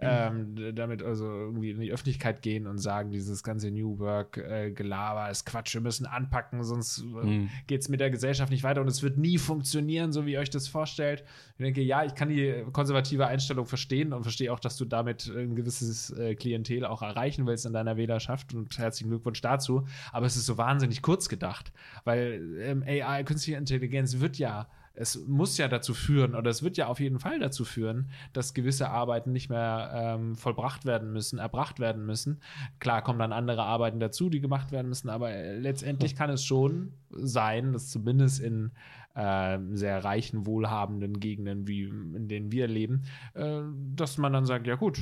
ähm, 0.00 0.74
damit 0.74 1.02
also 1.02 1.26
irgendwie 1.26 1.70
in 1.70 1.80
die 1.80 1.92
Öffentlichkeit 1.92 2.40
gehen 2.40 2.66
und 2.66 2.78
sagen, 2.78 3.10
dieses 3.10 3.42
ganze 3.42 3.70
New 3.70 3.98
Work-Gelaber 3.98 5.28
äh, 5.28 5.32
ist 5.32 5.44
Quatsch, 5.44 5.74
wir 5.74 5.82
müssen 5.82 6.06
anpacken, 6.06 6.64
sonst 6.64 7.04
mhm. 7.04 7.50
geht 7.66 7.82
es 7.82 7.90
mit 7.90 8.00
der 8.00 8.10
Gesellschaft 8.10 8.50
nicht 8.50 8.64
weiter 8.64 8.80
und 8.80 8.88
es 8.88 9.02
wird 9.02 9.18
nie 9.18 9.36
funktionieren, 9.36 10.12
so 10.12 10.24
wie 10.24 10.38
euch 10.38 10.48
das 10.48 10.66
vorstellt 10.66 10.77
vorstellt. 10.78 11.24
Ich 11.56 11.64
denke, 11.64 11.82
ja, 11.82 12.04
ich 12.04 12.14
kann 12.14 12.28
die 12.28 12.64
konservative 12.72 13.26
Einstellung 13.26 13.66
verstehen 13.66 14.12
und 14.12 14.22
verstehe 14.22 14.52
auch, 14.52 14.60
dass 14.60 14.76
du 14.76 14.84
damit 14.84 15.26
ein 15.26 15.56
gewisses 15.56 16.10
äh, 16.10 16.36
Klientel 16.36 16.84
auch 16.84 17.02
erreichen 17.02 17.46
willst 17.46 17.66
in 17.66 17.72
deiner 17.72 17.96
Wählerschaft 17.96 18.54
und 18.54 18.78
herzlichen 18.78 19.10
Glückwunsch 19.10 19.40
dazu. 19.40 19.86
Aber 20.12 20.26
es 20.26 20.36
ist 20.36 20.46
so 20.46 20.56
wahnsinnig 20.56 21.02
kurz 21.02 21.28
gedacht, 21.28 21.72
weil 22.04 22.58
ähm, 22.60 22.84
AI, 22.86 23.24
künstliche 23.24 23.58
Intelligenz 23.58 24.20
wird 24.20 24.38
ja 24.38 24.68
es 25.00 25.26
muss 25.28 25.56
ja 25.58 25.68
dazu 25.68 25.94
führen, 25.94 26.34
oder 26.34 26.50
es 26.50 26.64
wird 26.64 26.76
ja 26.76 26.88
auf 26.88 26.98
jeden 26.98 27.20
Fall 27.20 27.38
dazu 27.38 27.64
führen, 27.64 28.10
dass 28.32 28.52
gewisse 28.52 28.90
Arbeiten 28.90 29.30
nicht 29.30 29.48
mehr 29.48 29.92
ähm, 29.94 30.34
vollbracht 30.34 30.86
werden 30.86 31.12
müssen, 31.12 31.38
erbracht 31.38 31.78
werden 31.78 32.04
müssen. 32.04 32.40
Klar 32.80 33.02
kommen 33.02 33.20
dann 33.20 33.32
andere 33.32 33.62
Arbeiten 33.62 34.00
dazu, 34.00 34.28
die 34.28 34.40
gemacht 34.40 34.72
werden 34.72 34.88
müssen, 34.88 35.08
aber 35.08 35.30
äh, 35.30 35.56
letztendlich 35.56 36.16
kann 36.16 36.30
es 36.30 36.44
schon 36.44 36.92
sein, 37.10 37.72
dass 37.72 37.90
zumindest 37.90 38.40
in 38.40 38.72
äh, 39.18 39.58
sehr 39.72 40.04
reichen, 40.04 40.46
wohlhabenden 40.46 41.18
Gegenden, 41.18 41.66
wie 41.66 41.82
in 41.82 42.28
denen 42.28 42.52
wir 42.52 42.68
leben, 42.68 43.02
äh, 43.34 43.62
dass 43.96 44.16
man 44.16 44.32
dann 44.32 44.46
sagt, 44.46 44.68
ja 44.68 44.76
gut, 44.76 45.00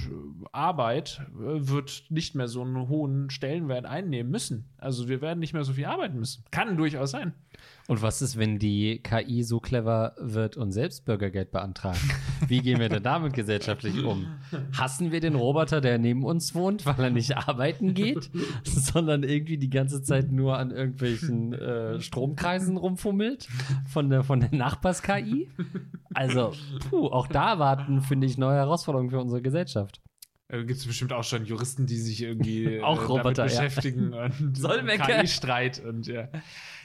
Arbeit 0.52 1.20
äh, 1.34 1.68
wird 1.68 2.04
nicht 2.08 2.34
mehr 2.34 2.48
so 2.48 2.62
einen 2.62 2.88
hohen 2.88 3.28
Stellenwert 3.28 3.84
einnehmen 3.84 4.32
müssen. 4.32 4.70
Also 4.78 5.08
wir 5.08 5.20
werden 5.20 5.40
nicht 5.40 5.52
mehr 5.52 5.64
so 5.64 5.74
viel 5.74 5.84
arbeiten 5.84 6.18
müssen. 6.18 6.44
Kann 6.50 6.78
durchaus 6.78 7.10
sein. 7.10 7.34
Und 7.88 8.02
was 8.02 8.20
ist, 8.20 8.36
wenn 8.36 8.58
die 8.58 9.00
KI 9.02 9.42
so 9.44 9.60
clever 9.60 10.14
wird 10.18 10.56
und 10.56 10.72
selbst 10.72 11.04
Bürgergeld 11.04 11.52
beantragt? 11.52 12.00
Wie 12.48 12.60
gehen 12.60 12.80
wir 12.80 12.88
denn 12.88 13.02
damit 13.02 13.32
gesellschaftlich 13.32 14.02
um? 14.02 14.26
Hassen 14.76 15.12
wir 15.12 15.20
den 15.20 15.36
Roboter, 15.36 15.80
der 15.80 15.98
neben 15.98 16.24
uns 16.24 16.54
wohnt, 16.54 16.84
weil 16.84 16.98
er 16.98 17.10
nicht 17.10 17.36
arbeiten 17.36 17.94
geht, 17.94 18.30
sondern 18.64 19.22
irgendwie 19.22 19.56
die 19.56 19.70
ganze 19.70 20.02
Zeit 20.02 20.32
nur 20.32 20.58
an 20.58 20.72
irgendwelchen 20.72 21.52
äh, 21.52 22.00
Stromkreisen 22.00 22.76
rumfummelt 22.76 23.48
von 23.88 24.05
der, 24.10 24.22
von 24.24 24.40
der 24.40 24.54
Nachbars-KI? 24.54 25.48
Also, 26.14 26.52
puh, 26.90 27.06
auch 27.06 27.26
da 27.26 27.58
warten, 27.58 28.00
finde 28.00 28.26
ich, 28.26 28.38
neue 28.38 28.56
Herausforderungen 28.56 29.10
für 29.10 29.20
unsere 29.20 29.42
Gesellschaft. 29.42 30.00
Äh, 30.48 30.64
Gibt 30.64 30.78
es 30.78 30.86
bestimmt 30.86 31.12
auch 31.12 31.24
schon 31.24 31.44
Juristen, 31.44 31.86
die 31.86 31.96
sich 31.96 32.22
irgendwie 32.22 32.80
auch 32.82 33.02
äh, 33.02 33.06
Roboter, 33.06 33.44
beschäftigen 33.44 34.12
ja. 34.14 34.24
und 34.24 34.88
KI-Streit 34.88 35.84
und 35.84 36.06
ja. 36.06 36.28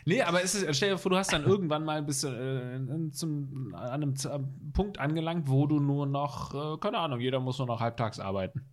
Nee, 0.05 0.21
aber 0.23 0.41
ist 0.41 0.55
es, 0.55 0.77
stell 0.77 0.91
dir 0.91 0.97
vor, 0.97 1.11
du 1.11 1.17
hast 1.17 1.31
dann 1.31 1.43
irgendwann 1.43 1.85
mal 1.85 2.01
bis 2.01 2.23
äh, 2.23 2.79
zum, 3.11 3.75
an 3.75 4.03
einem 4.03 4.15
Punkt 4.73 4.99
angelangt, 4.99 5.47
wo 5.47 5.67
du 5.67 5.79
nur 5.79 6.07
noch, 6.07 6.75
äh, 6.75 6.77
keine 6.79 6.97
Ahnung, 6.97 7.19
jeder 7.19 7.39
muss 7.39 7.59
nur 7.59 7.67
noch 7.67 7.81
halbtags 7.81 8.19
arbeiten. 8.19 8.65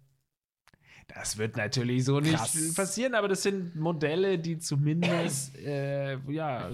Das 1.06 1.38
wird 1.38 1.56
natürlich 1.56 2.04
so 2.04 2.20
Krass. 2.20 2.54
nicht 2.54 2.76
passieren, 2.76 3.14
aber 3.14 3.28
das 3.28 3.42
sind 3.42 3.76
Modelle, 3.76 4.38
die 4.38 4.58
zumindest 4.58 5.56
äh, 5.64 6.18
ja 6.30 6.70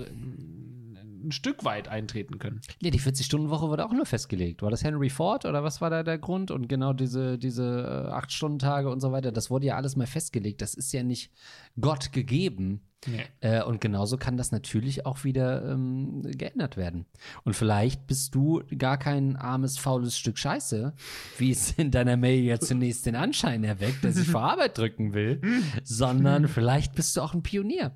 ein 1.25 1.33
Stück 1.33 1.65
weit 1.65 1.89
eintreten 1.89 2.39
können. 2.39 2.61
Ja, 2.81 2.91
die 2.91 3.01
40-Stunden-Woche 3.01 3.69
wurde 3.69 3.85
auch 3.85 3.93
nur 3.93 4.07
festgelegt. 4.07 4.63
War 4.63 4.71
das 4.71 4.85
Henry 4.85 5.11
Ford 5.11 5.45
oder 5.45 5.65
was 5.65 5.81
war 5.81 5.91
da 5.91 6.03
der 6.03 6.19
Grund? 6.19 6.51
Und 6.51 6.69
genau 6.69 6.93
diese, 6.93 7.39
diese 7.39 8.11
8-Stunden-Tage 8.13 8.91
und 8.91 9.01
so 9.01 9.13
weiter, 9.13 9.33
das 9.33 9.51
wurde 9.51 9.67
ja 9.67 9.77
alles 9.77 9.97
mal 9.97 10.07
festgelegt. 10.07 10.63
Das 10.63 10.75
ist 10.75 10.93
ja 10.93 11.03
nicht 11.03 11.33
Gott 11.81 12.13
gegeben. 12.13 12.83
Nee. 13.07 13.23
Äh, 13.41 13.63
und 13.63 13.81
genauso 13.81 14.17
kann 14.17 14.37
das 14.37 14.53
natürlich 14.53 15.07
auch 15.07 15.25
wieder 15.25 15.71
ähm, 15.71 16.23
geändert 16.23 16.77
werden. 16.77 17.07
Und 17.45 17.55
vielleicht 17.55 18.07
bist 18.07 18.35
du 18.35 18.63
gar 18.79 18.99
kein 18.99 19.37
armes, 19.37 19.79
faules 19.79 20.19
Stück 20.19 20.39
Scheiße, 20.39 20.95
wie 21.39 21.51
es 21.51 21.73
in 21.73 21.91
deiner 21.91 22.17
Mail 22.17 22.43
ja 22.43 22.59
zunächst 22.59 23.07
den 23.07 23.17
Anschein 23.17 23.65
erweckt, 23.65 24.05
dass 24.05 24.17
ich 24.17 24.29
vor 24.29 24.43
Arbeit 24.43 24.79
drücken 24.79 25.15
will, 25.15 25.41
sondern 25.83 26.49
vielleicht 26.49 26.95
bist 26.95 27.17
du 27.17 27.21
auch 27.21 27.35
ein 27.35 27.43
Pionier. 27.43 27.93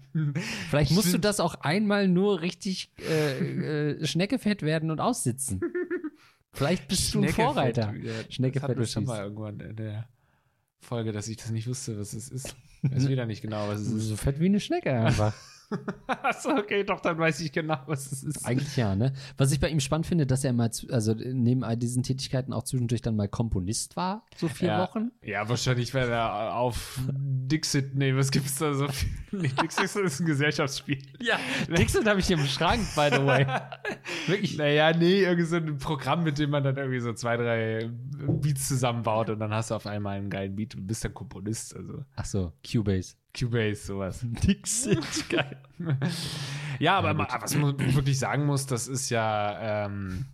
Vielleicht 0.70 0.92
musst 0.92 1.12
du 1.12 1.18
das 1.18 1.40
auch 1.40 1.54
einmal 1.56 2.08
nur 2.08 2.40
richtig 2.42 2.90
äh, 3.08 3.92
äh, 3.92 4.06
Schneckefett 4.06 4.62
werden 4.62 4.90
und 4.90 5.00
aussitzen. 5.00 5.60
Vielleicht 6.52 6.88
bist 6.88 7.14
du 7.14 7.22
ein 7.22 7.28
Vorreiter. 7.28 7.94
Ja, 7.94 8.12
Schneckefett 8.30 8.78
das 8.78 8.92
schon 8.92 9.04
mal 9.04 9.22
irgendwann 9.22 9.60
in 9.60 9.76
der 9.76 10.08
Folge, 10.80 11.12
dass 11.12 11.28
ich 11.28 11.36
das 11.36 11.50
nicht 11.50 11.66
wusste, 11.68 11.98
was 11.98 12.12
es 12.12 12.28
ist. 12.28 12.56
Weiß 12.82 13.08
wieder 13.08 13.26
nicht 13.26 13.42
genau, 13.42 13.68
was 13.68 13.80
es 13.80 13.92
ist. 13.92 14.08
So 14.08 14.16
fett 14.16 14.40
wie 14.40 14.46
eine 14.46 14.60
Schnecke 14.60 14.92
einfach. 14.92 15.34
Achso, 16.06 16.50
okay, 16.56 16.82
doch, 16.84 17.00
dann 17.00 17.18
weiß 17.18 17.40
ich 17.40 17.52
genau, 17.52 17.78
was 17.86 18.10
es 18.10 18.22
ist. 18.22 18.46
Eigentlich 18.46 18.76
ja, 18.76 18.94
ne? 18.94 19.12
Was 19.36 19.52
ich 19.52 19.60
bei 19.60 19.68
ihm 19.68 19.80
spannend 19.80 20.06
finde, 20.06 20.26
dass 20.26 20.44
er 20.44 20.52
mal, 20.52 20.70
also 20.90 21.14
neben 21.14 21.62
all 21.64 21.76
diesen 21.76 22.02
Tätigkeiten 22.02 22.52
auch 22.52 22.62
zwischendurch 22.62 23.02
dann 23.02 23.16
mal 23.16 23.28
Komponist 23.28 23.96
war, 23.96 24.24
so 24.36 24.48
vier 24.48 24.68
ja. 24.68 24.78
Wochen. 24.80 25.12
Ja, 25.22 25.48
wahrscheinlich, 25.48 25.92
wenn 25.92 26.08
er 26.08 26.54
auf 26.56 27.00
Dixit, 27.12 27.94
nee, 27.94 28.14
was 28.16 28.30
gibt's 28.30 28.56
da 28.56 28.74
so 28.74 28.88
viel? 28.88 29.10
Nee, 29.30 29.48
Dixit 29.48 29.94
ist 29.96 30.20
ein 30.20 30.26
Gesellschaftsspiel. 30.26 31.02
Ja, 31.20 31.38
Dixit 31.68 32.06
habe 32.06 32.18
ich 32.18 32.26
hier 32.26 32.38
im 32.38 32.46
Schrank, 32.46 32.80
by 32.96 33.10
the 33.12 33.26
way. 33.26 33.46
Wirklich? 34.26 34.56
Naja, 34.56 34.96
nee, 34.96 35.20
irgendwie 35.20 35.44
so 35.44 35.56
ein 35.56 35.76
Programm, 35.76 36.24
mit 36.24 36.38
dem 36.38 36.48
man 36.48 36.64
dann 36.64 36.78
irgendwie 36.78 37.00
so 37.00 37.12
zwei, 37.12 37.36
drei 37.36 37.90
Beats 38.26 38.68
zusammenbaut 38.68 39.28
und 39.28 39.38
dann 39.38 39.52
hast 39.52 39.70
du 39.70 39.74
auf 39.74 39.86
einmal 39.86 40.16
einen 40.16 40.30
geilen 40.30 40.56
Beat 40.56 40.76
und 40.76 40.86
bist 40.86 41.04
dann 41.04 41.12
Komponist, 41.12 41.76
also. 41.76 42.04
Ach 42.16 42.24
so, 42.24 42.52
Cubase. 42.66 43.16
Cubase, 43.38 43.86
sowas. 43.86 44.20
Dixit, 44.24 45.28
geil. 45.28 45.56
ja, 46.78 46.98
aber 46.98 47.10
ja, 47.10 47.42
was 47.42 47.54
man 47.56 47.78
wirklich 47.94 48.18
sagen 48.18 48.46
muss, 48.46 48.66
das 48.66 48.88
ist 48.88 49.10
ja, 49.10 49.86
ähm, 49.86 50.26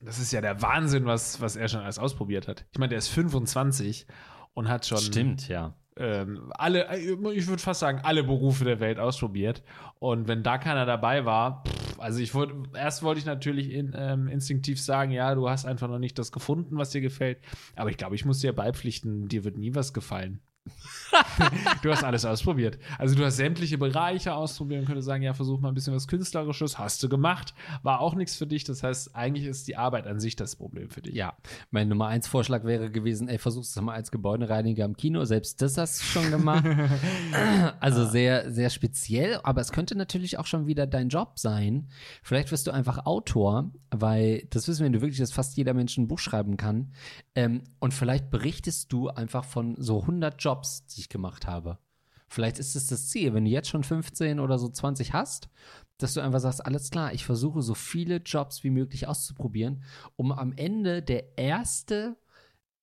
das 0.00 0.18
ist 0.18 0.32
ja 0.32 0.40
der 0.40 0.60
Wahnsinn, 0.62 1.06
was, 1.06 1.40
was 1.40 1.56
er 1.56 1.68
schon 1.68 1.80
alles 1.80 1.98
ausprobiert 1.98 2.48
hat. 2.48 2.66
Ich 2.72 2.78
meine, 2.78 2.90
der 2.90 2.98
ist 2.98 3.08
25 3.08 4.06
und 4.54 4.68
hat 4.68 4.86
schon. 4.86 4.98
Stimmt, 4.98 5.48
ja. 5.48 5.74
Ähm, 5.96 6.50
alle, 6.54 6.98
ich 6.98 7.46
würde 7.46 7.62
fast 7.62 7.78
sagen, 7.80 8.00
alle 8.02 8.24
Berufe 8.24 8.64
der 8.64 8.80
Welt 8.80 8.98
ausprobiert. 8.98 9.62
Und 10.00 10.26
wenn 10.26 10.42
da 10.42 10.58
keiner 10.58 10.86
dabei 10.86 11.24
war, 11.24 11.62
pff, 11.64 12.00
also 12.00 12.18
ich 12.18 12.34
wollte, 12.34 12.54
erst 12.76 13.04
wollte 13.04 13.20
ich 13.20 13.26
natürlich 13.26 13.70
in, 13.70 13.94
ähm, 13.96 14.26
instinktiv 14.26 14.80
sagen, 14.82 15.12
ja, 15.12 15.34
du 15.34 15.48
hast 15.48 15.64
einfach 15.64 15.88
noch 15.88 16.00
nicht 16.00 16.18
das 16.18 16.32
gefunden, 16.32 16.76
was 16.76 16.90
dir 16.90 17.00
gefällt. 17.00 17.38
Aber 17.76 17.90
ich 17.90 17.96
glaube, 17.96 18.16
ich 18.16 18.24
muss 18.24 18.40
dir 18.40 18.52
beipflichten, 18.52 19.28
dir 19.28 19.44
wird 19.44 19.56
nie 19.56 19.74
was 19.74 19.92
gefallen. 19.92 20.40
du 21.82 21.90
hast 21.90 22.04
alles 22.04 22.24
ausprobiert. 22.24 22.78
Also 22.98 23.14
du 23.14 23.24
hast 23.24 23.36
sämtliche 23.36 23.78
Bereiche 23.78 24.34
ausprobiert 24.34 24.80
und 24.80 24.86
könntest 24.86 25.06
sagen, 25.06 25.22
ja, 25.22 25.34
versuch 25.34 25.60
mal 25.60 25.68
ein 25.68 25.74
bisschen 25.74 25.94
was 25.94 26.08
Künstlerisches. 26.08 26.78
Hast 26.78 27.02
du 27.02 27.08
gemacht. 27.08 27.54
War 27.82 28.00
auch 28.00 28.14
nichts 28.14 28.36
für 28.36 28.46
dich. 28.46 28.64
Das 28.64 28.82
heißt, 28.82 29.14
eigentlich 29.14 29.46
ist 29.46 29.68
die 29.68 29.76
Arbeit 29.76 30.06
an 30.06 30.20
sich 30.20 30.36
das 30.36 30.56
Problem 30.56 30.90
für 30.90 31.02
dich. 31.02 31.14
Ja. 31.14 31.34
Mein 31.70 31.88
Nummer 31.88 32.06
eins 32.06 32.26
Vorschlag 32.26 32.64
wäre 32.64 32.90
gewesen, 32.90 33.28
ey, 33.28 33.38
versuch's 33.38 33.78
mal 33.80 33.94
als 33.94 34.10
Gebäudereiniger 34.10 34.84
im 34.84 34.96
Kino. 34.96 35.24
Selbst 35.24 35.60
das 35.60 35.76
hast 35.76 36.00
du 36.00 36.04
schon 36.04 36.30
gemacht. 36.30 36.64
also 37.80 38.06
sehr, 38.06 38.50
sehr 38.50 38.70
speziell. 38.70 39.40
Aber 39.42 39.60
es 39.60 39.72
könnte 39.72 39.96
natürlich 39.96 40.38
auch 40.38 40.46
schon 40.46 40.66
wieder 40.66 40.86
dein 40.86 41.08
Job 41.08 41.38
sein. 41.38 41.88
Vielleicht 42.22 42.50
wirst 42.52 42.66
du 42.66 42.70
einfach 42.70 43.06
Autor, 43.06 43.70
weil 43.90 44.46
das 44.50 44.66
wissen 44.66 44.80
wir, 44.80 44.86
wenn 44.86 44.92
du 44.94 45.00
wirklich, 45.02 45.20
dass 45.20 45.32
fast 45.32 45.56
jeder 45.56 45.74
Mensch 45.74 45.96
ein 45.98 46.08
Buch 46.08 46.18
schreiben 46.18 46.56
kann. 46.56 46.92
Ähm, 47.34 47.62
und 47.80 47.92
vielleicht 47.92 48.30
berichtest 48.30 48.92
du 48.92 49.08
einfach 49.08 49.44
von 49.44 49.76
so 49.78 50.00
100 50.00 50.42
Jobs 50.42 50.53
Jobs, 50.54 50.86
die 50.86 51.00
ich 51.00 51.08
gemacht 51.08 51.46
habe. 51.46 51.78
Vielleicht 52.28 52.58
ist 52.58 52.76
es 52.76 52.86
das 52.86 53.08
Ziel, 53.08 53.34
wenn 53.34 53.44
du 53.44 53.50
jetzt 53.50 53.68
schon 53.68 53.82
15 53.82 54.40
oder 54.40 54.58
so 54.58 54.68
20 54.68 55.12
hast, 55.12 55.48
dass 55.98 56.14
du 56.14 56.20
einfach 56.20 56.40
sagst, 56.40 56.64
alles 56.64 56.90
klar, 56.90 57.12
ich 57.12 57.24
versuche 57.24 57.60
so 57.60 57.74
viele 57.74 58.16
Jobs 58.16 58.64
wie 58.64 58.70
möglich 58.70 59.06
auszuprobieren, 59.06 59.82
um 60.16 60.32
am 60.32 60.52
Ende 60.52 61.02
der 61.02 61.36
erste, 61.38 62.16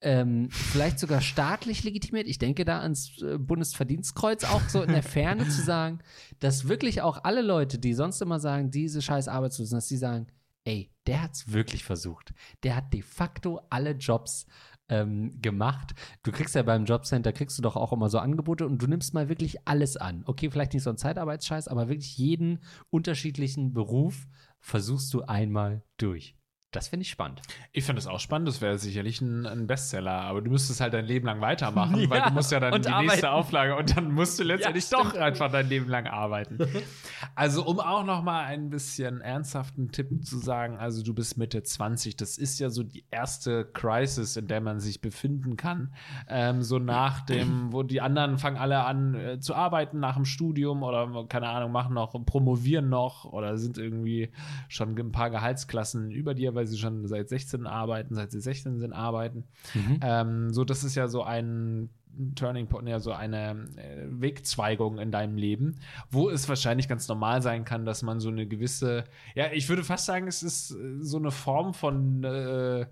ähm, 0.02 0.50
vielleicht 0.52 1.00
sogar 1.00 1.22
staatlich 1.22 1.84
legitimiert, 1.84 2.28
ich 2.28 2.40
denke 2.40 2.66
da 2.66 2.80
ans 2.80 3.22
äh, 3.22 3.38
Bundesverdienstkreuz 3.38 4.44
auch 4.46 4.68
so 4.68 4.84
in 4.84 4.92
der 4.92 5.04
Ferne 5.04 5.48
zu 5.48 5.62
sagen, 5.62 6.00
dass 6.40 6.68
wirklich 6.68 7.02
auch 7.02 7.24
alle 7.24 7.42
Leute, 7.42 7.80
die 7.80 7.94
sonst 7.94 8.22
immer 8.22 8.40
sagen, 8.40 8.72
diese 8.72 9.02
scheiß 9.02 9.28
Arbeitslosen, 9.28 9.78
dass 9.78 9.88
sie 9.88 9.98
sagen, 9.98 10.28
ey, 10.64 10.92
der 11.08 11.24
hat 11.24 11.34
es 11.34 11.52
wirklich 11.52 11.84
versucht. 11.84 12.34
Der 12.64 12.76
hat 12.76 12.94
de 12.94 13.02
facto 13.02 13.62
alle 13.70 13.92
Jobs 13.92 14.46
ähm, 14.92 15.42
gemacht. 15.42 15.96
Du 16.22 16.32
kriegst 16.32 16.54
ja 16.54 16.62
beim 16.62 16.86
Jobcenter, 16.86 17.32
kriegst 17.32 17.58
du 17.58 17.64
doch 17.64 17.76
auch 17.76 17.94
immer 17.94 18.10
so 18.10 18.20
Angebote 18.20 18.68
und 18.68 18.80
du 18.82 18.88
nimmst 18.88 19.14
mal 19.14 19.30
wirklich 19.30 19.68
alles 19.68 19.98
an. 19.98 20.24
Okay, 20.26 20.52
vielleicht 20.52 20.74
nicht 20.74 20.84
so 20.84 20.92
ein 20.92 20.98
Zeitarbeitsscheiß, 20.98 21.68
aber 21.70 21.88
wirklich 21.88 22.18
jeden 22.18 22.60
unterschiedlichen 22.92 23.74
Beruf 23.74 24.28
versuchst 24.60 25.12
du 25.14 25.24
einmal 25.24 25.84
durch. 25.98 26.36
Das 26.72 26.88
finde 26.88 27.02
ich 27.04 27.10
spannend. 27.10 27.42
Ich 27.74 27.84
finde 27.84 28.00
es 28.00 28.08
auch 28.08 28.22
spannend, 28.22 28.48
das 28.48 28.62
wäre 28.62 28.78
sicherlich 28.78 29.20
ein, 29.20 29.46
ein, 29.46 29.68
Bestseller, 29.68 30.22
aber 30.22 30.42
du 30.42 30.50
müsstest 30.50 30.80
halt 30.80 30.94
dein 30.94 31.06
Leben 31.06 31.26
lang 31.26 31.42
weitermachen, 31.42 32.00
ja, 32.00 32.10
weil 32.10 32.22
du 32.22 32.32
musst 32.32 32.50
ja 32.50 32.62
dann 32.62 32.82
die 32.82 32.88
arbeiten. 32.88 33.08
nächste 33.08 33.32
Auflage 33.32 33.76
und 33.76 33.98
dann 33.98 34.14
musst 34.14 34.40
du 34.40 34.44
letztendlich 34.44 34.90
ja, 34.90 34.98
doch 34.98 35.14
einfach 35.16 35.52
dein 35.52 35.68
Leben 35.68 35.90
lang 35.90 36.08
arbeiten. 36.08 36.60
also 37.36 37.66
um 37.66 37.82
auch 37.82 38.06
noch 38.06 38.24
mal 38.24 38.46
ein 38.46 38.70
bisschen 38.70 39.20
ernsthaften 39.20 39.92
Tipp 39.92 40.26
zu 40.26 40.38
sagen, 40.38 40.78
also 40.78 41.04
du 41.04 41.14
bist 41.14 41.38
Mitte 41.38 41.62
20, 41.62 42.16
das 42.16 42.38
ist 42.38 42.58
ja 42.60 42.70
so 42.70 42.84
die 42.84 43.04
erste 43.12 43.66
Crisis, 43.66 44.38
in 44.38 44.48
der 44.48 44.62
man 44.62 44.80
sich 44.80 45.02
befinden 45.02 45.58
kann. 45.58 45.94
Ähm, 46.30 46.64
so 46.64 46.80
nach 46.80 47.26
dem, 47.26 47.74
wo 47.74 47.84
die 47.84 48.00
anderen 48.00 48.38
fangen 48.38 48.56
alle 48.56 48.86
an 48.86 49.16
äh, 49.16 49.40
zu 49.42 49.56
arbeiten 49.56 50.00
nach 50.00 50.16
dem 50.16 50.24
Studium 50.24 50.84
oder 50.84 51.26
keine 51.28 51.50
Ahnung, 51.50 51.74
machen 51.74 51.96
noch, 51.96 52.14
promovieren 52.26 52.88
noch 52.88 53.26
oder 53.26 53.58
sind 53.58 53.78
irgendwie 53.78 54.32
schon 54.70 54.98
ein 54.98 55.12
paar 55.12 55.30
Gehaltsklassen 55.30 56.12
über 56.12 56.34
dir, 56.34 56.56
weil 56.56 56.61
sie 56.68 56.78
schon 56.78 57.08
seit 57.08 57.30
16 57.30 57.66
arbeiten, 57.68 58.16
seit 58.16 58.32
sie 58.32 58.42
16 58.42 58.80
sind, 58.80 58.94
arbeiten. 58.94 59.46
Mhm. 59.74 60.00
Ähm, 60.02 60.54
so, 60.54 60.64
das 60.64 60.84
ist 60.84 60.96
ja 60.96 61.08
so 61.08 61.24
ein 61.24 61.90
Turning 62.36 62.68
Point, 62.68 62.88
ja, 62.88 63.00
so 63.00 63.14
eine 63.14 63.68
äh, 63.78 64.06
Wegzweigung 64.10 65.00
in 65.00 65.12
deinem 65.12 65.38
Leben, 65.38 65.78
wo 66.10 66.30
es 66.30 66.48
wahrscheinlich 66.50 66.88
ganz 66.88 67.08
normal 67.08 67.42
sein 67.42 67.66
kann, 67.66 67.86
dass 67.86 68.04
man 68.04 68.20
so 68.20 68.30
eine 68.30 68.48
gewisse, 68.48 69.06
ja, 69.36 69.52
ich 69.52 69.70
würde 69.70 69.84
fast 69.84 70.06
sagen, 70.06 70.28
es 70.28 70.44
ist 70.44 70.72
äh, 70.72 70.98
so 71.00 71.18
eine 71.18 71.32
Form 71.32 71.74
von, 71.74 72.24
äh, 72.24 72.86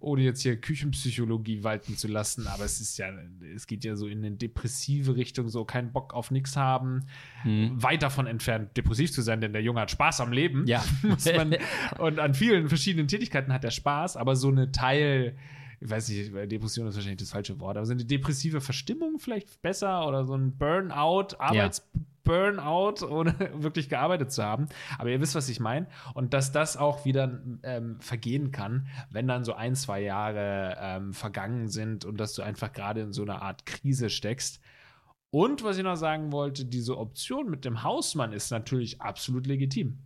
ohne 0.00 0.22
jetzt 0.22 0.42
hier 0.42 0.60
Küchenpsychologie 0.60 1.64
walten 1.64 1.96
zu 1.96 2.08
lassen, 2.08 2.46
aber 2.46 2.64
es 2.64 2.80
ist 2.80 2.98
ja, 2.98 3.10
es 3.54 3.66
geht 3.66 3.84
ja 3.84 3.96
so 3.96 4.06
in 4.06 4.18
eine 4.18 4.36
depressive 4.36 5.16
Richtung, 5.16 5.48
so 5.48 5.64
keinen 5.64 5.92
Bock 5.92 6.14
auf 6.14 6.30
nichts 6.30 6.56
haben, 6.56 7.06
mhm. 7.44 7.82
weit 7.82 8.02
davon 8.02 8.26
entfernt, 8.26 8.76
depressiv 8.76 9.12
zu 9.12 9.22
sein, 9.22 9.40
denn 9.40 9.52
der 9.52 9.62
Junge 9.62 9.80
hat 9.80 9.90
Spaß 9.90 10.20
am 10.20 10.32
Leben. 10.32 10.66
Ja. 10.66 10.84
man, 11.36 11.56
und 11.98 12.18
an 12.18 12.34
vielen 12.34 12.68
verschiedenen 12.68 13.08
Tätigkeiten 13.08 13.52
hat 13.52 13.64
er 13.64 13.70
Spaß, 13.70 14.16
aber 14.16 14.36
so 14.36 14.48
eine 14.48 14.70
Teil, 14.72 15.36
ich 15.80 15.90
weiß 15.90 16.08
nicht, 16.08 16.34
Depression 16.50 16.88
ist 16.88 16.96
wahrscheinlich 16.96 17.20
das 17.20 17.30
falsche 17.30 17.58
Wort, 17.60 17.76
aber 17.76 17.86
so 17.86 17.92
eine 17.92 18.04
depressive 18.04 18.60
Verstimmung 18.60 19.18
vielleicht 19.18 19.62
besser 19.62 20.06
oder 20.06 20.26
so 20.26 20.34
ein 20.34 20.56
Burnout, 20.56 21.36
Arbeitsburnout, 21.38 22.94
ja. 23.00 23.08
ohne 23.08 23.34
wirklich 23.62 23.88
gearbeitet 23.88 24.32
zu 24.32 24.42
haben. 24.42 24.68
Aber 24.98 25.10
ihr 25.10 25.20
wisst, 25.20 25.34
was 25.34 25.48
ich 25.48 25.60
meine. 25.60 25.86
Und 26.14 26.34
dass 26.34 26.50
das 26.50 26.76
auch 26.76 27.04
wieder 27.04 27.40
ähm, 27.62 28.00
vergehen 28.00 28.50
kann, 28.50 28.88
wenn 29.10 29.28
dann 29.28 29.44
so 29.44 29.54
ein, 29.54 29.76
zwei 29.76 30.00
Jahre 30.00 30.76
ähm, 30.80 31.12
vergangen 31.12 31.68
sind 31.68 32.04
und 32.04 32.18
dass 32.18 32.34
du 32.34 32.42
einfach 32.42 32.72
gerade 32.72 33.02
in 33.02 33.12
so 33.12 33.22
einer 33.22 33.42
Art 33.42 33.64
Krise 33.64 34.10
steckst. 34.10 34.60
Und 35.30 35.62
was 35.62 35.76
ich 35.76 35.84
noch 35.84 35.96
sagen 35.96 36.32
wollte, 36.32 36.64
diese 36.64 36.96
Option 36.96 37.50
mit 37.50 37.64
dem 37.64 37.82
Hausmann 37.82 38.32
ist 38.32 38.50
natürlich 38.50 39.00
absolut 39.00 39.46
legitim 39.46 39.98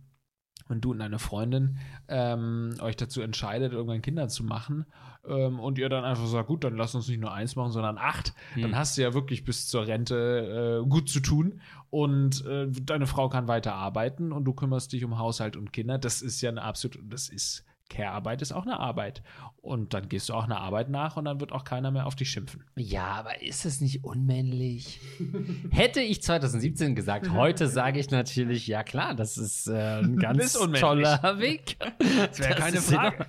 wenn 0.73 0.81
du 0.81 0.91
und 0.91 0.99
deine 0.99 1.19
Freundin 1.19 1.77
ähm, 2.07 2.73
euch 2.81 2.95
dazu 2.95 3.21
entscheidet, 3.21 3.73
irgendwann 3.73 4.01
Kinder 4.01 4.27
zu 4.27 4.43
machen 4.43 4.85
ähm, 5.27 5.59
und 5.59 5.77
ihr 5.77 5.87
dann 5.87 6.03
einfach 6.03 6.25
sagt, 6.25 6.47
gut, 6.47 6.63
dann 6.63 6.75
lass 6.75 6.95
uns 6.95 7.07
nicht 7.07 7.19
nur 7.19 7.31
eins 7.31 7.55
machen, 7.55 7.71
sondern 7.71 7.97
acht, 7.97 8.33
hm. 8.53 8.63
dann 8.63 8.75
hast 8.75 8.97
du 8.97 9.03
ja 9.03 9.13
wirklich 9.13 9.43
bis 9.45 9.67
zur 9.67 9.85
Rente 9.85 10.81
äh, 10.83 10.89
gut 10.89 11.09
zu 11.09 11.19
tun 11.19 11.61
und 11.91 12.43
äh, 12.45 12.67
deine 12.69 13.05
Frau 13.05 13.29
kann 13.29 13.47
weiter 13.47 13.75
arbeiten 13.75 14.31
und 14.31 14.45
du 14.45 14.53
kümmerst 14.53 14.91
dich 14.91 15.05
um 15.05 15.19
Haushalt 15.19 15.55
und 15.55 15.71
Kinder. 15.71 15.99
Das 15.99 16.21
ist 16.21 16.41
ja 16.41 16.49
eine 16.49 16.63
absolut, 16.63 16.99
das 17.03 17.29
ist 17.29 17.63
Care-Arbeit 17.89 18.41
ist 18.41 18.51
auch 18.51 18.63
eine 18.63 18.79
Arbeit. 18.79 19.23
Und 19.61 19.93
dann 19.93 20.09
gehst 20.09 20.29
du 20.29 20.33
auch 20.33 20.43
einer 20.43 20.59
Arbeit 20.59 20.89
nach 20.89 21.15
und 21.15 21.25
dann 21.25 21.39
wird 21.39 21.51
auch 21.51 21.63
keiner 21.63 21.91
mehr 21.91 22.05
auf 22.05 22.15
dich 22.15 22.29
schimpfen. 22.29 22.63
Ja, 22.75 23.05
aber 23.07 23.41
ist 23.41 23.65
es 23.65 23.81
nicht 23.81 24.03
unmännlich? 24.03 24.99
Hätte 25.71 26.01
ich 26.01 26.21
2017 26.21 26.95
gesagt, 26.95 27.31
heute 27.31 27.67
sage 27.67 27.99
ich 27.99 28.09
natürlich, 28.11 28.67
ja 28.67 28.83
klar, 28.83 29.13
das 29.15 29.37
ist 29.37 29.67
äh, 29.67 29.99
ein 29.99 30.17
ganz 30.19 30.53
toller 30.53 31.39
Weg. 31.39 31.77
Das 31.99 32.39
wäre 32.39 32.55
keine 32.55 32.81
Frage. 32.81 33.25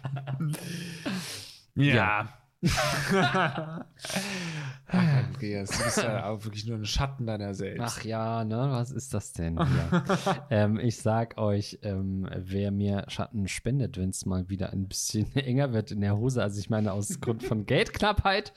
ja. 1.74 2.28
ja. 3.12 3.86
Ach, 4.88 5.24
Andreas, 5.24 5.70
du 5.70 5.84
bist 5.84 5.96
ja 5.98 6.28
auch 6.28 6.44
wirklich 6.44 6.66
nur 6.66 6.76
ein 6.76 6.84
Schatten 6.84 7.26
deiner 7.26 7.54
selbst. 7.54 7.82
Ach 7.82 8.04
ja, 8.04 8.44
ne? 8.44 8.68
Was 8.70 8.90
ist 8.90 9.14
das 9.14 9.32
denn 9.32 9.58
hier? 9.58 10.04
ähm, 10.50 10.78
ich 10.78 10.98
sag 10.98 11.38
euch, 11.38 11.78
ähm, 11.82 12.28
wer 12.36 12.70
mir 12.70 13.04
Schatten 13.08 13.48
spendet, 13.48 13.96
wenn 13.96 14.10
es 14.10 14.26
mal 14.26 14.48
wieder 14.48 14.72
ein 14.72 14.86
bisschen 14.86 15.34
enger 15.36 15.72
wird 15.72 15.90
in 15.90 16.00
der 16.00 16.16
Hose, 16.16 16.42
also 16.42 16.60
ich 16.60 16.68
meine 16.68 16.92
aus 16.92 17.20
Grund 17.20 17.42
von 17.42 17.66
Geldknappheit, 17.66 18.52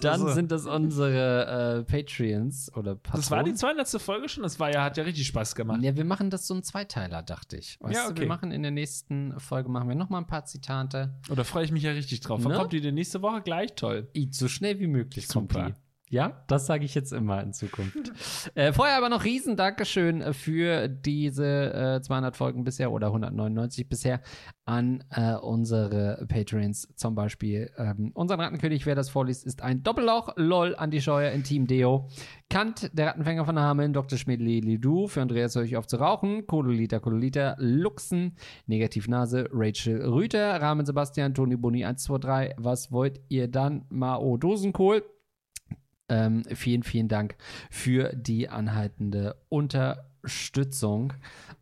dann 0.00 0.12
also. 0.12 0.28
sind 0.28 0.52
das 0.52 0.66
unsere 0.66 1.80
äh, 1.80 1.82
Patreons 1.84 2.74
oder 2.76 2.94
Patronen. 2.94 3.20
Das 3.20 3.30
war 3.30 3.44
die 3.44 3.54
200. 3.54 3.88
Folge 4.00 4.28
schon, 4.28 4.44
das 4.44 4.60
war 4.60 4.72
ja, 4.72 4.84
hat 4.84 4.96
ja 4.96 5.04
richtig 5.04 5.26
Spaß 5.26 5.54
gemacht. 5.54 5.82
Ja, 5.82 5.96
wir 5.96 6.04
machen 6.04 6.30
das 6.30 6.46
so 6.46 6.54
ein 6.54 6.62
Zweiteiler, 6.62 7.22
dachte 7.22 7.56
ich. 7.56 7.78
Weißt 7.80 7.94
ja, 7.94 8.04
okay. 8.04 8.14
du, 8.14 8.20
wir 8.22 8.28
machen 8.28 8.52
in 8.52 8.62
der 8.62 8.70
nächsten 8.70 9.38
Folge 9.40 9.68
machen 9.68 9.88
wir 9.88 9.96
noch 9.96 10.10
mal 10.10 10.18
ein 10.18 10.26
paar 10.26 10.44
Zitate. 10.44 11.14
Oder 11.28 11.44
freue 11.44 11.64
ich 11.64 11.72
mich 11.72 11.82
ja 11.82 11.92
richtig 11.92 12.20
drauf. 12.20 12.40
Wann 12.42 12.52
ne? 12.52 12.58
kommt 12.58 12.72
die 12.72 12.80
denn 12.80 12.94
nächste 12.94 13.20
Woche? 13.22 13.42
Gleich 13.42 13.74
toll. 13.74 14.08
So 14.30 14.48
schnell 14.48 14.78
wie 14.78 14.86
möglich 14.86 15.26
Super. 15.26 15.62
kommt 15.62 15.68
die. 15.68 15.71
Ja, 16.12 16.44
das 16.46 16.66
sage 16.66 16.84
ich 16.84 16.94
jetzt 16.94 17.10
immer 17.10 17.42
in 17.42 17.54
Zukunft. 17.54 18.12
äh, 18.54 18.74
vorher 18.74 18.98
aber 18.98 19.08
noch 19.08 19.24
riesen 19.24 19.56
Dankeschön 19.56 20.34
für 20.34 20.86
diese 20.86 21.72
äh, 21.72 22.02
200 22.02 22.36
Folgen 22.36 22.64
bisher 22.64 22.92
oder 22.92 23.06
199 23.06 23.88
bisher 23.88 24.20
an 24.66 25.02
äh, 25.08 25.36
unsere 25.36 26.26
Patrons. 26.28 26.86
Zum 26.96 27.14
Beispiel 27.14 27.70
ähm, 27.78 28.10
unseren 28.12 28.40
Rattenkönig, 28.40 28.84
wer 28.84 28.94
das 28.94 29.08
vorliest, 29.08 29.46
ist 29.46 29.62
ein 29.62 29.82
Doppelloch. 29.82 30.34
LOL, 30.36 30.76
Andi 30.76 31.00
Scheuer 31.00 31.32
in 31.32 31.44
Team 31.44 31.66
Deo. 31.66 32.10
Kant, 32.50 32.90
der 32.92 33.06
Rattenfänger 33.06 33.46
von 33.46 33.58
Hameln, 33.58 33.94
Dr. 33.94 34.18
Schmidli 34.18 34.60
Lidu, 34.60 35.06
für 35.06 35.22
Andreas 35.22 35.56
höre 35.56 35.62
ich 35.62 35.78
auf 35.78 35.86
zu 35.86 35.96
rauchen, 35.96 36.46
Kodolita 36.46 36.98
Kodolita, 36.98 37.56
Luxen, 37.58 38.36
Negativnase, 38.66 39.48
Rachel 39.50 40.04
Rüter, 40.04 40.60
Rahmen 40.60 40.84
Sebastian, 40.84 41.32
Toni 41.32 41.56
Boni 41.56 41.86
123, 41.86 42.56
was 42.58 42.92
wollt 42.92 43.18
ihr 43.30 43.48
dann? 43.48 43.86
Mao 43.88 44.36
Dosenkohl, 44.36 45.02
ähm, 46.12 46.42
vielen, 46.54 46.82
vielen 46.82 47.08
Dank 47.08 47.36
für 47.70 48.12
die 48.14 48.48
anhaltende 48.48 49.36
Unterstützung. 49.48 51.14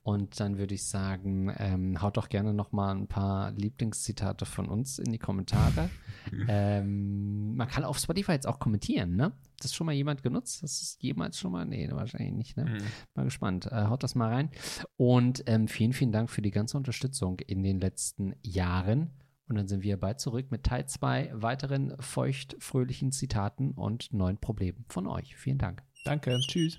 Und 0.02 0.40
dann 0.40 0.58
würde 0.58 0.74
ich 0.74 0.84
sagen, 0.84 1.54
ähm, 1.58 2.02
haut 2.02 2.16
doch 2.16 2.28
gerne 2.28 2.52
noch 2.52 2.72
mal 2.72 2.92
ein 2.92 3.06
paar 3.06 3.52
Lieblingszitate 3.52 4.46
von 4.46 4.66
uns 4.66 4.98
in 4.98 5.12
die 5.12 5.18
Kommentare. 5.18 5.88
ähm, 6.48 7.54
man 7.54 7.68
kann 7.68 7.84
auf 7.84 7.98
Spotify 7.98 8.32
jetzt 8.32 8.48
auch 8.48 8.58
kommentieren, 8.58 9.14
ne? 9.14 9.24
Hat 9.24 9.64
das 9.64 9.74
schon 9.74 9.86
mal 9.86 9.92
jemand 9.92 10.22
genutzt? 10.22 10.62
Das 10.62 10.82
ist 10.82 11.02
jemals 11.02 11.38
schon 11.38 11.52
mal? 11.52 11.64
Nee, 11.64 11.88
wahrscheinlich 11.92 12.32
nicht, 12.32 12.56
ne? 12.56 12.64
Mhm. 12.64 12.84
Mal 13.14 13.24
gespannt. 13.24 13.66
Äh, 13.66 13.84
haut 13.86 14.02
das 14.02 14.14
mal 14.14 14.32
rein. 14.32 14.50
Und 14.96 15.44
ähm, 15.46 15.68
vielen, 15.68 15.92
vielen 15.92 16.12
Dank 16.12 16.28
für 16.28 16.42
die 16.42 16.50
ganze 16.50 16.76
Unterstützung 16.76 17.38
in 17.40 17.62
den 17.62 17.78
letzten 17.78 18.34
Jahren. 18.42 19.10
Und 19.50 19.56
dann 19.56 19.66
sind 19.66 19.82
wir 19.82 19.96
bald 19.96 20.20
zurück 20.20 20.52
mit 20.52 20.62
Teil 20.62 20.86
2 20.86 21.32
weiteren 21.34 21.96
feucht-fröhlichen 22.00 23.10
Zitaten 23.10 23.72
und 23.72 24.12
neuen 24.12 24.38
Problemen 24.38 24.84
von 24.88 25.08
euch. 25.08 25.36
Vielen 25.36 25.58
Dank. 25.58 25.82
Danke. 26.04 26.38
Tschüss. 26.46 26.78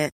it. 0.01 0.13